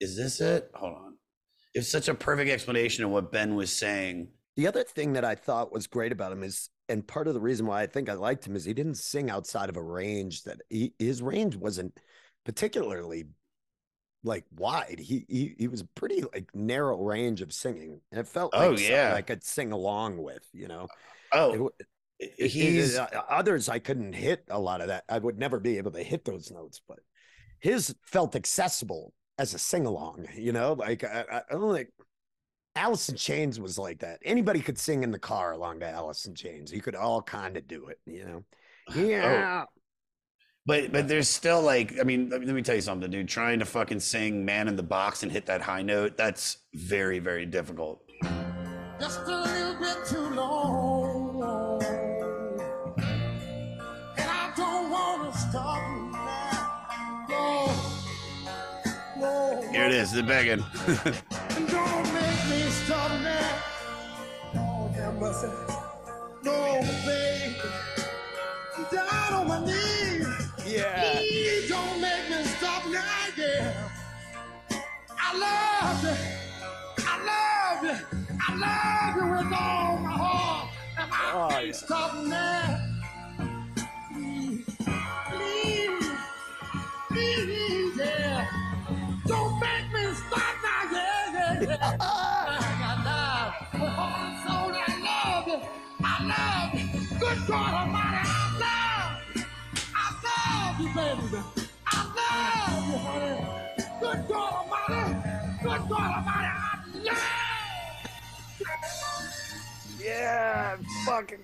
[0.00, 0.70] is this it?
[0.74, 1.14] Hold on.
[1.74, 4.28] It's such a perfect explanation of what Ben was saying.
[4.56, 7.40] The other thing that I thought was great about him is, and part of the
[7.40, 10.44] reason why I think I liked him is he didn't sing outside of a range
[10.44, 11.98] that he, his range wasn't
[12.44, 13.26] particularly
[14.22, 14.98] like wide.
[14.98, 18.76] He, he he was pretty like narrow range of singing, and it felt like Oh,
[18.76, 19.14] yeah.
[19.14, 20.46] I could sing along with.
[20.52, 20.88] You know,
[21.32, 21.70] Oh, It w-
[22.18, 25.04] it- it- he's uh, others I couldn't hit a lot of that.
[25.08, 26.98] I would never be able to hit those notes, but
[27.60, 30.26] his felt accessible as a sing along.
[30.36, 31.72] You know, like I, I I don't
[32.76, 34.20] Alice in Chains was like that.
[34.24, 36.72] Anybody could sing in the car along to Alice in Chains.
[36.72, 38.44] You could all kind of do it, you know.
[38.92, 39.00] Oh.
[39.00, 39.64] Yeah.
[39.66, 39.70] Oh.
[40.66, 43.28] But but there's still like I mean let me, tell you something, dude.
[43.28, 47.18] Trying to fucking sing "Man in the Box" and hit that high note that's very
[47.18, 48.02] very difficult.
[48.98, 51.82] Just a little bit too long,
[54.18, 55.80] and I don't want to stop
[56.12, 57.26] now.
[57.28, 60.64] No, no, Here it is, the begging.
[75.32, 76.16] I love you.
[77.06, 78.36] I love you.
[78.48, 80.68] I love you with all my heart.
[80.98, 81.72] And I Oh, can't yeah.
[81.72, 82.88] stop now.
[84.12, 84.66] Please,
[85.30, 86.10] please,
[87.10, 88.48] please, yeah.
[89.26, 91.96] Don't make me stop now, yeah, yeah, yeah.
[92.00, 95.68] I love, my soul, I love you.
[96.04, 97.18] I love you.
[97.20, 99.46] Good God Almighty, I love,
[99.94, 101.44] I love you, baby.
[101.86, 104.00] I love you, honey.
[104.00, 104.69] Good God Almighty,
[109.98, 111.38] Yeah, fucking.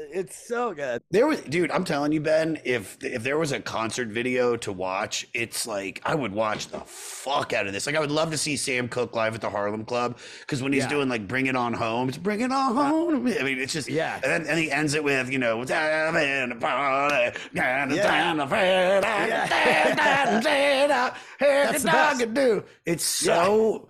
[0.00, 1.02] It's so good.
[1.10, 1.70] There was, dude.
[1.72, 2.60] I'm telling you, Ben.
[2.64, 6.78] If if there was a concert video to watch, it's like I would watch the
[6.80, 7.86] fuck out of this.
[7.86, 10.72] Like I would love to see Sam Cooke live at the Harlem Club because when
[10.72, 10.88] he's Yeah.
[10.90, 13.88] doing like "Bring It On Home," it's "Bring It On Home." I mean, it's just
[13.88, 14.14] Yeah.
[14.22, 18.30] And then and he ends it with you know, "Time in party, time Yeah.
[18.30, 19.46] in the fair, Yeah.
[21.40, 22.34] That's the best.
[22.34, 22.64] do.
[22.86, 23.88] It's so.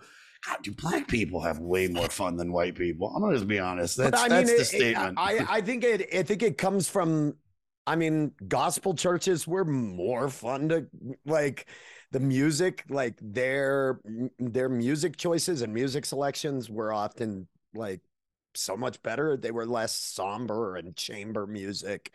[0.49, 3.13] God, do black people have way more fun than white people?
[3.15, 3.97] I'm gonna just be honest.
[3.97, 5.19] That's I that's mean, the it- it- statement.
[5.19, 6.09] I, I think it.
[6.15, 7.35] I think it comes from.
[7.87, 10.87] I mean, gospel churches were more fun to
[11.25, 11.67] like
[12.13, 14.01] the music, like their
[14.39, 18.01] their music choices and music selections were often like
[18.55, 19.37] so much better.
[19.39, 22.13] They were less somber and chamber music.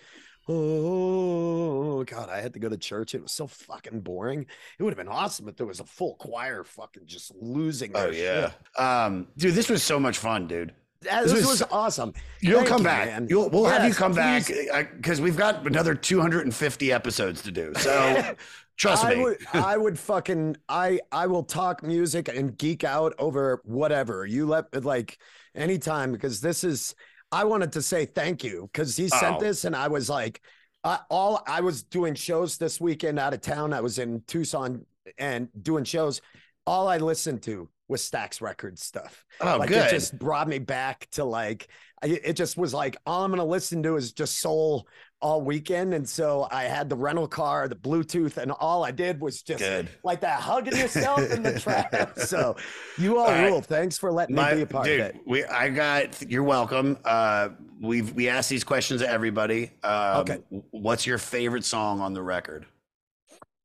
[0.47, 3.15] Oh God, I had to go to church.
[3.15, 4.45] It was so fucking boring.
[4.77, 8.09] It would have been awesome if there was a full choir fucking just losing Oh
[8.09, 8.79] yeah, shit.
[8.83, 10.73] um, dude, this was so much fun, dude.
[11.01, 12.13] That- This, was, awesome.
[12.39, 13.07] You'll Thank come you, back.
[13.07, 13.27] man.
[13.29, 14.47] You'll, we'll have you Yes, come back
[14.95, 17.73] because we've got another 250 episodes to do.
[17.75, 18.35] So
[18.77, 19.21] trust I me.
[19.21, 24.45] would, I would fucking, I, I will talk music and geek out over whatever you
[24.47, 25.17] let, like,
[25.55, 26.95] anytime because this is.
[27.33, 29.39] I wanted to say thank you because he sent Oh.
[29.39, 30.41] this and I was like,
[30.83, 33.73] I, all I was doing shows this weekend out of town.
[33.73, 34.85] I was in Tucson
[35.17, 36.21] and doing shows.
[36.67, 39.25] All I listened to was Stax Records stuff.
[39.41, 39.87] Oh, like good.
[39.87, 41.67] it just brought me back to like
[42.03, 44.87] it just was like all I'm gonna listen to is just soul
[45.23, 49.21] all weekend, and so I had the rental car, the Bluetooth, and all I did
[49.21, 49.87] was just Good.
[50.03, 52.19] like that hugging yourself in the trap.
[52.19, 52.57] So
[52.97, 53.47] you all, All right.
[53.47, 53.61] rule.
[53.61, 55.21] Thanks for letting My- me be a part dude, of it.
[55.25, 56.97] we I got you're welcome.
[57.05, 57.49] Uh,
[57.81, 59.71] we've we asked these questions to everybody.
[59.81, 60.39] Um, Okay.
[60.71, 62.65] What's your favorite song on the record?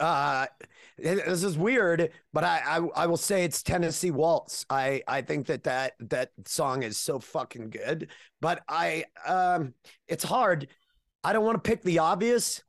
[0.01, 0.47] Uh,
[0.97, 4.65] this is weird, but I, I I will say it's Tennessee Waltz.
[4.71, 8.09] I I think that that that song is so fucking good,
[8.41, 9.75] but I um
[10.07, 10.69] it's hard.
[11.25, 12.63] I don't want to pick the obvious,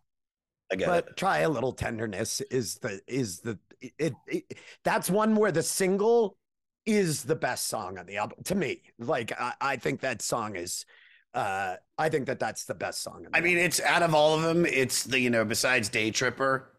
[0.71, 1.17] I get but it.
[1.17, 3.57] try a little tenderness is the is the
[3.97, 6.37] it, it that's one where the single
[6.85, 8.81] is the best song on the album to me.
[8.97, 10.85] Like I, I think that song is
[11.33, 13.23] uh I think that that's the best song.
[13.23, 16.11] The I mean, it's out of all of them, it's the you know besides Day
[16.11, 16.69] Tripper.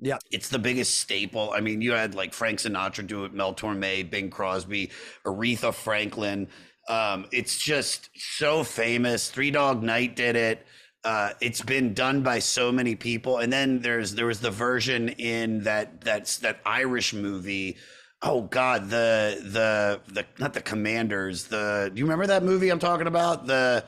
[0.00, 0.18] Yeah.
[0.30, 1.52] It's the biggest staple.
[1.54, 4.90] I mean, you had like Frank Sinatra do it, Mel Torme, Bing Crosby,
[5.24, 6.48] Aretha Franklin.
[6.88, 9.30] Um, it's just so famous.
[9.30, 10.66] Three Dog Night did it.
[11.04, 13.38] Uh, it's been done by so many people.
[13.38, 17.76] And then there's there was the version in that that's that Irish movie.
[18.22, 21.44] Oh God, the the the not the Commanders.
[21.44, 23.46] The do you remember that movie I'm talking about?
[23.46, 23.84] The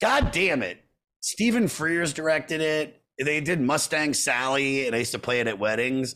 [0.00, 0.78] God damn it.
[1.20, 3.02] Stephen Frears directed it.
[3.18, 6.14] They did Mustang Sally, and I used to play it at weddings.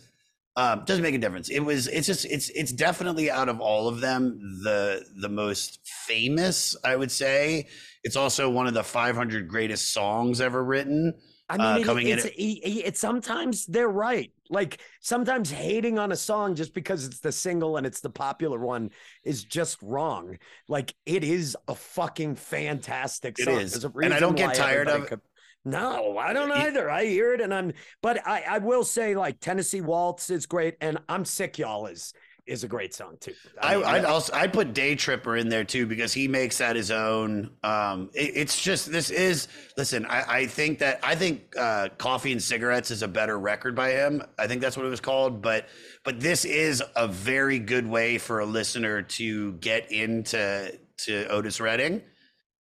[0.57, 1.49] Um, doesn't make a difference.
[1.49, 1.87] It was.
[1.87, 2.25] It's just.
[2.25, 2.51] It's.
[2.51, 6.77] It's definitely out of all of them the the most famous.
[6.85, 7.69] I would say.
[8.05, 11.15] It's also one of the 500 greatest songs ever written.
[11.51, 12.19] I mean, uh, it- coming in.
[12.19, 14.33] it's, at- it, it- it's sometimes they're right.
[14.51, 18.59] Like sometimes hating on a song just because it's the single and it's the popular
[18.59, 18.91] one
[19.25, 20.39] is just wrong.
[20.69, 23.55] Like it is a fucking fantastic song.
[23.61, 23.73] is.
[23.73, 25.21] There's a And I don't get tired of it.
[25.65, 26.91] No, I don't either.
[26.91, 30.77] I hear it and I'm, but I, I will say like Tennessee Waltz is great
[30.81, 32.15] and I'm sick, y'all is
[32.49, 33.35] is a great song too.
[33.61, 34.09] I, mean, I'd yeah.
[34.09, 37.51] also I'd put Day Tripper in there too because he makes that his own.
[37.63, 40.07] Um, it- it's just this is listen.
[40.07, 43.91] I, I think that I think uh, Coffee and Cigarettes is a better record by
[43.91, 44.23] him.
[44.39, 45.43] I think that's what it was called.
[45.43, 45.69] But
[46.05, 51.61] but this is a very good way for a listener to get into to Otis
[51.61, 52.03] Redding.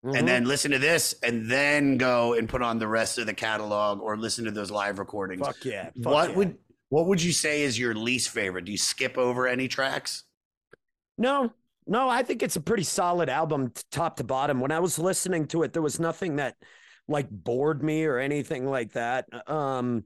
[0.04, 0.16] Mhm.
[0.16, 3.34] And then listen to this, and then go and put on the rest of the
[3.34, 5.44] catalog, or listen to those live recordings.
[5.44, 5.90] Fuck yeah.
[6.02, 6.36] Fuck what yeah.
[6.36, 6.58] would
[6.90, 8.64] what would you say is your least favorite?
[8.64, 10.24] Do you skip over any tracks?
[11.16, 11.52] No,
[11.86, 14.60] no, I think it's a pretty solid album, top to bottom.
[14.60, 16.56] When I was listening to it, there was nothing that
[17.08, 19.26] like bored me or anything like that.
[19.50, 20.04] Um,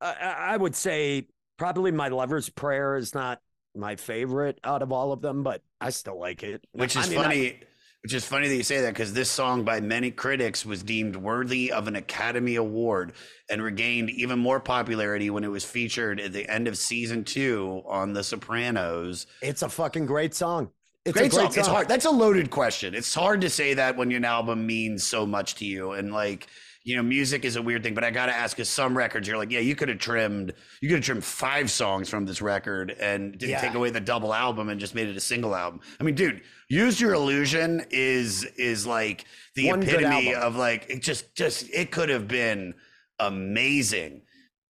[0.00, 1.26] I, I I would say
[1.56, 3.40] probably my lover's prayer is not
[3.74, 6.64] my favorite out of all of them, but I still like it.
[6.72, 7.60] Which I is mean, I- funny.
[8.06, 11.16] Which is funny that you say that because this song, by many critics, was deemed
[11.16, 13.14] worthy of an Academy Award
[13.50, 17.82] and regained even more popularity when it was featured at the end of season two
[17.84, 19.26] on The Sopranos.
[19.42, 20.70] it's a fucking great song.
[21.04, 21.58] It's great, a great song.
[21.58, 21.88] It's hard.
[21.88, 22.94] That's a loaded question.
[22.94, 26.46] It's hard to say that when an album means so much to you, and like
[26.86, 27.94] you know, music is a weird thing.
[27.94, 30.52] But I got to ask, because some records you're like, yeah, you could have trimmed,
[30.80, 33.60] you could have trimmed five songs from this record and didn't Yeah.
[33.60, 35.80] take away the double album and just made it a single album.
[35.98, 39.24] I mean, dude, "Use Your Illusion" is is like
[39.56, 42.72] the One epitome of like it just just it could have been
[43.18, 44.22] amazing.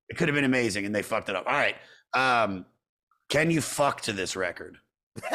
[0.09, 1.44] It could have been amazing, and they fucked it up.
[1.47, 1.76] All right,
[2.14, 2.64] um,
[3.28, 4.78] can you fuck to this record?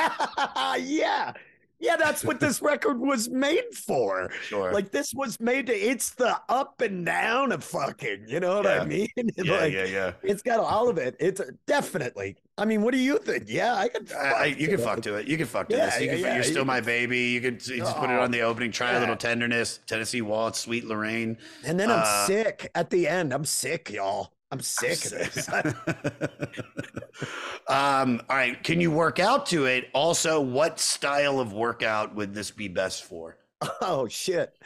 [0.80, 1.34] yeah.
[1.82, 4.30] Yeah, that's what this record was made for.
[4.44, 4.72] Sure.
[4.72, 8.68] Like this was made to it's the up and down of fucking, you know what
[8.68, 9.08] I mean?
[9.36, 10.12] Yeah, like, yeah, yeah.
[10.22, 11.16] It's got all of it.
[11.20, 12.36] It's definitely.
[12.58, 13.46] I mean, what do you think?
[13.48, 14.12] Yeah, I could.
[14.14, 14.84] I, you can it.
[14.84, 15.28] fuck to it.
[15.28, 16.00] You can fuck to Yeah, this.
[16.00, 17.18] You yeah, can, yeah, you're you still my baby.
[17.20, 18.72] You could you just put it Oh, on the opening.
[18.72, 19.80] Try a little tenderness.
[19.88, 21.38] Tennessee Waltz, Sweet Lorraine.
[21.66, 23.34] And then I'm Uh, sick at the end.
[23.34, 24.32] I'm sick, y'all.
[24.52, 25.48] I'm sick of this.
[27.68, 28.62] um, all right.
[28.64, 29.90] Can you work out to it?
[29.94, 33.38] Also, what style of workout would this be best for?
[33.82, 34.58] Oh shit.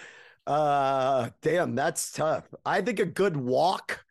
[0.48, 2.46] Uh damn, that's tough.
[2.66, 4.06] I think a good walk.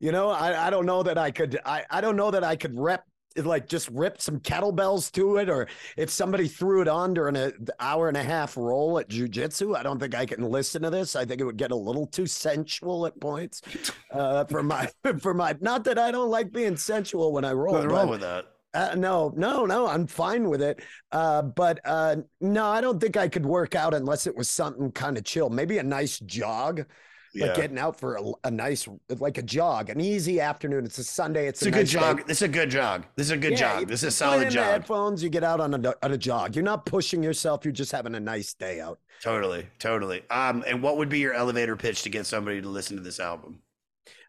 [0.00, 2.56] You know, I, I don't know that I could I, I don't know that I
[2.56, 3.04] could rep
[3.46, 7.66] like just rip some kettlebells to it or if somebody threw it on during an
[7.80, 11.16] hour and a half roll at jujitsu, I don't think I can listen to this.
[11.16, 13.62] I think it would get a little too sensual at points.
[14.10, 14.88] Uh for my
[15.20, 17.74] for my not that I don't like being sensual when I roll.
[17.74, 18.46] Nothing wrong with that.
[18.74, 19.86] uh, no, no, no.
[19.86, 20.80] I'm fine with it.
[21.10, 24.92] Uh, but uh, no, I don't think I could work out unless it was something
[24.92, 25.48] kind of chill.
[25.48, 26.84] Maybe a nice jog,
[27.34, 27.46] Yeah.
[27.46, 28.88] like getting out for a, a nice,
[29.18, 30.84] like a jog, an easy afternoon.
[30.84, 31.46] It's a Sunday.
[31.46, 31.98] It's, It's a good nice day.
[32.00, 32.26] jog.
[32.26, 33.04] This is a good jog.
[33.16, 33.88] This is a good Yeah, jog.
[33.88, 34.64] This is a solid jog.
[34.64, 35.22] Headphones.
[35.22, 36.56] You get out on a on a jog.
[36.56, 37.64] You're not pushing yourself.
[37.64, 38.98] You're just having a nice day out.
[39.22, 40.22] Totally, totally.
[40.30, 43.20] Um, and what would be your elevator pitch to get somebody to listen to this
[43.20, 43.60] album?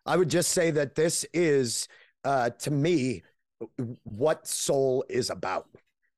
[0.06, 1.88] I would just say that this is,
[2.24, 3.24] uh, to me,
[4.04, 5.68] what soul is about.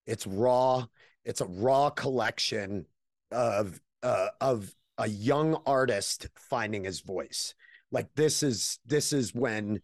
[0.08, 0.86] It's raw.
[1.26, 2.86] It's a raw collection
[3.32, 7.56] of uh, of a young artist finding his voice.
[7.91, 9.82] Like this is this is when,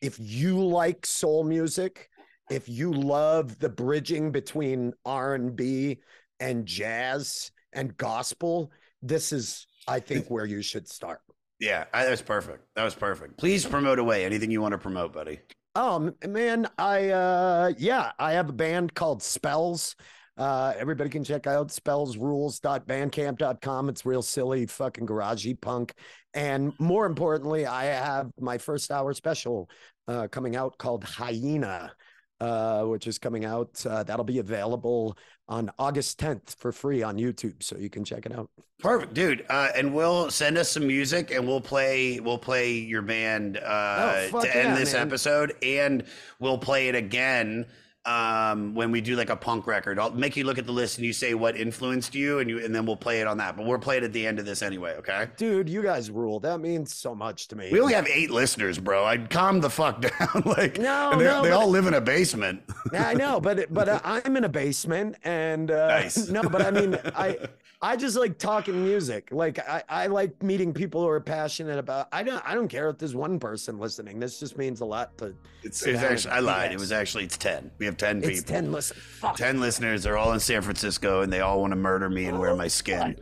[0.00, 2.10] if you like soul music,
[2.50, 8.70] if you love the bridging between R and jazz and gospel,
[9.02, 11.20] this is I think where you should start.
[11.60, 12.64] Yeah, that was perfect.
[12.76, 13.38] That was perfect.
[13.38, 15.40] Please promote away anything you want to promote, buddy.
[15.74, 19.96] Oh m- man, I uh yeah, I have a band called Spells.
[20.38, 23.88] Uh everybody can check out spellsrules.bandcamp.com.
[23.88, 25.94] It's real silly fucking garagey punk.
[26.34, 29.68] And more importantly, I have my first hour special
[30.06, 31.92] uh coming out called Hyena.
[32.40, 33.84] Uh, which is coming out.
[33.84, 38.26] Uh, that'll be available on August 10th for free on YouTube, so you can check
[38.26, 38.48] it out.
[38.78, 39.44] Perfect, dude.
[39.50, 42.20] Uh, and we'll send us some music, and we'll play.
[42.20, 45.08] We'll play your band uh, Oh, to end yeah, this man.
[45.08, 46.04] episode, and
[46.38, 47.66] we'll play it again
[48.08, 49.98] um, when we do like a punk record.
[49.98, 52.64] I'll make you look at the list, and you say what influenced you, and you,
[52.64, 53.56] and then we'll play it on that.
[53.56, 54.94] But we'll play it at the end of this anyway.
[54.98, 55.28] Okay.
[55.36, 56.40] Dude, you guys rule.
[56.40, 57.68] That means so much to me.
[57.70, 59.04] We only have eight listeners, bro.
[59.04, 60.42] I'd calm the fuck down.
[60.46, 62.62] like, No, no, they all live in a basement.
[62.90, 66.28] Yeah, I know, but but uh, I'm in a basement, and uh, Nice.
[66.30, 67.36] no, but I mean, I
[67.82, 69.28] I just like talking music.
[69.30, 72.08] Like I, I like meeting people who are passionate about.
[72.12, 74.18] I don't I don't care if there's one person listening.
[74.18, 75.34] This just means a lot to.
[75.62, 76.72] It's, it's actually, I lied.
[76.72, 77.70] It was actually it's ten.
[77.76, 78.54] We have ten It's people.
[78.54, 78.72] ten.
[78.72, 79.36] Listen, fuck.
[79.36, 82.38] 10 listeners are all in San Francisco and they all want to murder me and
[82.38, 83.16] wear my skin.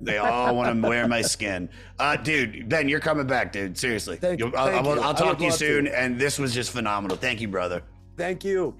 [0.00, 1.68] They all want to wear my skin.
[1.98, 3.76] Uh, dude, Ben, you're coming back, dude.
[3.76, 4.16] Seriously.
[4.16, 5.00] Thank- I'll, thank I'll- you.
[5.02, 5.84] I'll talk to you soon.
[5.84, 5.98] to.
[6.00, 7.16] And this was just phenomenal.
[7.18, 7.82] Thank you, brother.
[8.16, 8.74] Thank you.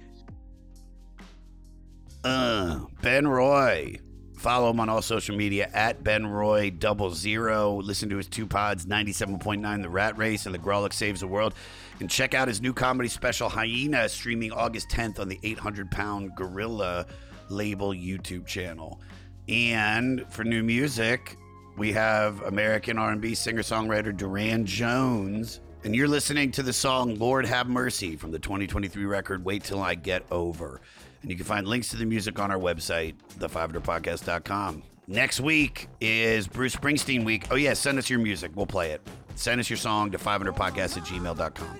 [2.23, 3.99] Uh, ben Roy.
[4.41, 7.75] Follow him on all social media at Ben Roy double zero.
[7.75, 11.53] Listen to his two pods, 97.9 The Rat Race and The Grawlix Saves the World.
[11.99, 16.35] And check out his new comedy special, Hyena, streaming August 10th on the 800 Pound
[16.35, 17.05] Gorilla
[17.49, 18.99] label YouTube channel.
[19.47, 21.37] And for new music,
[21.77, 25.59] we have American R&B singer-songwriter Durand Jones.
[25.83, 29.83] And you're listening to the song Lord Have Mercy from the 2023 record Wait Till
[29.83, 30.81] I Get Over.
[31.21, 34.83] And you can find links to the music on our website, the500podcast.com.
[35.07, 37.47] Next week is Bruce Springsteen week.
[37.51, 38.51] Oh, yeah, send us your music.
[38.55, 39.01] We'll play it.
[39.35, 41.79] Send us your song to 500podcast at gmail.com.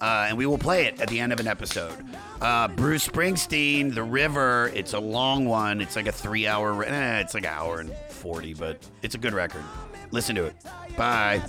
[0.00, 1.94] Uh, and we will play it at the end of an episode.
[2.40, 4.70] Uh, Bruce Springsteen, The River.
[4.74, 5.80] It's a long one.
[5.80, 9.18] It's like a three hour, eh, it's like an hour and 40, but it's a
[9.18, 9.62] good record.
[10.10, 10.56] Listen to it.
[10.96, 11.42] Bye.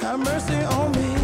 [0.00, 1.21] Have mercy on me.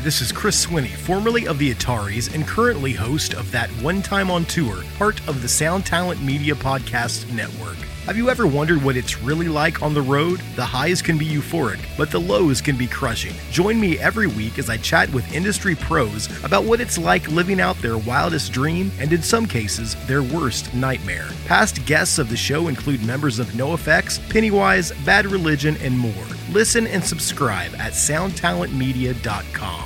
[0.00, 4.30] This is Chris Swinney, formerly of the Ataris and currently host of That One Time
[4.30, 7.76] on Tour, part of the Sound Talent Media Podcast Network.
[8.06, 10.40] Have you ever wondered what it's really like on the road?
[10.56, 13.34] The highs can be euphoric, but the lows can be crushing.
[13.50, 17.60] Join me every week as I chat with industry pros about what it's like living
[17.60, 21.28] out their wildest dream and, in some cases, their worst nightmare.
[21.46, 26.12] Past guests of the show include members of NoFX, Pennywise, Bad Religion, and more.
[26.50, 29.77] Listen and subscribe at soundtalentmedia.com.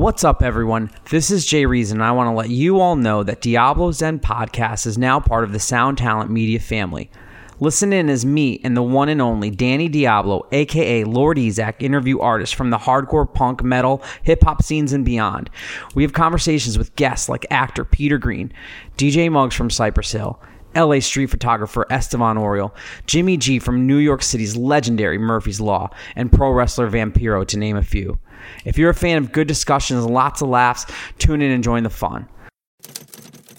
[0.00, 0.90] What's up, everyone?
[1.10, 4.18] This is Jay Reason, and I want to let you all know that Diablo Zen
[4.18, 7.10] Podcast is now part of the Sound Talent Media family.
[7.58, 12.18] Listen in as me and the one and only Danny Diablo, aka Lord Ezec, interview
[12.18, 15.50] artists from the hardcore punk, metal, hip hop scenes and beyond.
[15.94, 18.54] We have conversations with guests like actor Peter Greene,
[18.96, 20.40] DJ Muggs from Cypress Hill,
[20.74, 22.72] LA street photographer Estevan Oriol,
[23.06, 27.76] Jimmy G from New York City's legendary Murphy's Law, and pro wrestler Vampiro, to name
[27.76, 28.18] a few.
[28.64, 30.86] If you're a fan of good discussions and lots of laughs,
[31.18, 32.28] tune in and join the fun.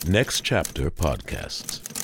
[0.07, 2.01] Next Chapter Podcasts.